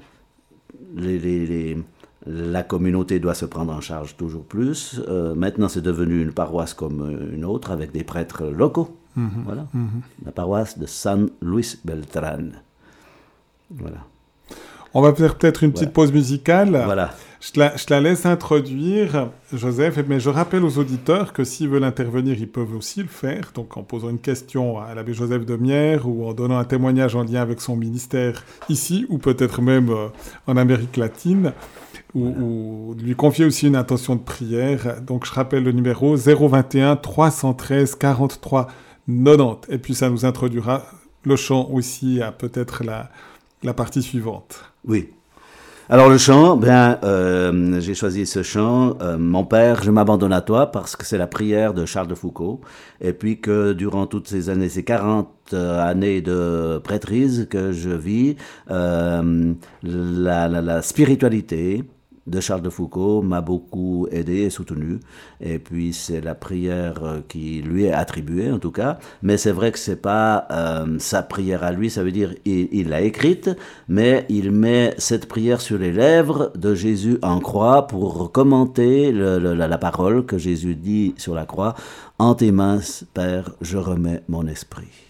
les, 0.97 1.19
les, 1.19 1.79
la 2.27 2.63
communauté 2.63 3.19
doit 3.19 3.35
se 3.35 3.47
prendre 3.47 3.73
en 3.73 3.81
charge 3.81 4.17
toujours 4.17 4.45
plus. 4.45 5.01
maintenant, 5.35 5.69
c'est 5.69 5.81
devenu 5.81 6.21
une 6.23 6.33
paroisse 6.33 6.75
comme 6.75 7.31
une 7.33 7.45
autre, 7.45 7.71
avec 7.71 7.93
des 7.93 8.05
prêtres 8.05 8.45
locaux. 8.47 8.97
Mhm. 9.17 9.43
Voilà. 9.45 9.67
La 10.25 10.33
paroisse 10.33 10.79
de 10.79 10.87
San 10.87 11.31
Luis 11.43 11.79
Beltrán. 11.85 12.53
Voilà. 13.71 14.05
On 14.95 15.01
va 15.01 15.15
faire 15.15 15.37
peut-être 15.37 15.63
une 15.63 15.73
petite 15.73 15.93
pause 15.93 16.13
musicale. 16.13 16.71
Voilà. 16.85 17.11
Je 17.41 17.53
te, 17.53 17.91
la, 17.91 18.01
laisse 18.01 18.27
introduire, 18.27 19.31
Joseph, 19.53 19.99
mais 20.07 20.21
je 20.21 20.29
rappelle 20.29 20.63
aux 20.63 20.79
auditeurs 20.79 21.33
que 21.33 21.43
s'ils 21.43 21.69
veulent 21.71 21.85
intervenir, 21.85 22.39
ils 22.39 22.51
peuvent 22.51 22.75
aussi 22.75 23.01
le 23.01 23.09
faire, 23.09 23.53
donc 23.55 23.79
en 23.79 23.83
posant 23.83 24.11
une 24.11 24.19
question 24.19 24.79
à 24.79 24.95
l'abbé 24.95 25.15
Joseph 25.15 25.47
de 25.47 25.57
Mière 25.57 26.07
ou 26.07 26.27
en 26.27 26.35
donnant 26.35 26.59
un 26.59 26.65
témoignage 26.65 27.17
en 27.17 27.25
lien 27.25 27.41
avec 27.41 27.63
son 27.63 27.77
ministère 27.77 28.45
ici, 28.69 29.07
ou 29.09 29.17
peut-être 29.17 29.63
même 29.63 29.89
euh, 29.89 30.09
en 30.47 30.59
Amérique 30.59 30.99
latine, 30.99 31.55
ou, 32.15 32.95
lui 33.03 33.15
confier 33.15 33.47
aussi 33.47 33.69
une 33.69 33.77
intention 33.77 34.17
de 34.17 34.23
prière. 34.23 35.01
Donc 35.01 35.25
je 35.25 35.33
rappelle 35.33 35.65
le 35.65 35.73
numéro 35.73 36.17
021 36.17 36.97
313 36.97 37.95
43 37.95 38.69
90. 39.09 39.73
Et 39.73 39.79
puis 39.79 39.95
ça 39.95 40.11
nous 40.11 40.27
introduira 40.27 40.85
le 41.25 41.37
chant 41.37 41.69
aussi 41.71 42.21
à 42.21 42.33
peut-être 42.33 42.85
la 42.85 43.11
la 43.63 43.75
partie 43.75 44.03
suivante. 44.03 44.65
Oui. 44.85 45.11
Alors 45.93 46.09
le 46.09 46.19
chant, 46.19 46.57
bien, 46.57 47.01
euh, 47.03 47.81
j'ai 47.81 47.95
choisi 47.95 48.25
ce 48.25 48.45
chant, 48.45 48.97
euh, 49.03 49.19
Mon 49.19 49.45
Père, 49.45 49.83
je 49.83 49.91
m'abandonne 49.91 50.33
à 50.33 50.41
toi, 50.41 50.71
parce 50.71 50.95
que 50.95 51.05
c'est 51.05 51.19
la 51.19 51.27
prière 51.27 51.75
de 51.75 51.85
Charles 51.85 52.07
de 52.07 52.15
Foucault, 52.15 52.61
et 53.01 53.13
puis 53.13 53.41
que 53.41 53.73
durant 53.73 54.07
toutes 54.07 54.29
ces 54.29 54.51
années, 54.51 54.69
ces 54.69 54.85
40 54.85 55.29
euh, 55.53 55.83
années 55.83 56.23
de 56.23 56.79
prêtrise 56.79 57.49
que 57.51 57.73
je 57.73 57.91
vis, 57.91 58.37
la, 58.69 59.21
la, 59.83 60.49
la 60.49 60.83
spiritualité, 60.83 61.83
de 62.27 62.41
Charles 62.41 62.63
de 62.63 62.71
Foucault 62.71 63.23
m'a 63.23 63.41
beaucoup 63.41 64.07
aidé 64.11 64.43
et 64.43 64.51
soutenu. 64.51 65.01
Et 65.41 65.59
puis 65.59 65.93
c'est 65.93 66.21
la 66.21 66.35
prière 66.35 67.23
qui 67.29 67.63
lui 67.63 67.85
est 67.85 67.93
attribuée 67.93 68.51
en 68.51 68.59
tout 68.59 68.71
cas. 68.71 68.99
Mais 69.23 69.37
c'est 69.37 69.53
vrai 69.53 69.73
que 69.73 69.79
c'est 69.79 70.01
pas 70.01 70.47
euh, 70.51 70.99
sa 70.99 71.23
prière 71.23 71.65
à 71.65 71.73
lui, 71.73 71.91
ça 71.91 72.03
veut 72.03 72.13
dire 72.13 72.35
il 72.45 72.89
l'a 72.89 73.01
écrite, 73.01 73.51
mais 73.89 74.27
il 74.29 74.51
met 74.51 74.95
cette 74.99 75.27
prière 75.27 75.61
sur 75.61 75.79
les 75.79 75.93
lèvres 75.93 76.53
de 76.55 76.75
Jésus 76.75 77.19
en 77.23 77.41
croix 77.41 77.87
pour 77.87 78.33
commenter 78.33 79.13
la 79.13 79.79
parole 79.79 80.25
que 80.27 80.39
Jésus 80.39 80.75
dit 80.75 81.15
sur 81.17 81.35
la 81.35 81.47
croix. 81.47 81.75
En 82.19 82.35
tes 82.35 82.53
mains, 82.53 82.81
Père, 83.15 83.51
je 83.61 83.79
remets 83.79 84.23
mon 84.29 84.47
esprit. 84.47 85.10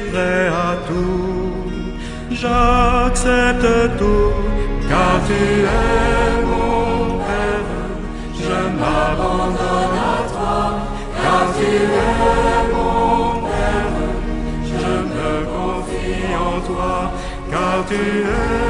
Prêt 0.00 0.48
à 0.48 0.76
tout, 0.88 1.52
j'accepte 2.30 3.98
tout, 3.98 4.32
car 4.88 5.20
tu 5.26 5.32
es 5.32 6.44
mon 6.44 7.18
Père. 7.18 7.70
Je 8.34 8.58
m'abandonne 8.78 9.98
à 10.12 10.18
toi, 10.32 10.60
car 11.22 11.46
tu 11.56 11.66
es 11.66 12.62
mon 12.72 13.40
Père. 13.48 13.94
Je 14.64 14.92
me 15.12 15.32
confie 15.54 16.26
en 16.34 16.60
toi, 16.66 16.94
car 17.50 17.76
tu 17.88 17.94
es 17.96 18.61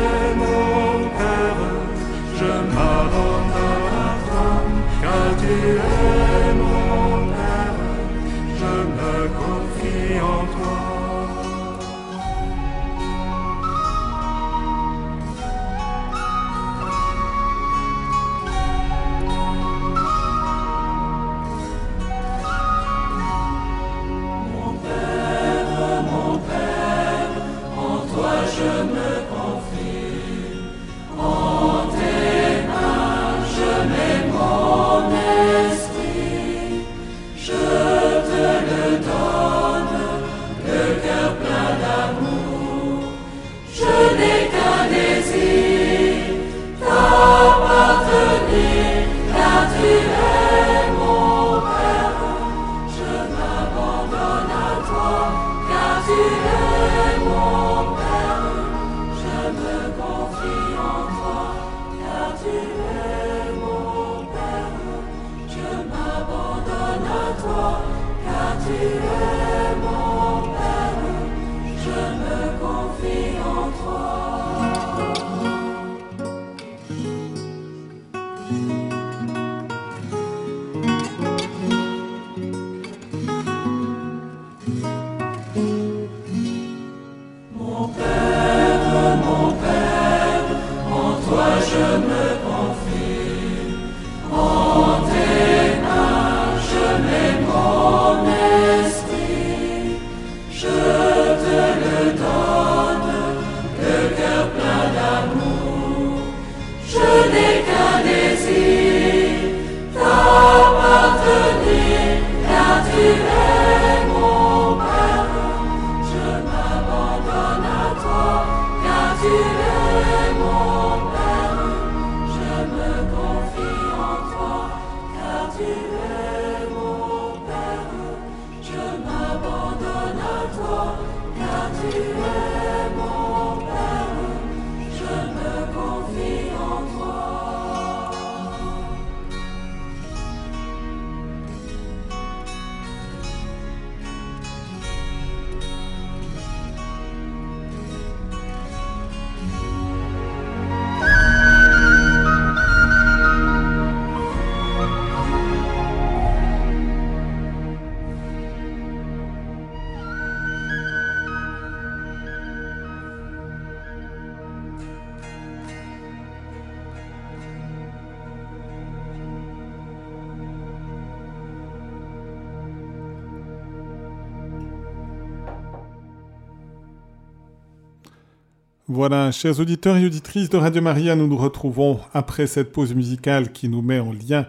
Voilà, 178.95 179.33
chers 179.33 179.59
auditeurs 179.59 179.97
et 179.97 180.05
auditrices 180.05 180.51
de 180.51 180.59
Radio 180.59 180.83
Maria, 180.83 181.17
nous 181.17 181.27
nous 181.27 181.39
retrouvons 181.39 181.99
après 182.13 182.47
cette 182.47 182.73
pause 182.73 182.95
musicale 182.95 183.51
qui 183.51 183.71
nous 183.71 183.81
met 183.81 183.99
en 184.01 184.13
lien 184.13 184.45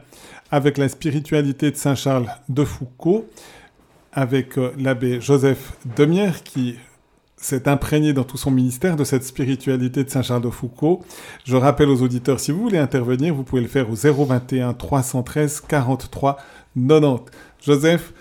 avec 0.52 0.78
la 0.78 0.90
spiritualité 0.90 1.72
de 1.72 1.78
Saint 1.78 1.96
Charles 1.96 2.28
de 2.50 2.66
Foucault, 2.66 3.26
avec 4.12 4.58
euh, 4.58 4.74
l'abbé 4.78 5.22
Joseph 5.22 5.78
Demière 5.96 6.44
qui 6.44 6.76
s'est 7.38 7.70
imprégné 7.70 8.12
dans 8.12 8.26
tout 8.26 8.36
son 8.36 8.52
ministère 8.52 8.98
de 8.98 9.06
cette 9.06 9.24
spiritualité 9.24 10.04
de 10.04 10.10
Saint 10.10 10.24
Charles 10.24 10.44
de 10.44 10.50
Foucault. 10.50 11.06
Je 11.46 11.56
rappelle 11.56 11.88
aux 11.88 12.02
auditeurs, 12.02 12.42
si 12.42 12.52
vous 12.52 12.64
voulez 12.64 12.80
intervenir, 12.80 13.34
vous 13.34 13.44
pouvez 13.44 13.62
le 13.62 13.70
faire 13.70 13.90
au 13.90 13.96
021 13.96 14.74
313 14.74 15.62
43 15.62 16.38
90. 16.76 17.32
Joseph, 17.66 18.14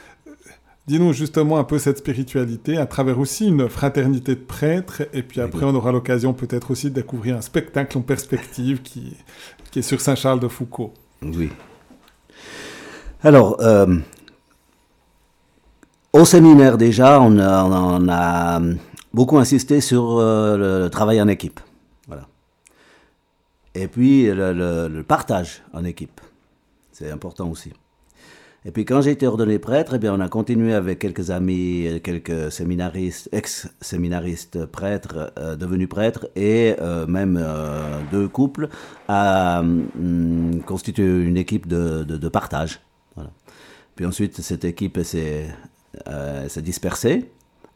Dis-nous 0.88 1.12
justement 1.12 1.58
un 1.58 1.64
peu 1.64 1.78
cette 1.78 1.98
spiritualité 1.98 2.76
à 2.76 2.86
travers 2.86 3.18
aussi 3.20 3.46
une 3.46 3.68
fraternité 3.68 4.34
de 4.34 4.40
prêtres. 4.40 5.02
Et 5.12 5.22
puis 5.22 5.40
après, 5.40 5.64
on 5.64 5.74
aura 5.74 5.92
l'occasion 5.92 6.34
peut-être 6.34 6.72
aussi 6.72 6.90
de 6.90 6.94
découvrir 6.94 7.36
un 7.36 7.40
spectacle 7.40 7.96
en 7.98 8.00
perspective 8.00 8.82
qui, 8.82 9.16
qui 9.70 9.78
est 9.78 9.82
sur 9.82 10.00
Saint-Charles 10.00 10.40
de 10.40 10.48
Foucault. 10.48 10.92
Oui. 11.22 11.50
Alors, 13.22 13.60
euh, 13.60 13.96
au 16.12 16.24
séminaire 16.24 16.76
déjà, 16.76 17.20
on 17.20 17.38
a, 17.38 18.60
beaucoup 19.14 19.38
insisté 19.38 19.80
sur 19.80 20.18
euh, 20.18 20.82
le, 20.82 20.90
travail 20.90 21.22
en 21.22 21.28
équipe. 21.28 21.60
Voilà. 22.08 22.26
Et 23.76 23.86
puis 23.86 24.28
le 24.32 25.02
partage 25.02 25.62
en 25.72 25.84
équipe. 25.84 26.20
C'est 26.90 27.10
important 27.10 27.48
aussi. 27.48 27.72
Et 28.64 28.70
puis 28.70 28.84
quand 28.84 29.00
j'ai 29.00 29.10
été 29.10 29.26
ordonné 29.26 29.58
prêtre, 29.58 29.94
eh 29.94 29.98
bien, 29.98 30.14
on 30.14 30.20
a 30.20 30.28
continué 30.28 30.72
avec 30.72 31.00
quelques 31.00 31.30
amis, 31.30 32.00
quelques 32.04 32.52
séminaristes, 32.52 33.28
ex-séminaristes 33.32 34.66
prêtres, 34.66 35.32
euh, 35.36 35.56
devenus 35.56 35.88
prêtres, 35.88 36.28
et 36.36 36.76
euh, 36.80 37.06
même 37.08 37.36
euh, 37.40 38.00
deux 38.12 38.28
couples, 38.28 38.68
à 39.08 39.60
hum, 39.60 40.62
constituer 40.64 41.22
une 41.24 41.36
équipe 41.36 41.66
de, 41.66 42.28
partage. 42.28 42.80
Puis 43.96 44.06
ensuite, 44.06 44.40
cette 44.40 44.64
équipe 44.64 45.02
s'est 45.02 45.48
dispersée. 46.58 47.30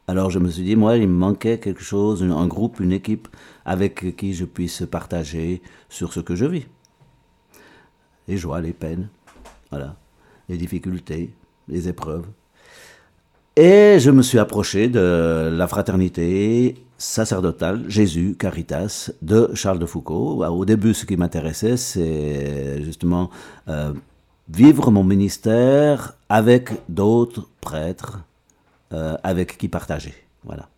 Alors 0.07 0.31
je 0.31 0.39
me 0.39 0.49
suis 0.49 0.63
dit, 0.63 0.77
moi, 0.77 0.95
il 0.95 1.07
me 1.09 1.17
manquait 1.17 1.59
quelque 1.59 1.83
chose, 1.83 2.23
un 2.23 2.47
groupe, 2.47 2.79
une 2.79 2.93
équipe 2.93 3.27
avec 3.65 4.15
qui 4.15 4.33
je 4.33 4.45
puisse 4.45 4.83
partager 4.89 5.61
sur 5.89 6.13
ce 6.13 6.21
que 6.21 6.33
je 6.33 6.45
vis. 6.45 6.65
Les 8.29 8.37
joies, 8.37 8.61
les 8.61 8.73
peines. 8.73 9.09
Voilà 9.69 9.97
les 10.49 10.57
difficultés, 10.57 11.33
les 11.67 11.87
épreuves. 11.87 12.25
Et 13.55 13.97
je 13.99 14.11
me 14.11 14.21
suis 14.21 14.37
approché 14.37 14.87
de 14.87 15.49
la 15.51 15.67
fraternité 15.67 16.75
sacerdotale 16.97 17.85
Jésus 17.87 18.35
Caritas 18.37 19.11
de 19.21 19.49
Charles 19.53 19.79
de 19.79 19.85
Foucault. 19.85 20.43
Au 20.45 20.65
début, 20.65 20.93
ce 20.93 21.05
qui 21.05 21.17
m'intéressait, 21.17 21.77
c'est 21.77 22.83
justement 22.83 23.29
euh, 23.67 23.93
vivre 24.49 24.91
mon 24.91 25.03
ministère 25.03 26.17
avec 26.29 26.69
d'autres 26.87 27.47
prêtres 27.61 28.19
euh, 28.93 29.17
avec 29.23 29.57
qui 29.57 29.67
partager. 29.67 30.13
Voilà. 30.43 30.69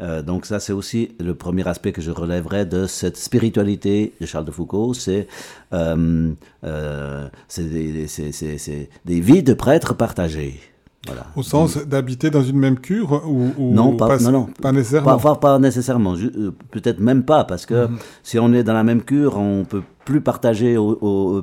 Euh, 0.00 0.22
donc 0.22 0.46
ça, 0.46 0.60
c'est 0.60 0.72
aussi 0.72 1.10
le 1.18 1.34
premier 1.34 1.66
aspect 1.66 1.90
que 1.92 2.00
je 2.00 2.12
relèverais 2.12 2.66
de 2.66 2.86
cette 2.86 3.16
spiritualité 3.16 4.14
de 4.20 4.26
Charles 4.26 4.44
de 4.44 4.52
Foucault, 4.52 4.94
c'est 4.94 5.26
euh, 5.72 6.30
euh, 6.64 7.28
des, 7.58 9.20
vies 9.20 9.42
de 9.42 9.54
prêtres 9.54 9.94
partagées. 9.94 10.60
Voilà. 11.06 11.26
Au 11.36 11.42
sens 11.42 11.78
d'habiter 11.78 12.28
dans 12.30 12.42
une 12.42 12.58
même 12.58 12.78
cure 12.78 13.22
ou, 13.26 13.50
ou 13.56 13.72
Non, 13.72 13.96
pas- 13.96 14.18
non, 14.18 14.30
non. 14.30 14.46
pas 14.60 14.72
nécessairement. 14.72 15.16
Pas, 15.18 15.34
pas- 15.36 15.58
nécessairement, 15.58 16.14
euh, 16.14 16.52
peut-être 16.70 17.00
même 17.00 17.22
pas, 17.24 17.44
parce 17.44 17.66
que 17.66 17.86
Mhm. 17.86 17.98
si 18.22 18.38
on 18.38 18.52
est 18.52 18.62
dans 18.62 18.74
la 18.74 18.84
même 18.84 19.02
cure, 19.02 19.36
on 19.38 19.64
peut 19.64 19.82
plus 20.04 20.20
partager 20.20 20.74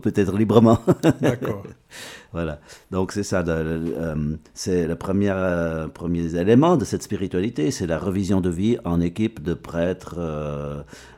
peut-être 0.02 0.38
librement. 0.38 0.80
D'accord. 1.22 1.64
Voilà. 2.36 2.60
Donc 2.92 3.14
c'est 3.14 3.24
ça, 3.24 3.46
euh, 3.48 4.36
c'est 4.54 4.88
le 4.88 4.96
premier, 4.98 5.32
euh, 5.34 5.88
premier 5.88 6.36
élément 6.36 6.76
de 6.76 6.84
cette 6.84 7.02
spiritualité, 7.02 7.72
c'est 7.72 7.88
la 7.88 7.98
revision 7.98 8.42
de 8.42 8.50
vie 8.50 8.78
en 8.84 9.00
équipe 9.00 9.42
de 9.42 9.54
prêtres 9.54 10.20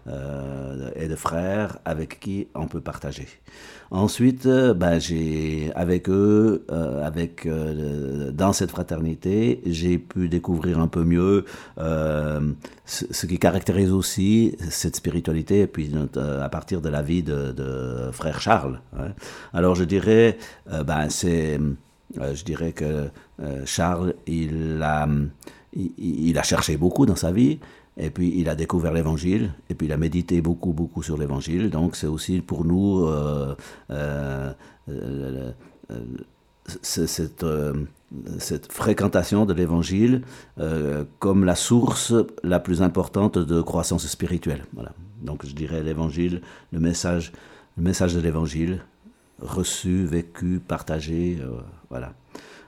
euh, 0.10 0.90
et 0.96 1.10
de 1.10 1.16
frères 1.18 1.80
avec 1.84 2.22
qui 2.22 2.48
on 2.56 2.68
peut 2.68 2.80
partager. 2.80 3.28
Ensuite, 3.92 4.46
euh, 4.46 4.74
ben, 4.74 5.00
j'ai 5.00 5.70
avec 5.76 6.08
eux, 6.08 6.66
euh, 6.72 7.06
avec 7.06 7.46
dans 8.34 8.54
cette 8.54 8.72
fraternité, 8.72 9.62
j'ai 9.66 9.98
pu 9.98 10.30
découvrir 10.30 10.80
un 10.80 10.88
peu 10.88 11.04
mieux 11.04 11.44
ce, 12.86 13.26
qui 13.26 13.38
caractérise 13.38 13.92
aussi 13.92 14.56
cette 14.70 14.96
spiritualité, 14.96 15.62
et 15.62 15.68
puis 15.68 15.92
à 16.16 16.48
partir 16.48 16.80
de 16.80 16.90
la 16.90 17.02
vie 17.02 17.24
de, 17.24 18.10
frère 18.14 18.40
Charles. 18.40 18.80
hein. 18.98 19.10
Alors 19.54 19.76
je 19.76 19.84
dirais, 19.84 20.38
ben 20.86 21.10
je 21.10 22.44
dirais 22.46 22.72
que 22.72 23.10
Charles, 23.66 24.14
il 24.26 24.80
a, 24.82 25.08
il 25.74 26.38
a 26.38 26.44
cherché 26.44 26.78
beaucoup 26.78 27.06
dans 27.06 27.18
sa 27.18 27.32
vie. 27.32 27.60
Et 28.00 28.12
puis 28.12 28.34
il 28.36 28.48
a 28.48 28.56
découvert 28.56 28.94
l'Évangile, 28.94 29.54
et 29.70 29.76
puis 29.76 29.88
il 29.88 29.94
a 29.94 29.98
médité 29.98 30.40
beaucoup, 30.42 30.72
beaucoup 30.72 31.02
sur 31.02 31.18
l'Évangile. 31.18 31.70
Donc 31.70 31.96
c'est 31.96 32.08
aussi 32.08 32.42
pour 32.42 32.64
nous 32.64 33.06
euh, 33.06 33.56
euh, 33.90 34.54
euh, 34.90 35.52
cette, 36.82 37.46
cette 38.38 38.72
fréquentation 38.72 39.46
de 39.46 39.54
l'Évangile 39.54 40.22
comme 41.20 41.44
la 41.44 41.56
source 41.56 42.14
la 42.44 42.60
plus 42.60 42.82
importante 42.82 43.38
de 43.38 43.62
croissance 43.62 44.06
spirituelle. 44.06 44.66
Voilà. 44.74 44.92
Donc 45.22 45.46
je 45.46 45.56
dirais 45.56 45.82
l'Évangile, 45.82 46.42
le 46.72 46.80
message, 46.80 47.32
le 47.78 47.84
message 47.84 48.14
de 48.14 48.20
l'Évangile, 48.20 48.84
reçu, 49.42 50.06
vécu, 50.06 50.60
partagé, 50.60 51.40
voilà. 51.90 52.14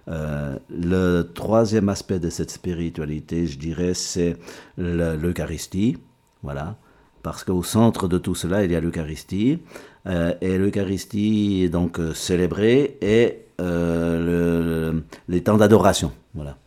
Euh, 0.09 0.57
le 0.69 1.21
troisième 1.21 1.87
aspect 1.89 2.19
de 2.19 2.29
cette 2.29 2.49
spiritualité, 2.51 3.45
je 3.45 3.59
dirais, 3.59 3.93
c'est 3.93 4.37
le- 4.77 5.15
l'Eucharistie, 5.15 5.97
voilà, 6.41 6.77
parce 7.21 7.43
qu'au 7.43 7.61
centre 7.63 8.07
de 8.07 8.17
tout 8.17 8.33
cela, 8.33 8.63
il 8.63 8.71
y 8.71 8.75
a 8.75 8.79
l'Eucharistie, 8.81 9.59
euh, 10.07 10.33
et 10.41 10.57
l'Eucharistie 10.57 11.69
donc 11.69 11.99
euh, 11.99 12.13
célébrée 12.13 12.97
et 13.01 13.45
le- 13.59 14.91
le- 14.93 15.03
les 15.27 15.43
temps 15.43 15.57
d'adoration, 15.57 16.11
voilà. 16.33 16.57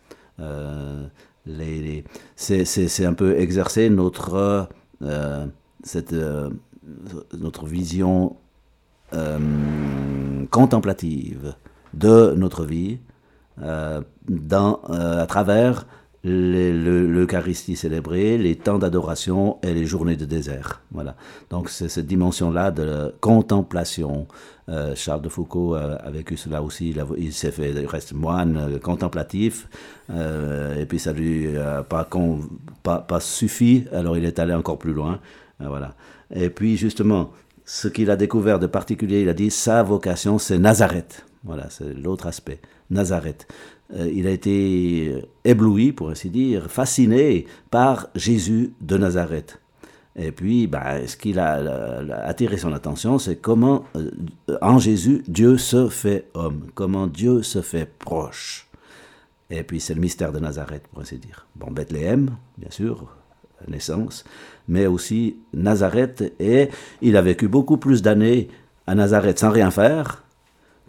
C'est- 2.37 3.05
un 3.07 3.15
peu 3.15 3.39
exercer 3.39 3.89
notre, 3.91 4.69
cette, 5.83 6.15
notre 7.39 7.67
vision 7.67 8.37
contemplative 10.51 11.55
de 11.95 12.35
notre 12.37 12.65
vie 12.65 12.99
dans, 13.59 14.81
euh, 14.91 15.23
à 15.23 15.27
travers 15.27 15.87
l'Eucharistie 16.25 17.75
célébrée, 17.77 18.39
les 18.39 18.55
temps 18.57 18.79
d'adoration 18.79 19.59
et 19.63 19.75
les 19.75 19.87
journées 19.87 20.17
de 20.17 20.25
désert. 20.25 20.81
Voilà. 20.93 21.17
Donc 21.51 21.69
c'est 21.69 21.89
cette 21.89 22.07
dimension-là 22.07 22.71
de 22.71 23.13
contemplation. 23.21 24.29
Euh, 24.69 24.95
Charles 24.95 25.23
de 25.23 25.29
Foucault 25.29 25.75
euh, 25.75 25.97
a 26.01 26.11
vécu 26.11 26.37
cela 26.37 26.63
aussi. 26.63 26.95
Il, 27.19 27.33
s'est 27.33 27.51
fait, 27.51 27.73
il 27.73 27.87
reste 27.87 28.13
moine 28.13 28.57
euh, 28.57 28.79
contemplatif. 28.79 29.69
euh, 30.11 30.81
et 30.81 30.87
puis 30.87 31.01
ça 31.01 31.13
lui 31.13 31.57
a 31.57 31.83
pas, 31.83 32.05
con- 32.05 32.41
pas, 32.85 32.99
pas 32.99 33.19
suffi. 33.19 33.85
Alors 33.93 34.17
il 34.17 34.25
est 34.25 34.39
allé 34.39 34.55
encore 34.55 34.79
plus 34.79 34.93
loin. 34.93 35.19
Euh, 35.61 35.67
voilà. 35.67 35.95
Et 36.33 36.51
puis 36.51 36.77
justement, 36.77 37.31
ce 37.65 37.89
qu'il 37.89 38.11
a 38.11 38.17
découvert 38.17 38.61
de 38.61 38.69
particulier, 38.69 39.23
il 39.23 39.29
a 39.29 39.35
dit 39.35 39.51
sa 39.51 39.83
vocation, 39.83 40.39
c'est 40.39 40.59
Nazareth. 40.59 41.27
Voilà, 41.45 41.69
c'est 41.69 41.93
l'autre 41.95 42.29
aspect. 42.29 42.61
Nazareth. 42.93 43.47
Euh, 43.95 44.11
il 44.13 44.27
a 44.27 44.31
été 44.31 45.25
ébloui, 45.45 45.93
pour 45.93 46.11
ainsi 46.11 46.31
dire, 46.31 46.71
fasciné 46.71 47.47
par 47.71 48.09
Jésus 48.15 48.73
de 48.81 48.97
Nazareth. 48.97 49.59
Et 50.15 50.31
puis, 50.31 50.67
ben, 50.67 51.07
ce 51.07 51.17
qui 51.17 51.39
a, 51.39 51.55
attiré 52.25 52.59
son 52.59 52.73
attention, 52.73 53.19
c'est 53.19 53.37
comment, 53.37 53.85
euh, 53.97 54.11
en 54.61 54.79
Jésus, 54.79 55.23
Dieu 55.27 55.57
se 55.57 55.89
fait 55.89 56.29
homme, 56.35 56.67
comment 56.75 57.07
Dieu 57.07 57.43
se 57.43 57.63
fait 57.63 57.87
proche. 57.99 58.69
Et 59.51 59.63
puis, 59.63 59.81
c'est 59.81 59.95
le 59.95 60.01
mystère 60.01 60.33
de 60.33 60.39
Nazareth, 60.39 60.87
pour 60.89 61.01
ainsi 61.01 61.19
dire. 61.19 61.47
Bon, 61.57 61.71
Bethléem, 61.71 62.31
bien 62.59 62.71
sûr, 62.71 63.09
naissance, 63.69 64.25
mais 64.69 64.87
aussi 64.87 65.37
Nazareth. 65.55 66.35
Et 66.39 66.69
il 67.01 67.17
a 67.17 67.23
vécu 67.23 67.49
beaucoup 67.49 67.79
plus 67.79 68.03
d'années 68.03 68.49
à 68.87 68.95
Nazareth 68.95 69.39
sans 69.39 69.51
rien 69.51 69.71
faire 69.71 70.22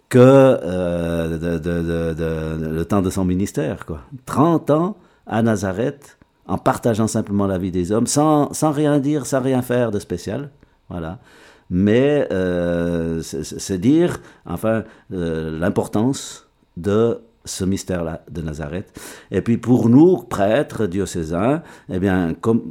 que 0.08 0.18
euh, 0.18 1.38
le 2.58 2.84
temps 2.84 3.02
de 3.02 3.10
son 3.10 3.24
ministère. 3.24 3.86
Quoi. 3.86 4.00
30 4.26 4.70
ans 4.70 4.96
à 5.26 5.42
Nazareth, 5.42 6.18
en 6.46 6.58
partageant 6.58 7.06
simplement 7.06 7.46
la 7.46 7.58
vie 7.58 7.70
des 7.70 7.92
hommes, 7.92 8.06
sans, 8.06 8.52
sans 8.52 8.70
rien 8.70 8.98
dire, 8.98 9.26
sans 9.26 9.40
rien 9.40 9.62
faire 9.62 9.90
de 9.90 9.98
spécial. 9.98 10.50
Voilà. 10.88 11.18
Mais 11.70 12.28
euh, 12.30 13.22
c'est 13.22 13.44
c'est 13.44 13.78
dire, 13.78 14.20
enfin, 14.44 14.84
euh, 15.12 15.58
l'importance 15.58 16.48
de 16.76 17.20
ce 17.44 17.64
mystère-là 17.64 18.22
de 18.30 18.42
Nazareth. 18.42 18.98
Et 19.30 19.40
puis 19.40 19.58
pour 19.58 19.88
nous, 19.88 20.18
prêtres 20.18 20.86
diocésains, 20.86 21.62
eh 21.88 21.98
bien, 21.98 22.34
comme, 22.34 22.62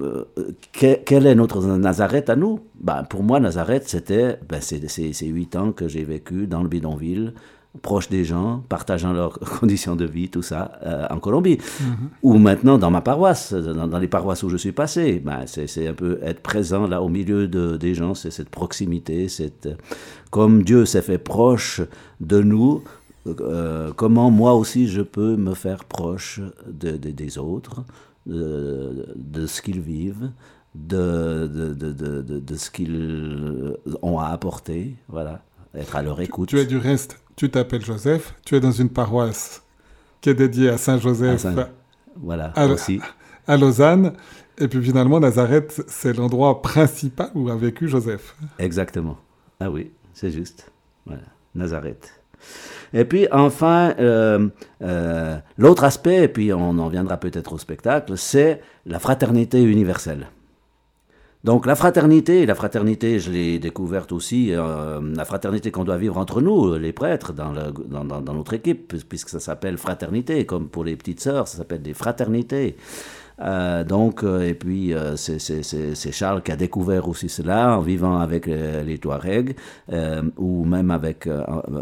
euh, 0.00 0.24
que- 0.72 0.98
quel 1.04 1.26
est 1.26 1.34
notre 1.34 1.62
Nazareth 1.64 2.30
à 2.30 2.36
nous? 2.36 2.60
Ben, 2.80 3.02
Pour 3.04 3.22
moi, 3.22 3.40
Nazareth, 3.40 3.88
c'était 3.88 4.38
ben, 4.48 4.60
ces 4.60 5.26
huit 5.26 5.56
ans 5.56 5.72
que 5.72 5.88
j'ai 5.88 6.04
vécu 6.04 6.46
dans 6.46 6.62
le 6.62 6.68
bidonville, 6.68 7.34
proche 7.82 8.08
des 8.08 8.24
gens, 8.24 8.62
partageant 8.68 9.12
leurs 9.12 9.38
conditions 9.60 9.94
de 9.96 10.04
vie, 10.04 10.28
tout 10.28 10.42
ça, 10.42 10.72
euh, 10.84 11.06
en 11.10 11.18
Colombie. 11.20 11.58
Ou 12.22 12.36
maintenant 12.38 12.78
dans 12.78 12.90
ma 12.90 13.00
paroisse, 13.00 13.52
dans, 13.52 13.86
dans 13.86 13.98
les 13.98 14.08
paroisses 14.08 14.42
où 14.42 14.48
je 14.48 14.56
suis 14.56 14.72
passé. 14.72 15.20
Ben, 15.24 15.40
c'est 15.46 15.66
c'est 15.68 15.86
un 15.88 15.94
peu 15.94 16.18
être 16.22 16.40
présent 16.40 16.86
là 16.88 17.00
au 17.02 17.08
milieu 17.08 17.46
de, 17.48 17.76
des 17.76 17.94
gens, 17.94 18.14
c'est 18.14 18.30
cette 18.32 18.48
proximité, 18.50 19.28
cette, 19.28 19.68
comme 20.30 20.62
Dieu 20.64 20.84
s'est 20.84 21.02
fait 21.02 21.18
proche 21.18 21.80
de 22.20 22.40
nous, 22.42 22.82
euh, 23.26 23.92
comment 23.94 24.30
moi 24.30 24.54
aussi 24.54 24.88
je 24.88 25.02
peux 25.02 25.36
me 25.36 25.54
faire 25.54 25.84
proche 25.84 26.40
de- 26.66 26.96
de- 26.96 27.10
des 27.10 27.38
autres, 27.38 27.84
de, 28.30 29.08
de 29.16 29.46
ce 29.46 29.60
qu'ils 29.62 29.80
vivent, 29.80 30.30
de, 30.74 31.46
de, 31.46 31.74
de, 32.38 32.54
ce 32.56 32.70
qu'ils 32.70 33.74
ont 34.02 34.18
à 34.18 34.26
apporter, 34.28 34.94
voilà, 35.08 35.42
être 35.74 35.96
à 35.96 36.02
leur 36.02 36.20
écoute. 36.20 36.48
Tu 36.48 36.58
es 36.58 36.66
du 36.66 36.76
reste, 36.78 37.18
tu 37.36 37.50
t'appelles 37.50 37.84
Joseph, 37.84 38.34
tu 38.44 38.54
es 38.56 38.60
dans 38.60 38.70
une 38.72 38.88
paroisse 38.90 39.62
qui 40.20 40.30
est 40.30 40.34
dédiée 40.34 40.68
à 40.70 40.74
À 40.74 40.78
Saint-Joseph 40.78 41.40
Saint- 41.40 41.68
Voilà, 42.16 42.52
Ah, 42.56 42.66
aussi. 42.68 43.00
à 43.46 43.56
Lausanne. 43.56 44.12
Et 44.58 44.68
puis 44.68 44.82
finalement, 44.82 45.18
Nazareth, 45.20 45.82
c'est 45.88 46.14
l'endroit 46.16 46.60
principal 46.60 47.30
où 47.34 47.48
a 47.48 47.56
vécu 47.56 47.88
Joseph. 47.88 48.36
Exactement. 48.58 49.16
Ah 49.58 49.70
oui, 49.70 49.90
c'est 50.12 50.30
juste. 50.30 50.70
Voilà, 51.06 51.22
Nazareth. 51.54 52.12
Et 52.92 53.04
puis 53.04 53.26
enfin, 53.30 53.94
euh, 53.98 54.48
euh, 54.82 55.36
l'autre 55.58 55.84
aspect, 55.84 56.24
et 56.24 56.28
puis 56.28 56.52
on 56.52 56.78
en 56.78 56.88
viendra 56.88 57.16
peut-être 57.18 57.52
au 57.52 57.58
spectacle, 57.58 58.16
c'est 58.16 58.60
la 58.86 58.98
fraternité 58.98 59.62
universelle. 59.62 60.28
Donc 61.42 61.64
la 61.64 61.74
fraternité, 61.74 62.44
la 62.44 62.54
fraternité, 62.54 63.18
je 63.18 63.30
l'ai 63.30 63.58
découverte 63.58 64.12
aussi, 64.12 64.52
euh, 64.52 65.00
la 65.16 65.24
fraternité 65.24 65.70
qu'on 65.70 65.84
doit 65.84 65.96
vivre 65.96 66.18
entre 66.18 66.42
nous, 66.42 66.74
les 66.74 66.92
prêtres, 66.92 67.32
dans, 67.32 67.52
dans, 67.52 68.34
notre 68.34 68.52
équipe, 68.52 68.88
puis- 68.88 69.04
puisque 69.08 69.30
ça 69.30 69.40
s'appelle 69.40 69.78
fraternité, 69.78 70.44
comme 70.44 70.68
pour 70.68 70.84
les 70.84 70.96
petites 70.96 71.20
sœurs, 71.20 71.48
ça 71.48 71.56
s'appelle 71.56 71.80
des 71.80 71.94
fraternités. 71.94 72.76
Euh, 73.40 73.84
donc, 73.84 74.22
euh, 74.22 74.42
et 74.42 74.54
puis 74.54 74.92
euh, 74.92 75.16
c'est- 75.16 76.12
Charles 76.12 76.42
qui 76.42 76.52
a 76.52 76.56
découvert 76.56 77.08
aussi 77.08 77.28
cela 77.28 77.76
en 77.78 77.80
vivant 77.80 78.18
avec 78.18 78.46
les 78.46 78.98
Touaregs, 78.98 79.56
ou 80.36 80.64
même 80.64 80.90
avec 80.90 81.28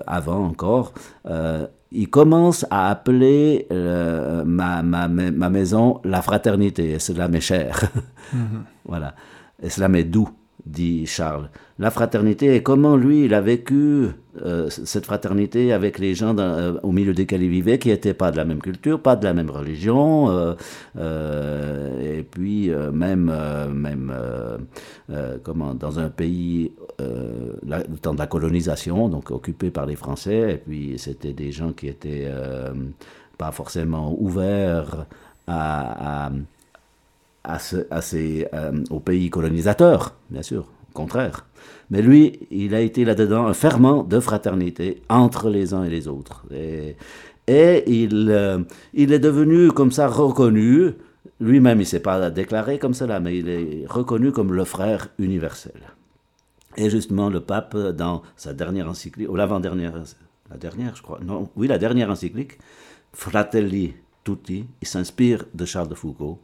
avant 0.07 0.45
encore. 0.47 0.93
Il 1.91 2.11
commence 2.11 2.67
à 2.71 2.91
appeler 2.91 3.67
euh, 3.73 4.45
ma, 4.45 4.83
ma, 4.83 5.09
ma 5.09 5.31
ma 5.31 5.49
maison 5.49 6.01
la 6.05 6.21
fraternité, 6.21 6.91
et 6.93 6.99
cela 6.99 7.29
m'est 7.29 7.41
cher. 7.41 7.81
Voilà. 8.85 9.15
Et 9.63 9.71
cela 9.71 9.89
m'est 9.89 10.05
doux. 10.05 10.29
Dit 10.69 11.07
Charles. 11.07 11.49
La 11.79 11.91
fraternité 11.91 12.55
et 12.55 12.63
comment 12.63 12.97
lui, 12.97 13.25
il 13.25 13.35
a 13.35 13.41
vécu 13.41 14.09
euh, 14.45 14.69
cette 14.69 15.07
fraternité 15.07 15.73
avec 15.73 15.99
les 15.99 16.15
gens 16.15 16.37
euh, 16.39 16.75
au 16.83 16.93
milieu 16.93 17.13
desquels 17.13 17.43
il 17.43 17.51
vivait, 17.51 17.79
qui 17.79 17.89
n'étaient 17.89 18.15
pas 18.15 18.31
de 18.31 18.37
la 18.37 18.45
même 18.45 18.61
culture, 18.61 19.01
pas 19.01 19.17
de 19.17 19.25
la 19.25 19.33
même 19.33 19.51
religion, 19.51 20.55
euh, 20.97 22.19
et 22.19 22.23
puis 22.23 22.71
même, 22.93 23.33
même 23.73 24.13
comment, 25.43 25.75
dans 25.75 25.99
un 25.99 26.11
pays, 26.11 26.73
le 26.99 27.97
temps 28.01 28.15
de 28.15 28.19
la 28.19 28.27
colonisation, 28.27 29.09
donc 29.09 29.31
occupé 29.31 29.71
par 29.71 29.87
les 29.87 29.97
Français, 29.97 30.55
et 30.55 30.59
puis 30.59 30.95
c'était 30.99 31.33
des 31.33 31.53
gens 31.53 31.73
qui 31.73 31.89
étaient 31.89 32.29
pas 33.39 33.53
forcément 33.53 34.17
ouverts 34.19 35.07
à, 35.47 36.31
à 37.49 37.59
ce- 37.59 37.87
euh, 38.55 38.85
aux 38.91 39.01
pays 39.01 39.31
colonisateurs, 39.31 40.15
bien 40.31 40.43
sûr, 40.43 40.67
au 40.91 40.93
contraire. 40.93 41.47
Mais 41.91 42.03
lui, 42.03 42.47
il 42.51 42.75
a 42.75 42.81
été 42.81 43.05
là-dedans 43.05 43.47
un 43.47 43.55
ferment 43.55 44.03
de 44.05 44.21
fraternité 44.21 45.03
entre 45.09 45.49
les 45.51 45.73
uns 45.75 45.85
et 45.85 45.91
les 45.91 46.07
autres. 46.07 46.45
Et, 46.53 46.97
et 47.47 47.91
il, 47.91 48.29
euh, 48.31 48.59
il 48.93 49.13
est 49.13 49.19
devenu 49.19 49.73
comme 49.73 49.91
ça 49.93 50.07
reconnu, 50.07 50.93
lui-même 51.41 51.79
il 51.79 51.81
ne 51.81 51.87
s'est 51.87 52.01
pas 52.01 52.31
déclaré 52.31 52.79
comme 52.79 52.95
cela, 52.95 53.21
mais 53.21 53.39
il 53.39 53.49
est 53.49 53.85
reconnu 53.89 54.31
comme 54.33 54.53
le 54.53 54.65
frère 54.65 55.09
universel. 55.19 55.81
Et 56.77 56.91
justement, 56.91 57.31
le 57.31 57.41
pape, 57.41 57.77
dans 57.77 58.23
sa 58.37 58.53
dernière 58.53 58.89
encyclique, 58.89 59.31
ou 59.31 59.37
l'avant-dernière, 59.37 59.95
la 60.51 60.57
dernière, 60.59 60.95
je 60.95 61.03
crois, 61.03 61.19
non, 61.25 61.49
oui, 61.57 61.67
la 61.67 61.79
dernière 61.79 62.11
encyclique, 62.11 62.59
Fratelli 63.13 63.95
Tutti, 64.25 64.67
il 64.83 64.87
s'inspire 64.87 65.45
de 65.55 65.65
Charles 65.65 65.89
de 65.89 65.95
Foucault 65.95 66.39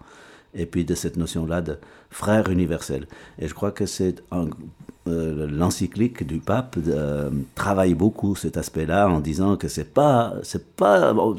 et 0.55 0.67
puis 0.67 0.85
de 0.85 0.95
cette 0.95 1.17
notion-là 1.17 1.61
de 1.61 1.79
frère 2.11 2.49
universel. 2.51 3.07
Et 3.39 3.49
je 3.49 3.55
crois 3.55 3.73
que 3.73 3.87
c'est 3.87 4.23
euh, 4.33 5.47
l'encyclique 5.51 6.27
du 6.27 6.39
pape 6.39 6.77
euh, 6.87 7.31
travaille 7.55 7.95
beaucoup 7.95 8.35
cet 8.37 8.57
aspect-là 8.57 9.09
en 9.09 9.21
disant 9.21 9.57
que 9.57 9.69
c'est 9.69 9.93
pas, 9.93 10.35
c'est 10.43 10.75
pas, 10.77 11.13
bon, 11.13 11.37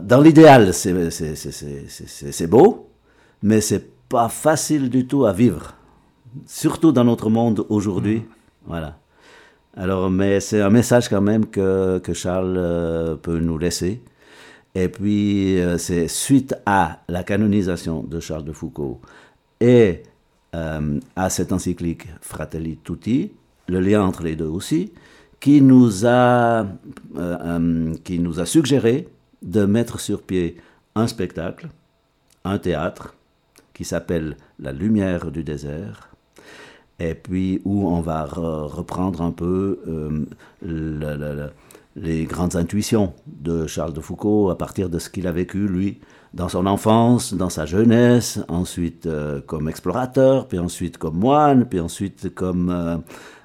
dans 0.00 0.20
l'idéal, 0.20 0.72
c'est, 0.72 2.46
beau, 2.46 2.88
mais 3.42 3.60
c'est 3.60 3.90
pas 4.08 4.28
facile 4.28 4.88
du 4.90 5.06
tout 5.06 5.26
à 5.26 5.32
vivre 5.32 5.74
surtout 6.46 6.92
dans 6.92 7.04
notre 7.04 7.30
monde 7.30 7.64
aujourd'hui. 7.68 8.22
Voilà. 8.66 8.98
Alors, 9.76 10.10
mais 10.10 10.40
c'est 10.40 10.60
un 10.60 10.70
message 10.70 11.08
quand 11.08 11.20
même 11.20 11.46
que, 11.46 11.98
que 11.98 12.12
Charles 12.12 12.56
euh, 12.58 13.16
peut 13.16 13.38
nous 13.38 13.58
laisser. 13.58 14.02
Et 14.74 14.88
puis, 14.88 15.60
euh, 15.60 15.76
c'est 15.76 16.08
suite 16.08 16.54
à 16.64 17.00
la 17.08 17.22
canonisation 17.24 18.02
de 18.02 18.20
Charles 18.20 18.44
de 18.44 18.52
Foucault 18.52 19.00
et 19.60 20.02
euh, 20.54 20.98
à 21.14 21.30
cette 21.30 21.52
encyclique 21.52 22.06
Fratelli 22.20 22.78
Tutti, 22.78 23.32
le 23.68 23.80
lien 23.80 24.02
entre 24.02 24.22
les 24.22 24.34
deux 24.34 24.46
aussi, 24.46 24.92
qui 25.40 25.60
nous 25.60 26.06
a, 26.06 26.66
euh, 27.16 27.94
qui 28.04 28.18
nous 28.18 28.40
a 28.40 28.46
suggéré 28.46 29.08
de 29.42 29.64
mettre 29.66 30.00
sur 30.00 30.22
pied 30.22 30.56
un 30.94 31.06
spectacle, 31.06 31.68
un 32.44 32.58
théâtre, 32.58 33.14
qui 33.74 33.84
s'appelle 33.84 34.36
La 34.58 34.72
lumière 34.72 35.30
du 35.30 35.42
désert, 35.42 36.10
et 36.98 37.14
puis 37.14 37.60
où 37.64 37.88
on 37.88 38.00
va 38.00 38.24
re- 38.26 38.66
reprendre 38.66 39.22
un 39.22 39.32
peu 39.32 39.80
le- 40.62 41.50
les 41.96 42.24
grandes 42.24 42.56
intuitions 42.56 43.12
de 43.26 43.66
Charles 43.66 43.92
de 43.92 44.00
Foucault 44.00 44.50
à 44.50 44.56
partir 44.56 44.88
de 44.88 44.98
ce 44.98 45.10
qu'il 45.10 45.26
a 45.26 45.32
vécu, 45.32 45.66
lui, 45.68 46.00
dans 46.34 46.48
son 46.48 46.66
enfance, 46.66 47.34
dans 47.34 47.50
sa 47.50 47.66
jeunesse, 47.66 48.40
ensuite 48.48 49.06
euh, 49.06 49.40
comme 49.42 49.68
explorateur, 49.68 50.48
puis 50.48 50.58
ensuite 50.58 50.96
comme 50.96 51.18
moine, 51.18 51.66
puis 51.66 51.80
ensuite 51.80 52.34
comme, 52.34 52.70
euh, 52.70 52.96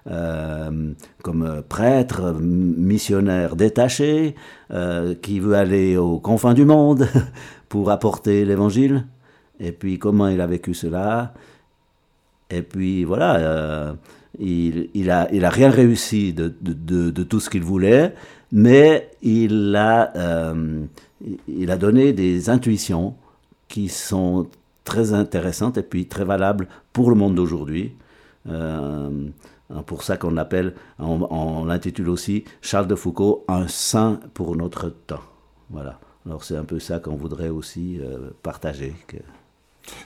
euh, 0.09 0.93
comme 1.21 1.63
prêtre, 1.67 2.33
missionnaire 2.39 3.55
détaché, 3.55 4.35
qui 5.21 5.39
veut 5.39 5.55
aller 5.55 5.97
aux 5.97 6.19
confins 6.19 6.53
du 6.53 6.65
monde 6.65 7.07
pour 7.69 7.91
apporter 7.91 8.45
l'évangile. 8.45 9.05
Et 9.59 9.71
puis 9.71 9.99
comment 9.99 10.27
il 10.27 10.39
a 10.39 10.47
vécu 10.47 10.73
cela, 10.73 11.33
et 12.49 12.61
puis 12.61 13.03
voilà, 13.03 13.95
il, 14.39 14.89
il, 14.93 15.27
il 15.31 15.45
a 15.45 15.49
rien 15.49 15.69
réussi 15.69 16.31
de, 16.31 16.53
de 16.61 17.23
tout 17.23 17.39
ce 17.39 17.49
qu'il 17.49 17.63
voulait, 17.63 18.13
mais 18.51 19.11
il 19.21 19.75
a, 19.75 20.11
euh, 20.15 20.85
il 21.47 21.71
a 21.71 21.77
donné 21.77 22.13
des 22.13 22.49
intuitions 22.49 23.15
qui 23.67 23.89
sont 23.89 24.47
très 24.83 25.13
intéressantes 25.13 25.77
et 25.77 25.83
puis 25.83 26.07
très 26.07 26.23
valables 26.23 26.67
pour 26.93 27.09
le 27.09 27.15
monde 27.15 27.35
d'aujourd'hui. 27.35 27.93
Euh, 28.49 29.29
pour 29.85 30.03
ça 30.03 30.15
qu'on 30.15 30.31
l'appelle, 30.31 30.73
on, 30.97 31.65
l'intitule 31.65 32.09
aussi 32.09 32.45
Charles 32.61 32.87
de 32.87 32.95
Foucault, 32.95 33.43
un 33.49 33.67
saint 33.67 34.19
pour 34.33 34.55
notre 34.55 34.89
temps. 34.89 35.23
Voilà. 35.69 35.99
Alors 36.25 36.43
c'est 36.43 36.55
un 36.55 36.63
peu 36.63 36.79
ça 36.79 36.99
qu'on 36.99 37.15
voudrait 37.15 37.49
aussi 37.49 37.99
euh, 37.99 38.29
partager. 38.43 38.93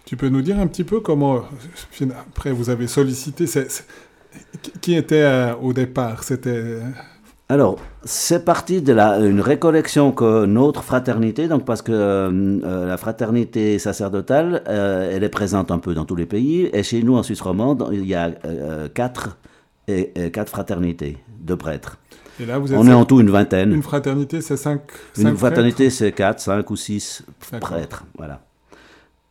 Tu 0.06 0.18
peux 0.18 0.30
nous 0.30 0.42
dire 0.42 0.60
un 0.60 0.68
petit 0.68 0.84
peu 0.84 1.00
comment, 1.00 1.44
après 2.20 2.52
vous 2.52 2.70
avez 2.70 2.88
sollicité, 2.88 3.46
qui 4.82 4.96
était 4.96 5.22
euh, 5.22 5.56
au 5.56 5.74
départ? 5.74 6.24
C'était 6.24 6.80
alors, 7.52 7.76
c'est 8.06 8.46
parti 8.46 8.82
de 8.82 8.94
la, 8.94 9.20
une 9.20 9.42
récollection 9.42 10.14
que 10.14 10.46
notre 10.46 10.84
fraternité, 10.84 11.50
donc 11.50 11.66
parce 11.66 11.82
que 11.82 11.92
euh, 11.92 12.88
la 12.88 12.96
fraternité 12.96 13.78
sacerdotale, 13.78 14.64
euh, 14.70 15.12
elle 15.14 15.26
est 15.26 15.30
présente 15.30 15.70
un 15.70 15.78
peu 15.78 15.94
dans 15.94 16.06
tous 16.06 16.16
les 16.16 16.26
pays, 16.26 16.70
et 16.72 16.82
chez 16.82 17.04
nous 17.04 17.18
en 17.18 17.24
Suisse 17.24 17.42
romande, 17.42 17.90
il 17.92 18.06
y 18.06 18.16
a 18.16 18.32
euh, 18.46 18.88
quatre, 18.88 19.38
et, 19.90 20.14
et 20.16 20.32
quatre 20.32 20.50
fraternités 20.50 21.18
de 21.42 21.54
prêtres. 21.56 21.98
Et 22.40 22.46
là, 22.46 22.58
vous 22.58 22.72
êtes 22.72 22.80
On 22.80 22.88
est 22.88 22.94
en 22.94 23.04
tout 23.04 23.20
une 23.20 23.30
vingtaine. 23.30 23.74
Une 23.74 23.84
fraternité, 23.84 24.40
c'est 24.40 24.56
cinq, 24.56 24.84
Une 25.18 25.24
cinq 25.24 25.36
fraternité, 25.36 25.90
c'est 25.90 26.14
quatre, 26.14 26.40
cinq 26.40 26.70
ou 26.70 26.78
six 26.78 27.22
prêtres, 27.60 28.06
voilà. 28.18 28.40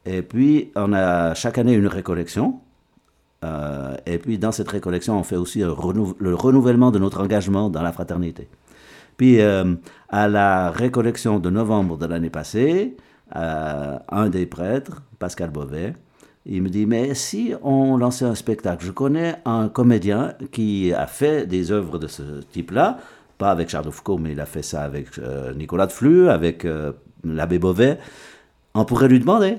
Et 0.05 0.21
puis, 0.21 0.73
on 0.77 0.93
a 0.93 1.33
chaque 1.33 1.57
année 1.57 1.73
une 1.73 1.87
récollection. 1.87 2.61
Euh, 3.45 3.97
et 4.07 4.19
puis, 4.19 4.39
dans 4.39 4.53
cette 4.53 4.69
récollection, 4.69 5.19
on 5.19 5.23
fait 5.23 5.37
aussi 5.37 5.61
le 5.61 5.73
renouvellement 6.35 6.91
de 6.91 6.99
notre 6.99 7.21
engagement 7.21 7.71
dans 7.71 7.83
la 7.83 7.93
fraternité. 7.93 8.49
Puis, 9.17 9.41
euh, 9.41 9.75
à 10.09 10.29
la 10.29 10.71
récollection 10.71 11.39
de 11.39 11.51
novembre 11.51 11.97
de 11.99 12.07
l'année 12.07 12.31
passée, 12.31 12.97
euh, 13.37 13.99
un 14.09 14.29
des 14.29 14.47
prêtres, 14.47 15.03
Pascal 15.19 15.51
Beauvais, 15.51 15.95
il 16.47 16.63
me 16.63 16.69
dit, 16.69 16.87
mais 16.87 17.15
si 17.15 17.55
on 17.63 17.97
lançait 17.97 18.25
un 18.25 18.35
spectacle, 18.35 18.85
je 18.85 18.93
connais 18.93 19.37
un 19.45 19.69
comédien 19.69 20.35
qui 20.53 20.93
a 20.93 21.07
fait 21.07 21.47
des 21.47 21.71
œuvres 21.71 21.99
de 21.99 22.07
ce 22.07 22.41
type-là, 22.53 22.99
pas 23.37 23.51
avec 23.51 23.69
Charles 23.69 23.87
de 23.87 23.91
Foucault, 23.91 24.19
mais 24.19 24.33
il 24.33 24.41
a 24.41 24.47
fait 24.47 24.63
ça 24.63 24.83
avec 24.83 25.21
Nicolas 25.55 25.87
de 25.87 25.93
Flux, 25.93 26.29
avec 26.29 26.67
l'abbé 27.25 27.59
Beauvais, 27.59 27.99
on 28.75 28.85
pourrait 28.85 29.09
lui 29.09 29.21
demander. 29.21 29.59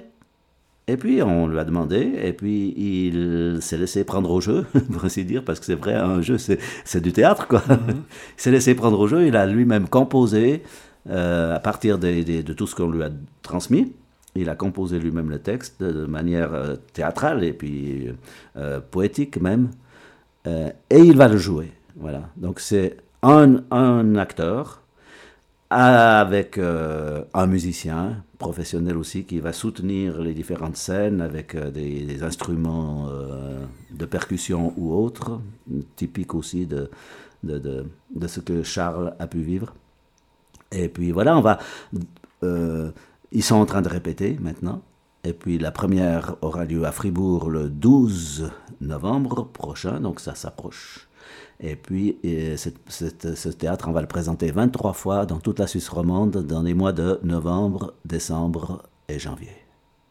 Et 0.92 0.98
puis 0.98 1.22
on 1.24 1.48
lui 1.48 1.58
a 1.58 1.64
demandé, 1.64 2.12
et 2.22 2.34
puis 2.34 2.74
il 2.78 3.60
s'est 3.62 3.78
laissé 3.78 4.04
prendre 4.04 4.30
au 4.30 4.42
jeu, 4.42 4.66
pour 4.92 5.06
ainsi 5.06 5.24
dire, 5.24 5.42
parce 5.46 5.60
que 5.62 5.66
c'est 5.66 5.76
vrai, 5.76 5.94
un 5.94 6.22
jeu, 6.22 6.38
c'est 6.38 7.02
du 7.02 7.14
théâtre, 7.14 7.48
quoi. 7.48 7.64
il 7.70 7.96
s'est 8.36 8.52
laissé 8.52 8.76
prendre 8.76 9.00
au 9.00 9.08
jeu, 9.08 9.26
il 9.26 9.38
a 9.38 9.46
lui-même 9.46 9.88
composé, 9.88 10.64
euh, 11.10 11.56
à 11.56 11.60
partir 11.60 11.98
des- 11.98 12.26
des- 12.26 12.44
de 12.44 12.52
tout 12.52 12.68
ce 12.68 12.76
qu'on 12.76 12.92
lui 12.92 13.04
a 13.04 13.10
transmis, 13.42 13.94
il 14.36 14.50
a 14.50 14.56
composé 14.56 15.00
lui-même 15.00 15.30
le 15.30 15.40
texte 15.40 15.82
de, 15.82 16.06
manière 16.06 16.54
euh, 16.54 16.76
théâtrale 16.92 17.46
et 17.46 17.54
puis 17.54 18.10
euh, 18.58 18.82
poétique 18.92 19.40
même, 19.42 19.70
et 20.46 21.00
il 21.00 21.16
va 21.16 21.28
le 21.30 21.38
jouer. 21.38 21.72
Voilà. 21.96 22.24
Donc 22.36 22.60
c'est 22.60 22.98
un, 23.24 23.62
un 23.72 24.16
acteur 24.16 24.82
avec 25.72 26.58
euh, 26.58 27.24
un 27.34 27.48
musicien 27.48 28.26
professionnel 28.38 28.98
aussi 28.98 29.24
qui 29.24 29.40
va 29.40 29.54
soutenir 29.54 30.20
les 30.20 30.34
différentes 30.34 30.76
scènes 30.76 31.22
avec 31.22 31.56
euh, 31.56 31.72
des, 31.72 32.24
instruments 32.24 33.08
euh, 33.10 33.66
de 33.92 34.06
percussion 34.06 34.74
ou 34.76 34.94
autres, 34.94 35.40
typiques 35.96 36.36
aussi 36.36 36.66
de, 36.66 36.92
de, 37.44 37.86
de, 38.14 38.28
ce 38.28 38.42
que 38.42 38.64
Charles 38.64 39.16
a 39.18 39.28
pu 39.28 39.40
vivre. 39.40 39.74
Et 40.74 40.90
puis 40.90 41.12
voilà, 41.12 41.38
on 41.38 41.42
va. 41.42 41.58
ils 43.32 43.44
sont 43.44 43.56
en 43.56 43.66
train 43.66 43.82
de 43.82 43.90
répéter 43.90 44.38
maintenant. 44.42 44.82
Et 45.24 45.32
puis 45.32 45.58
la 45.58 45.72
première 45.72 46.36
aura 46.42 46.66
lieu 46.66 46.84
à 46.84 46.92
Fribourg 46.92 47.50
le 47.50 47.70
12 47.70 48.52
novembre 48.82 49.46
prochain, 49.46 50.02
donc 50.02 50.20
ça 50.20 50.36
s'approche. 50.36 51.08
Et 51.64 51.76
puis 51.76 52.18
et 52.24 52.58
cette- 52.58 52.80
cette- 52.88 53.36
ce 53.36 53.50
théâtre, 53.50 53.88
on 53.88 53.92
va 53.92 54.02
le 54.02 54.08
présenter 54.08 54.50
23 54.52 54.94
fois 54.94 55.26
dans 55.28 55.40
toute 55.40 55.60
la 55.60 55.68
Suisse 55.68 55.90
romande 55.90 56.38
dans 56.46 56.64
les 56.64 56.74
mois 56.74 56.92
de 56.92 57.20
novembre, 57.24 57.94
décembre 58.04 58.84
et 59.08 59.20
janvier 59.20 59.52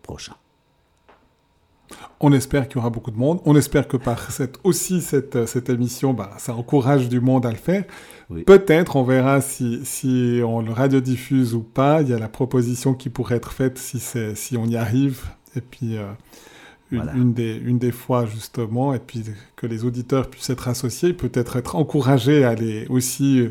prochain. 0.03 0.35
On 2.21 2.33
espère 2.33 2.69
qu'il 2.69 2.77
y 2.77 2.79
aura 2.79 2.91
beaucoup 2.91 3.11
de 3.11 3.17
monde. 3.17 3.41
On 3.47 3.57
espère 3.57 3.89
que 3.89 3.97
par 3.97 4.31
cette, 4.31 4.59
aussi 4.63 5.01
cette, 5.01 5.47
cette 5.47 5.71
émission, 5.71 6.13
bah, 6.15 6.31
ça 6.39 6.55
encourage 6.55 7.09
du 7.09 7.19
monde 7.21 7.45
à 7.47 7.51
le 7.51 7.57
faire. 7.57 7.85
Oui. 8.29 8.45
Peut-être, 8.45 8.95
on 8.95 9.03
verra 9.03 9.41
si, 9.41 9.81
si 9.85 10.41
on 10.45 10.61
le 10.61 10.71
radiodiffuse 10.71 11.55
ou 11.55 11.63
pas. 11.63 12.03
Il 12.03 12.09
y 12.09 12.13
a 12.13 12.19
la 12.19 12.29
proposition 12.29 12.95
qui 12.95 13.09
pourrait 13.09 13.37
être 13.37 13.53
faite 13.53 13.77
si 13.79 14.57
on 14.57 14.67
y 14.67 14.77
arrive. 14.77 15.25
Et 15.57 15.61
puis, 15.61 15.97
euh, 15.97 16.05
une, 16.91 16.99
Voilà. 17.03 17.12
une 17.14 17.32
des, 17.32 17.57
une 17.57 17.78
des 17.78 17.93
fois 17.93 18.26
justement, 18.26 18.95
et 18.95 18.99
puis 18.99 19.24
que 19.57 19.66
les 19.66 19.84
auditeurs 19.84 20.28
puissent 20.28 20.51
être 20.51 20.68
associés, 20.68 21.12
peut-être 21.12 21.57
être 21.57 21.76
encouragés 21.76 22.45
à 22.45 22.51
aller 22.51 22.86
aussi 22.88 23.41
euh, 23.41 23.51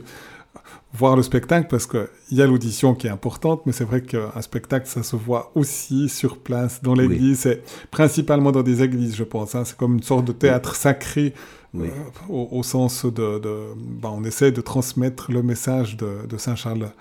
voir 0.94 1.16
le 1.16 1.22
spectacle, 1.24 1.68
parce 1.70 1.86
qu'il 1.86 2.08
y 2.32 2.42
a 2.42 2.48
l'audition 2.48 2.96
qui 2.96 3.08
est 3.08 3.12
importante, 3.12 3.62
mais 3.66 3.72
c'est 3.72 3.84
vrai 3.84 4.02
qu'un 4.02 4.42
spectacle, 4.42 4.88
ça 4.88 5.04
se 5.04 5.16
voit 5.16 5.52
aussi 5.56 6.10
sur 6.10 6.38
place, 6.40 6.82
dans 6.82 6.96
l'église, 6.96 7.40
c'est 7.42 7.62
principalement 7.92 8.52
dans 8.52 8.64
des 8.64 8.82
églises, 8.82 9.16
je 9.16 9.24
pense. 9.24 9.54
hein. 9.56 9.64
C'est 9.66 9.78
comme 9.78 9.96
une 9.96 10.04
sorte 10.04 10.26
de 10.26 10.32
théâtre 10.32 10.76
sacré, 10.76 11.34
Oui. 11.76 11.88
euh, 11.90 12.34
au, 12.34 12.48
au 12.52 12.64
sens 12.64 13.06
de... 13.06 13.40
de 13.40 13.56
ben, 14.02 14.10
on 14.12 14.24
essaie 14.24 14.52
de 14.52 14.62
transmettre 14.62 15.32
le 15.32 15.44
message 15.44 15.96
de, 15.98 16.26
de 16.28 16.38
Saint 16.38 16.56
Charles 16.56 16.92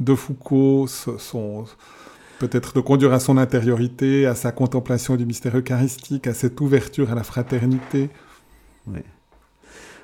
de 0.00 0.14
Foucault, 0.14 0.86
son 0.88 1.66
peut-être 2.38 2.74
de 2.74 2.80
conduire 2.80 3.12
à 3.12 3.20
son 3.20 3.36
intériorité, 3.36 4.26
à 4.26 4.34
sa 4.34 4.52
contemplation 4.52 5.16
du 5.16 5.26
mystère 5.26 5.56
eucharistique, 5.56 6.26
à 6.26 6.34
cette 6.34 6.60
ouverture 6.60 7.10
à 7.10 7.14
la 7.14 7.24
fraternité. 7.24 8.10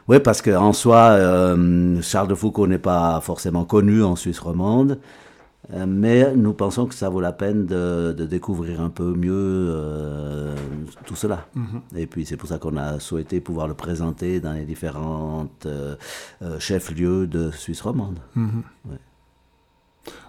Oui, 0.08 0.18
parce 0.18 0.42
qu'en 0.42 0.72
soi, 0.72 1.10
euh, 1.10 2.00
Charles 2.02 2.28
de 2.28 2.34
Foucault 2.34 2.66
n'est 2.66 2.78
pas 2.78 3.20
forcément 3.20 3.64
connu 3.64 4.02
en 4.02 4.16
Suisse 4.16 4.40
romande, 4.40 4.98
euh, 5.72 5.86
mais 5.86 6.34
nous 6.34 6.52
pensons 6.52 6.86
que 6.86 6.94
ça 6.94 7.08
vaut 7.08 7.20
la 7.20 7.32
peine 7.32 7.66
de, 7.66 8.12
de 8.16 8.24
découvrir 8.24 8.80
un 8.80 8.88
peu 8.90 9.14
mieux 9.14 9.32
euh, 9.32 10.56
tout 11.06 11.14
cela. 11.14 11.46
Et 11.94 12.06
puis 12.06 12.26
c'est 12.26 12.36
pour 12.36 12.48
ça 12.48 12.58
qu'on 12.58 12.76
a 12.76 12.98
souhaité 12.98 13.40
pouvoir 13.40 13.68
le 13.68 13.74
présenter 13.74 14.40
dans 14.40 14.52
les 14.52 14.64
différentes 14.64 15.66
euh, 15.66 15.94
chefs-lieux 16.58 17.26
de 17.26 17.50
Suisse 17.50 17.82
romande. 17.82 18.18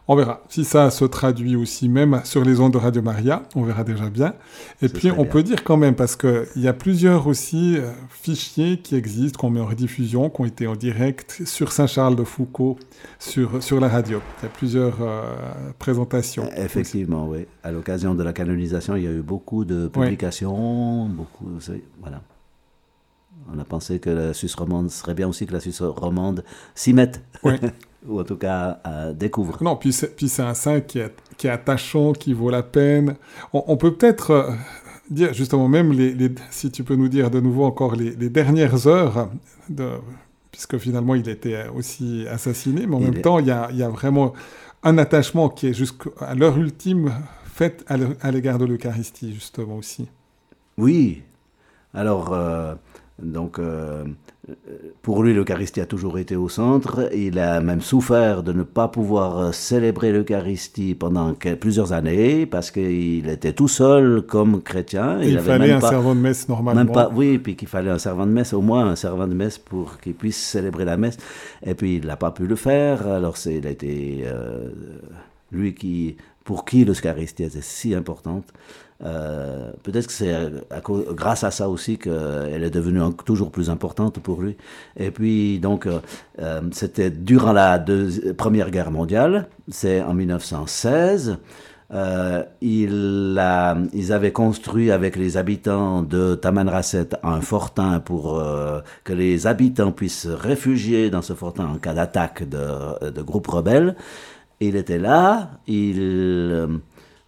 On 0.08 0.16
verra 0.16 0.42
si 0.50 0.66
ça 0.66 0.90
se 0.90 1.06
traduit 1.06 1.56
aussi 1.56 1.88
même 1.88 2.22
sur 2.26 2.44
les 2.44 2.60
ondes 2.60 2.74
de 2.74 2.78
Radio 2.78 3.02
Maria, 3.02 3.44
on 3.56 3.64
verra 3.64 3.84
déjà 3.84 4.10
bien. 4.10 4.34
Et 4.82 4.90
puis 4.90 5.12
on 5.12 5.16
bien. 5.16 5.26
peut 5.26 5.44
dire 5.44 5.64
quand 5.64 5.78
même, 5.78 5.96
parce 5.96 6.16
qu'il 6.16 6.48
y 6.58 6.68
a 6.68 6.74
plusieurs 6.74 7.28
aussi 7.28 7.78
euh, 7.78 7.92
fichiers 8.10 8.80
qui 8.80 8.96
existent, 8.96 9.40
qu'on 9.40 9.52
met 9.52 9.62
en 9.62 9.68
rediffusion, 9.68 10.30
qui 10.30 10.42
ont 10.42 10.46
été 10.46 10.68
en 10.68 10.76
direct 10.76 11.44
sur 11.46 11.72
Saint-Charles 11.72 12.16
de 12.16 12.24
Foucault, 12.24 12.78
sur, 13.20 13.64
sur 13.64 13.80
la 13.80 13.88
radio. 13.88 14.22
Il 14.40 14.44
y 14.44 14.46
a 14.48 14.50
plusieurs 14.50 14.98
euh, 15.02 15.22
présentations. 15.80 16.50
Effectivement, 16.58 17.28
oui. 17.30 17.46
À 17.64 17.72
l'occasion 17.72 18.16
de 18.16 18.24
la 18.24 18.34
canonisation, 18.34 18.96
il 18.96 19.04
y 19.04 19.08
a 19.08 19.12
eu 19.12 19.22
beaucoup 19.22 19.66
de 19.66 19.88
publications, 19.88 21.06
beaucoup. 21.06 21.48
Voilà. 22.02 22.22
On 23.54 23.58
a 23.60 23.64
pensé 23.64 24.00
que 24.00 24.10
la 24.10 24.34
Suisse 24.34 24.56
romande 24.56 24.90
serait 24.90 25.14
bien 25.14 25.28
aussi 25.28 25.46
que 25.46 25.54
la 25.54 25.60
Suisse 25.60 25.82
romande 25.82 26.44
s'y 26.76 26.94
mette. 26.94 27.22
Oui. 27.44 27.54
Ou 28.08 28.20
en 28.20 28.24
tout 28.24 28.36
cas, 28.38 28.80
euh, 28.88 29.14
découvre. 29.14 29.62
Non, 29.64 29.76
puis 29.76 29.94
c'est, 29.94 30.40
un 30.42 30.54
saint 30.56 30.82
qui 30.82 31.00
est, 31.00 31.14
qui 31.38 31.48
est 31.48 31.52
attachant, 31.52 32.14
qui 32.14 32.34
vaut 32.34 32.50
la 32.50 32.64
peine. 32.64 33.16
On, 33.54 33.64
on 33.68 33.78
peut 33.78 33.94
peut-être 33.94 34.32
euh, 34.32 34.52
dire, 35.10 35.34
justement, 35.34 35.68
même 35.68 35.92
les, 35.94 36.14
les- 36.14 36.34
si 36.50 36.72
tu 36.72 36.84
peux 36.84 36.96
nous 36.96 37.10
dire 37.10 37.30
de 37.30 37.40
nouveau 37.40 37.64
encore 37.66 37.96
les, 37.96 38.12
les 38.16 38.30
dernières 38.30 38.88
heures, 38.88 39.30
de, 39.70 39.88
puisque 40.52 40.78
finalement 40.80 41.14
il 41.16 41.30
était 41.30 41.68
aussi 41.76 42.26
assassiné, 42.30 42.88
mais 42.88 42.96
en 42.96 43.00
Il 43.02 43.06
même 43.06 43.18
est- 43.18 43.22
temps, 43.22 43.38
il 43.40 43.46
y 43.46 43.52
a, 43.52 43.70
il 43.72 43.78
y 43.78 43.84
a 43.84 43.90
vraiment 43.90 44.34
un 44.84 44.98
attachement 44.98 45.48
qui 45.50 45.68
est 45.68 45.74
jusqu'à 45.74 46.34
l'heure 46.36 46.58
ultime 46.58 47.14
fait 47.46 47.84
à 47.88 47.98
l'e- 47.98 48.18
à 48.22 48.32
l'égard 48.32 48.58
de 48.58 48.66
l'Eucharistie, 48.66 49.32
justement 49.34 49.76
aussi. 49.78 50.08
Oui. 50.78 51.22
Alors, 51.94 52.34
euh, 52.34 52.74
donc, 53.22 53.60
euh, 53.60 54.06
pour 55.02 55.22
lui, 55.22 55.34
l'Eucharistie 55.34 55.82
a 55.82 55.86
toujours 55.86 56.18
été 56.18 56.36
au 56.36 56.50
centre. 56.50 57.10
Il 57.14 57.38
a 57.38 57.62
même 57.62 57.82
souffert 57.82 58.42
de 58.42 58.54
ne 58.54 58.64
pas 58.64 58.88
pouvoir 58.88 59.54
célébrer 59.54 60.12
l'Eucharistie 60.12 60.96
pendant 60.96 61.34
plusieurs 61.60 61.94
années 61.94 62.46
parce 62.46 62.72
qu'il 62.72 63.30
était 63.30 63.54
tout 63.54 63.68
seul 63.68 64.24
comme 64.24 64.62
chrétien. 64.62 65.22
Et 65.22 65.30
il, 65.30 65.38
avait 65.38 65.52
fallait 65.52 65.68
même 65.68 65.78
un 65.78 65.80
pas- 65.80 65.90
servant 65.90 66.16
de 66.16 66.20
messe 66.22 66.50
normalement. 66.50 66.84
Même 66.84 66.92
pas, 66.92 67.12
oui, 67.14 67.38
puis 67.38 67.56
qu'il 67.56 67.68
fallait 67.68 67.92
un 67.92 68.00
servant 68.00 68.26
de 68.26 68.32
messe, 68.32 68.54
au 68.54 68.62
moins 68.62 68.88
un 68.88 68.96
servant 68.96 69.28
de 69.28 69.34
messe 69.36 69.60
pour 69.60 70.00
qu'il 70.00 70.16
puisse 70.16 70.38
célébrer 70.38 70.86
la 70.86 70.98
messe. 70.98 71.18
Et 71.64 71.76
puis 71.76 71.98
il 71.98 72.08
n'a 72.08 72.18
pas 72.18 72.32
pu 72.32 72.48
le 72.48 72.56
faire, 72.56 73.08
alors 73.08 73.38
c'est, 73.38 73.56
il 73.56 73.68
a 73.68 73.72
été 73.72 74.24
euh, 74.26 74.70
lui 75.52 75.76
qui, 75.76 76.18
pour 76.44 76.66
qui 76.66 76.84
l'Eucharistie 76.84 77.44
était 77.44 77.62
si 77.62 77.94
importante. 77.94 78.46
Euh, 79.04 79.72
peut-être 79.84 80.08
que 80.08 80.14
c'est 80.14 80.36
cause- 80.84 81.06
grâce 81.14 81.44
à 81.44 81.50
ça 81.52 81.68
aussi 81.70 81.98
qu'elle 81.98 82.64
est 82.64 82.70
devenue 82.70 83.02
en- 83.02 83.12
toujours 83.12 83.52
plus 83.52 83.70
importante 83.72 84.20
pour 84.20 84.42
lui. 84.42 84.58
Et 84.98 85.10
puis 85.12 85.60
donc 85.60 85.88
euh, 85.88 86.00
euh, 86.40 86.62
c'était 86.72 87.10
durant 87.10 87.52
la 87.54 87.84
Première 88.38 88.70
Guerre 88.70 88.92
mondiale, 88.92 89.48
c'est 89.70 90.02
en 90.04 90.14
1916. 90.14 91.38
Euh, 91.94 92.44
il 92.62 93.36
a- 93.38 93.76
ils 93.92 94.14
avaient 94.14 94.32
construit 94.32 94.92
avec 94.92 95.16
les 95.18 95.36
habitants 95.36 96.04
de 96.04 96.36
Tamanrasset 96.36 97.10
un 97.24 97.42
fortin 97.42 98.00
pour 98.00 98.40
euh, 98.40 98.80
que 99.04 99.14
les 99.14 99.46
habitants 99.48 99.92
puissent 99.92 100.22
se 100.22 100.30
réfugier 100.30 101.10
dans 101.10 101.22
ce 101.22 101.34
fortin 101.34 101.66
en 101.66 101.76
cas 101.80 101.94
d'attaque 101.94 102.48
de 102.48 103.22
groupes 103.24 103.48
rebelles. 103.48 103.96
Il 104.62 104.76
était 104.76 105.00
là, 105.00 105.50
il, 105.68 106.00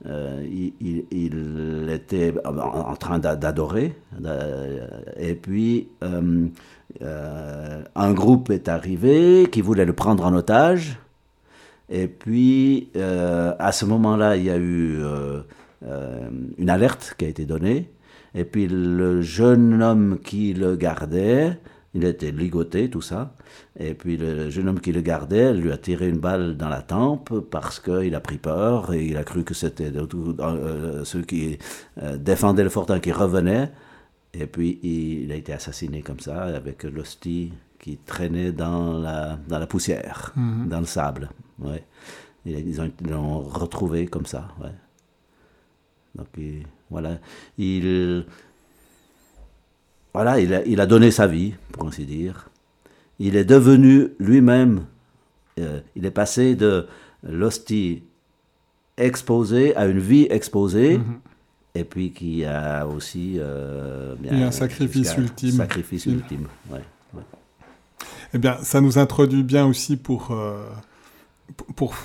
euh, 0.05 0.45
il, 0.49 0.73
il- 0.81 1.05
il 1.11 1.89
était 1.89 2.33
en, 2.45 2.95
train 2.95 3.19
d'a- 3.19 3.35
d'adorer, 3.35 3.95
et 5.17 5.35
puis 5.35 5.87
euh, 6.03 6.47
euh, 7.01 7.83
un 7.95 8.13
groupe 8.13 8.49
est 8.49 8.67
arrivé 8.67 9.47
qui 9.51 9.61
voulait 9.61 9.85
le 9.85 9.93
prendre 9.93 10.25
en 10.25 10.33
otage. 10.33 10.99
Et 11.89 12.07
puis, 12.07 12.89
à 12.95 13.71
ce 13.71 13.85
moment-là, 13.85 14.37
il 14.37 14.43
y 14.45 14.49
a 14.49 14.57
eu 14.57 14.99
une 16.57 16.69
alerte 16.69 17.13
qui 17.17 17.25
a 17.25 17.27
été 17.27 17.45
donnée. 17.45 17.89
Et 18.35 18.45
puis, 18.45 18.67
le 18.67 19.21
jeune 19.21 19.83
homme 19.83 20.17
qui 20.23 20.53
le 20.53 20.75
gardait, 20.75 21.59
il 21.93 22.03
était 22.05 22.31
ligoté, 22.31 22.89
tout 22.89 23.01
ça. 23.01 23.35
Et 23.79 23.95
puis, 23.95 24.17
le 24.17 24.51
jeune 24.51 24.69
homme 24.69 24.79
qui 24.79 24.91
le 24.91 25.01
gardait 25.01 25.51
lui 25.53 25.71
a 25.71 25.77
tiré 25.77 26.07
une 26.07 26.19
balle 26.19 26.55
dans 26.57 26.69
la 26.69 26.83
tempe 26.83 27.39
parce 27.49 27.79
qu'il 27.79 28.13
a 28.13 28.19
pris 28.19 28.37
peur 28.37 28.93
et 28.93 29.03
il 29.05 29.17
a 29.17 29.23
cru 29.23 29.43
que 29.43 29.55
c'était 29.55 29.91
euh, 29.95 31.03
ceux 31.05 31.23
qui 31.23 31.57
euh, 32.01 32.17
défendaient 32.17 32.63
le 32.63 32.69
fortin 32.69 32.99
qui 32.99 33.11
revenaient. 33.11 33.71
Et 34.35 34.45
puis, 34.45 34.79
il, 34.83 35.23
il 35.23 35.31
a 35.31 35.35
été 35.35 35.53
assassiné 35.53 36.01
comme 36.03 36.19
ça, 36.19 36.43
avec 36.43 36.83
l'hostie 36.83 37.51
qui 37.79 37.97
traînait 37.97 38.51
dans 38.51 38.93
la, 38.99 39.37
dans 39.47 39.57
la 39.59 39.65
poussière, 39.67 40.33
dans 40.69 40.79
le 40.79 40.85
sable. 40.85 41.29
Ouais. 41.59 41.83
Ils 42.45 42.79
ont- 42.79 42.91
ils 43.01 43.09
l'ont 43.09 43.39
retrouvé 43.39 44.05
comme 44.05 44.25
ça. 44.27 44.49
Ouais. 44.61 44.71
Donc, 46.15 46.27
il- 46.37 46.65
voilà. 46.91 47.17
Il, 47.57 48.25
voilà, 50.13 50.39
il 50.39 50.53
a, 50.53 50.63
il 50.65 50.79
a 50.79 50.85
donné 50.85 51.09
sa 51.09 51.25
vie, 51.25 51.55
pour 51.71 51.87
ainsi 51.87 52.05
dire. 52.05 52.49
Il 53.25 53.35
est 53.37 53.45
devenu 53.45 54.09
lui-même, 54.19 54.85
euh, 55.59 55.79
il 55.95 56.05
est 56.05 56.11
passé 56.11 56.55
de 56.55 56.87
l'hostie 57.23 58.03
exposée 58.97 59.75
à 59.75 59.85
une 59.87 59.99
vie 59.99 60.27
exposée, 60.29 60.99
et 61.73 61.83
puis 61.85 62.11
qui 62.11 62.43
a 62.45 62.85
aussi... 62.85 63.35
euh, 63.37 64.15
bien, 64.19 64.47
un 64.47 64.51
sacrifice 64.51 65.15
ultime. 65.17 65.51
Sacrifice 65.51 66.05
Il- 66.05 66.15
ultime, 66.15 66.47
ouais. 66.69 66.81
ouais. 67.13 67.23
Eh 68.33 68.37
bien, 68.39 68.57
ça 68.61 68.81
nous 68.81 68.97
introduit 68.97 69.43
bien 69.43 69.65
aussi 69.65 69.95
pour, 69.95 70.31
euh, 70.31 70.67
pour- 71.55 71.67
pour 71.75 71.95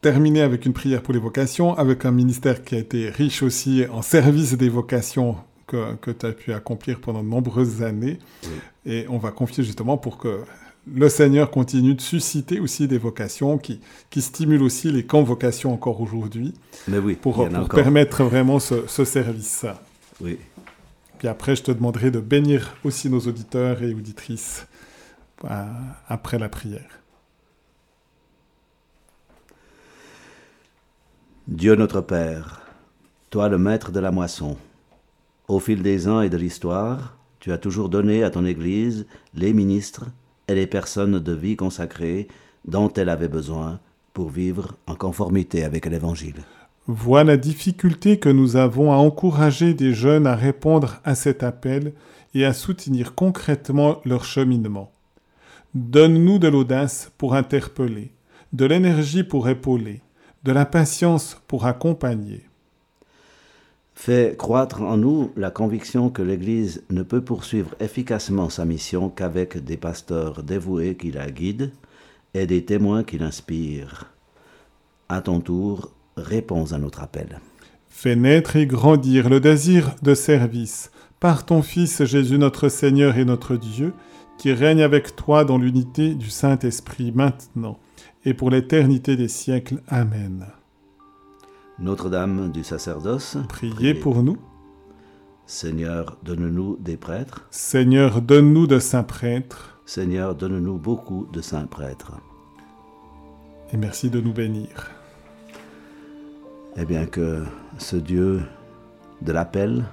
terminer 0.00 0.42
avec 0.42 0.64
une 0.64 0.72
prière 0.72 1.02
pour 1.02 1.12
les 1.12 1.20
vocations, 1.20 1.74
avec 1.76 2.04
un 2.04 2.12
ministère 2.12 2.62
qui 2.62 2.76
a 2.76 2.78
été 2.78 3.10
riche 3.10 3.42
aussi 3.42 3.84
en 3.90 4.02
service 4.02 4.56
des 4.56 4.68
vocations 4.68 5.36
que, 5.66 5.94
que 5.96 6.10
tu 6.12 6.24
as 6.24 6.32
pu 6.32 6.52
accomplir 6.52 7.00
pendant 7.00 7.22
de 7.22 7.28
nombreuses 7.28 7.82
années. 7.82 8.18
Et 8.86 9.06
on 9.08 9.18
va 9.18 9.32
confier 9.32 9.64
justement 9.64 9.98
pour 9.98 10.16
que 10.18 10.40
le 10.94 11.08
Seigneur 11.08 11.50
continue 11.50 11.94
de 11.94 12.00
susciter 12.00 12.60
aussi 12.60 12.88
des 12.88 12.98
vocations 12.98 13.58
qui, 13.58 13.80
qui 14.10 14.22
stimulent 14.22 14.62
aussi 14.62 14.90
les 14.90 15.04
camps 15.04 15.22
vocations 15.22 15.72
encore 15.72 16.00
aujourd'hui 16.00 16.54
oui, 16.88 17.14
pour, 17.14 17.40
en 17.40 17.48
pour 17.48 17.58
encore. 17.58 17.82
permettre 17.82 18.24
vraiment 18.24 18.58
ce, 18.58 18.86
ce 18.86 19.04
service. 19.04 19.66
Oui. 20.20 20.38
Puis 21.18 21.28
après, 21.28 21.56
je 21.56 21.62
te 21.64 21.72
demanderai 21.72 22.10
de 22.10 22.20
bénir 22.20 22.76
aussi 22.84 23.10
nos 23.10 23.20
auditeurs 23.20 23.82
et 23.82 23.92
auditrices 23.92 24.66
euh, 25.44 25.64
après 26.08 26.38
la 26.38 26.48
prière. 26.48 27.00
Dieu 31.48 31.74
notre 31.74 32.02
Père, 32.02 32.60
toi 33.30 33.48
le 33.48 33.58
maître 33.58 33.90
de 33.90 34.00
la 34.00 34.10
moisson, 34.10 34.56
au 35.48 35.60
fil 35.60 35.82
des 35.82 36.06
ans 36.06 36.20
et 36.20 36.28
de 36.28 36.36
l'histoire, 36.36 37.16
tu 37.40 37.52
as 37.52 37.58
toujours 37.58 37.88
donné 37.88 38.22
à 38.22 38.30
ton 38.30 38.44
Église 38.44 39.06
les 39.34 39.52
ministres 39.52 40.04
et 40.48 40.54
les 40.54 40.66
personnes 40.66 41.18
de 41.18 41.32
vie 41.32 41.56
consacrées 41.56 42.28
dont 42.64 42.92
elle 42.94 43.08
avait 43.08 43.28
besoin 43.28 43.80
pour 44.12 44.30
vivre 44.30 44.74
en 44.86 44.94
conformité 44.94 45.62
avec 45.62 45.86
l'Évangile. 45.86 46.42
Vois 46.86 47.22
la 47.22 47.36
difficulté 47.36 48.18
que 48.18 48.30
nous 48.30 48.56
avons 48.56 48.92
à 48.92 48.96
encourager 48.96 49.74
des 49.74 49.92
jeunes 49.92 50.26
à 50.26 50.34
répondre 50.34 51.00
à 51.04 51.14
cet 51.14 51.42
appel 51.42 51.92
et 52.34 52.44
à 52.44 52.54
soutenir 52.54 53.14
concrètement 53.14 54.00
leur 54.04 54.24
cheminement. 54.24 54.90
Donne-nous 55.74 56.38
de 56.38 56.48
l'audace 56.48 57.12
pour 57.18 57.34
interpeller, 57.34 58.12
de 58.54 58.64
l'énergie 58.64 59.22
pour 59.22 59.48
épauler, 59.48 60.00
de 60.44 60.52
la 60.52 60.64
patience 60.64 61.40
pour 61.46 61.66
accompagner. 61.66 62.47
Fait 63.98 64.36
croître 64.38 64.80
en 64.80 64.96
nous 64.96 65.32
la 65.36 65.50
conviction 65.50 66.08
que 66.08 66.22
l'Église 66.22 66.84
ne 66.88 67.02
peut 67.02 67.20
poursuivre 67.20 67.74
efficacement 67.80 68.48
sa 68.48 68.64
mission 68.64 69.08
qu'avec 69.08 69.58
des 69.58 69.76
pasteurs 69.76 70.44
dévoués 70.44 70.94
qui 70.94 71.10
la 71.10 71.28
guident 71.28 71.72
et 72.32 72.46
des 72.46 72.64
témoins 72.64 73.02
qui 73.02 73.18
l'inspirent. 73.18 74.06
À 75.08 75.20
ton 75.20 75.40
tour, 75.40 75.90
réponds 76.16 76.72
à 76.72 76.78
notre 76.78 77.02
appel. 77.02 77.40
Fais 77.88 78.14
naître 78.14 78.54
et 78.54 78.66
grandir 78.66 79.28
le 79.28 79.40
désir 79.40 79.96
de 80.00 80.14
service 80.14 80.92
par 81.18 81.44
ton 81.44 81.60
Fils 81.60 82.04
Jésus 82.04 82.38
notre 82.38 82.68
Seigneur 82.68 83.18
et 83.18 83.24
notre 83.24 83.56
Dieu, 83.56 83.92
qui 84.38 84.52
règne 84.52 84.82
avec 84.82 85.16
toi 85.16 85.44
dans 85.44 85.58
l'unité 85.58 86.14
du 86.14 86.30
Saint-Esprit 86.30 87.10
maintenant 87.10 87.80
et 88.24 88.32
pour 88.32 88.50
l'éternité 88.50 89.16
des 89.16 89.26
siècles. 89.26 89.82
Amen. 89.88 90.46
Notre-Dame 91.80 92.50
du 92.50 92.64
sacerdoce, 92.64 93.36
Priez 93.48 93.94
pour 93.94 94.24
nous. 94.24 94.36
Seigneur, 95.46 96.18
donne-nous 96.24 96.76
des 96.80 96.96
prêtres. 96.96 97.46
Seigneur, 97.52 98.20
donne-nous 98.20 98.66
de 98.66 98.80
saints 98.80 99.04
prêtres 99.04 99.80
Seigneur, 99.86 100.34
donne-nous 100.34 100.76
beaucoup 100.76 101.28
de 101.32 101.40
saints 101.40 101.66
prêtres. 101.66 102.12
et 103.72 103.76
merci 103.76 104.10
de 104.10 104.20
nous 104.20 104.32
bénir. 104.32 104.90
Eh 106.76 106.84
bien 106.84 107.06
que 107.06 107.44
ce 107.78 107.96
Dieu 107.96 108.42
de 109.22 109.30
l'appel, 109.30 109.84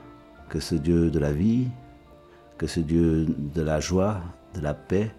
que 0.50 0.60
ce 0.60 0.74
Dieu 0.74 1.12
de 1.12 1.20
la 1.20 1.32
vie, 1.34 1.68
que 2.58 2.66
ce 2.66 2.80
Dieu 2.80 3.28
de 3.28 3.62
la 3.62 3.80
joie, 3.80 4.22
de 4.56 4.62
la 4.62 4.74
paix, 4.74 5.12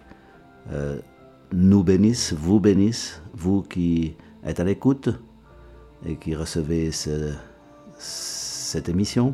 euh, 0.71 0.99
nous 1.53 1.83
bénisse, 1.83 2.33
vous 2.33 2.59
bénisse, 2.59 3.21
vous 3.33 3.61
qui 3.61 4.15
êtes 4.43 4.59
à 4.59 4.65
l'écoute 4.65 5.09
et 6.05 6.15
qui 6.15 6.35
recevez 6.35 6.91
ce- 6.91 7.33
cette 7.97 8.89
émission, 8.89 9.33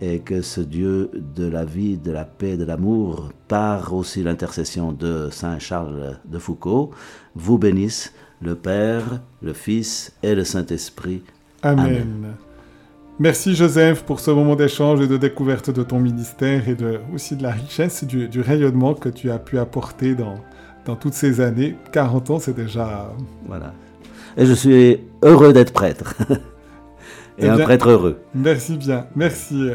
et 0.00 0.20
que 0.20 0.42
ce 0.42 0.60
Dieu 0.60 1.10
de 1.36 1.46
la 1.46 1.64
vie, 1.64 1.96
de 1.96 2.12
la 2.12 2.24
paix, 2.24 2.56
de 2.56 2.64
l'amour, 2.64 3.30
par 3.48 3.94
aussi 3.94 4.22
l'intercession 4.22 4.92
de 4.92 5.28
Saint 5.30 5.58
Charles 5.58 6.18
de 6.24 6.38
Foucault, 6.38 6.90
vous 7.34 7.58
bénisse 7.58 8.12
le 8.40 8.54
Père, 8.54 9.20
le 9.42 9.52
Fils 9.52 10.12
et 10.22 10.34
le 10.34 10.44
Saint-Esprit. 10.44 11.22
Amen. 11.62 11.84
Amen. 11.86 12.34
Merci 13.18 13.56
Joseph 13.56 14.04
pour 14.04 14.20
ce 14.20 14.30
moment 14.30 14.54
d'échange 14.54 15.00
et 15.00 15.08
de 15.08 15.16
découverte 15.16 15.70
de 15.70 15.82
ton 15.82 15.98
ministère 15.98 16.68
et 16.68 16.76
de, 16.76 17.00
aussi 17.12 17.34
de 17.34 17.42
la 17.42 17.50
richesse 17.50 18.04
du, 18.04 18.28
du 18.28 18.40
rayonnement 18.40 18.94
que 18.94 19.08
tu 19.08 19.32
as 19.32 19.40
pu 19.40 19.58
apporter 19.58 20.14
dans, 20.14 20.36
dans 20.86 20.94
toutes 20.94 21.14
ces 21.14 21.40
années. 21.40 21.74
40 21.90 22.30
ans, 22.30 22.38
c'est 22.38 22.54
déjà... 22.54 23.12
Voilà. 23.48 23.74
Et 24.38 24.46
je 24.46 24.52
suis 24.52 25.00
heureux 25.22 25.52
d'être 25.52 25.72
prêtre. 25.72 26.14
et 27.38 27.44
Eh 27.44 27.48
un 27.48 27.58
prêtre 27.58 27.90
heureux. 27.90 28.20
Merci 28.34 28.76
bien. 28.76 29.06
Merci. 29.16 29.72